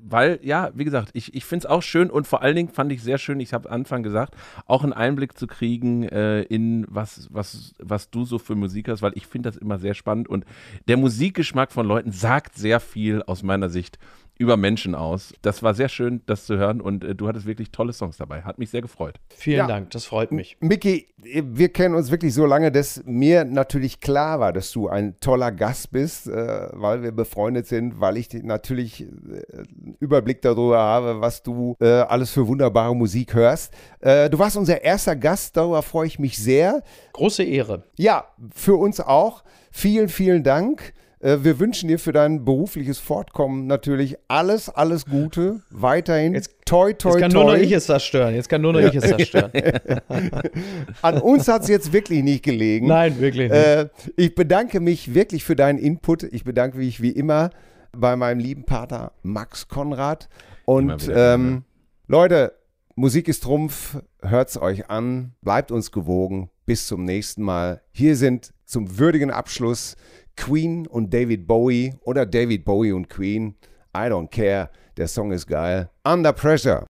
weil, 0.03 0.41
ja, 0.43 0.73
wie 0.75 0.83
gesagt, 0.83 1.11
ich, 1.13 1.37
ich 1.37 1.45
finde 1.45 1.67
es 1.67 1.71
auch 1.71 1.83
schön 1.83 2.11
und 2.11 2.27
vor 2.27 2.43
allen 2.43 2.57
Dingen 2.57 2.69
fand 2.69 2.91
ich 2.91 3.01
sehr 3.01 3.17
schön, 3.17 3.39
ich 3.39 3.55
habe 3.55 3.69
am 3.69 3.77
Anfang 3.77 4.03
gesagt, 4.03 4.35
auch 4.67 4.83
einen 4.83 4.93
Einblick 4.93 5.39
zu 5.39 5.47
kriegen 5.47 6.03
äh, 6.03 6.43
in 6.43 6.85
was, 6.89 7.29
was, 7.31 7.75
was 7.79 8.11
du 8.11 8.25
so 8.25 8.41
für 8.41 8.57
Musik 8.57 8.89
hast, 8.89 9.03
weil 9.03 9.13
ich 9.15 9.29
finde 9.29 9.49
das 9.49 9.57
immer 9.57 9.79
sehr 9.79 9.95
spannend 9.95 10.29
und 10.29 10.45
der 10.89 10.97
Musikgeschmack 10.97 11.71
von 11.71 11.87
Leuten 11.87 12.11
sagt 12.11 12.57
sehr 12.57 12.81
viel 12.81 13.23
aus 13.23 13.45
meiner 13.45 13.69
Sicht 13.69 14.01
über 14.37 14.57
Menschen 14.57 14.95
aus. 14.95 15.33
Das 15.43 15.63
war 15.63 15.75
sehr 15.75 15.89
schön, 15.89 16.21
das 16.27 16.45
zu 16.47 16.57
hören 16.57 16.81
und 16.81 17.05
äh, 17.05 17.15
du 17.15 17.29
hattest 17.29 17.47
wirklich 17.47 17.71
tolle 17.71 17.93
Songs 17.93 18.17
dabei. 18.17 18.43
Hat 18.43 18.59
mich 18.59 18.71
sehr 18.71 18.83
gefreut. 18.83 19.21
Vielen 19.37 19.59
Ja. 19.59 19.67
Dank, 19.67 19.91
das 19.91 20.05
freut 20.07 20.33
mich. 20.33 20.57
Mickey, 20.61 21.07
wir 21.17 21.69
kennen 21.69 21.95
uns 21.95 22.11
wirklich 22.11 22.35
so 22.35 22.45
lange, 22.45 22.73
dass 22.73 23.03
mir 23.07 23.45
natürlich 23.45 24.01
klar 24.01 24.41
war, 24.41 24.53
dass 24.53 24.73
du 24.73 24.89
ein 24.89 25.17
toller 25.21 25.53
Gast 25.53 25.93
bist, 25.93 26.27
äh, 26.27 26.69
weil 26.73 27.03
wir 27.03 27.13
befreundet 27.13 27.67
sind, 27.67 28.01
weil 28.01 28.17
ich 28.17 28.29
natürlich 28.33 29.03
äh, 29.03 29.07
einen 29.07 29.97
Überblick 30.01 30.43
darüber 30.43 30.79
habe, 30.79 31.21
was 31.21 31.43
du 31.43 31.77
äh, 31.81 31.87
alles 31.87 32.31
für 32.31 32.47
wunderbare 32.49 32.95
Musik 32.97 33.35
hörst. 33.35 33.73
Äh, 34.01 34.29
du 34.31 34.39
warst 34.39 34.57
unser 34.57 34.83
erster 34.83 35.15
Gast, 35.17 35.57
darüber 35.57 35.83
freue 35.83 36.07
ich 36.09 36.19
mich 36.19 36.39
sehr. 36.39 36.83
Große 37.13 37.45
Ehre. 37.45 37.85
Ja, 37.97 38.25
für 38.55 38.75
uns 38.75 39.01
auch. 39.01 39.45
Vielen, 39.71 40.09
vielen 40.09 40.43
Dank. 40.43 40.93
Äh, 41.25 41.43
Wir 41.43 41.59
wünschen 41.59 41.89
dir 41.89 41.99
für 41.99 42.13
dein 42.13 42.45
berufliches 42.45 42.99
Fortkommen 42.99 43.67
natürlich 43.67 44.17
alles, 44.29 44.69
alles 44.69 45.07
Gute. 45.07 45.63
Weiterhin 45.71 46.35
Jetzt- 46.35 46.55
toi, 46.67 46.93
toi, 46.93 47.13
Jetzt 47.13 47.21
kann 47.21 47.31
toi. 47.31 47.45
nur 47.45 47.53
noch 47.55 47.59
ich 47.63 47.73
es 47.73 47.87
zerstören. 47.87 48.35
Jetzt 48.35 48.49
kann 48.49 48.61
nur 48.61 48.75
noch 48.75 48.81
ich 48.81 48.95
es 48.95 49.05
zerstören. 49.05 49.51
An 51.03 51.19
uns 51.19 51.49
hat 51.49 51.63
es 51.63 51.69
jetzt 51.69 51.93
wirklich 51.93 52.23
nicht 52.23 52.45
gelegen. 52.45 52.87
Nein, 52.89 53.19
wirklich 53.21 53.51
nicht. 53.51 53.59
Äh, 53.59 53.89
ich 54.17 54.35
bedanke 54.35 54.81
mich 54.81 55.15
wirklich 55.15 55.45
für 55.45 55.57
deinen 55.57 55.79
Input. 55.79 56.25
Ich 56.25 56.45
bedanke 56.45 56.77
mich 56.79 57.01
wie 57.01 57.11
immer 57.11 57.51
bei 57.97 58.17
meinem 58.17 58.39
lieben 58.41 58.65
Partner 58.65 59.13
Max 59.23 59.69
Konrad. 59.69 60.29
Und 60.67 61.07
wieder 61.07 61.35
ähm, 61.35 61.65
Leute, 62.07 62.53
Musik 62.97 63.29
ist 63.29 63.45
Trumpf. 63.45 63.97
Hört's 64.23 64.57
euch 64.61 64.91
an. 64.91 65.33
Bleibt 65.41 65.73
uns 65.73 65.91
gewogen. 65.91 66.51
Bis 66.67 66.87
zum 66.87 67.05
nächsten 67.05 67.43
Mal. 67.43 67.81
Hier 67.93 68.15
sind 68.17 68.53
zum 68.67 68.99
würdigen 68.99 69.31
Abschluss 69.31 69.97
Queen 70.37 70.87
und 70.87 71.13
David 71.13 71.47
Bowie 71.47 71.95
oder 72.03 72.27
David 72.27 72.65
Bowie 72.65 72.93
und 72.93 73.09
Queen. 73.09 73.55
I 73.97 74.09
don't 74.09 74.31
care. 74.31 74.71
Der 74.97 75.09
Song 75.09 75.33
ist 75.33 75.47
geil. 75.47 75.91
Under 76.05 76.33
Pressure. 76.33 76.83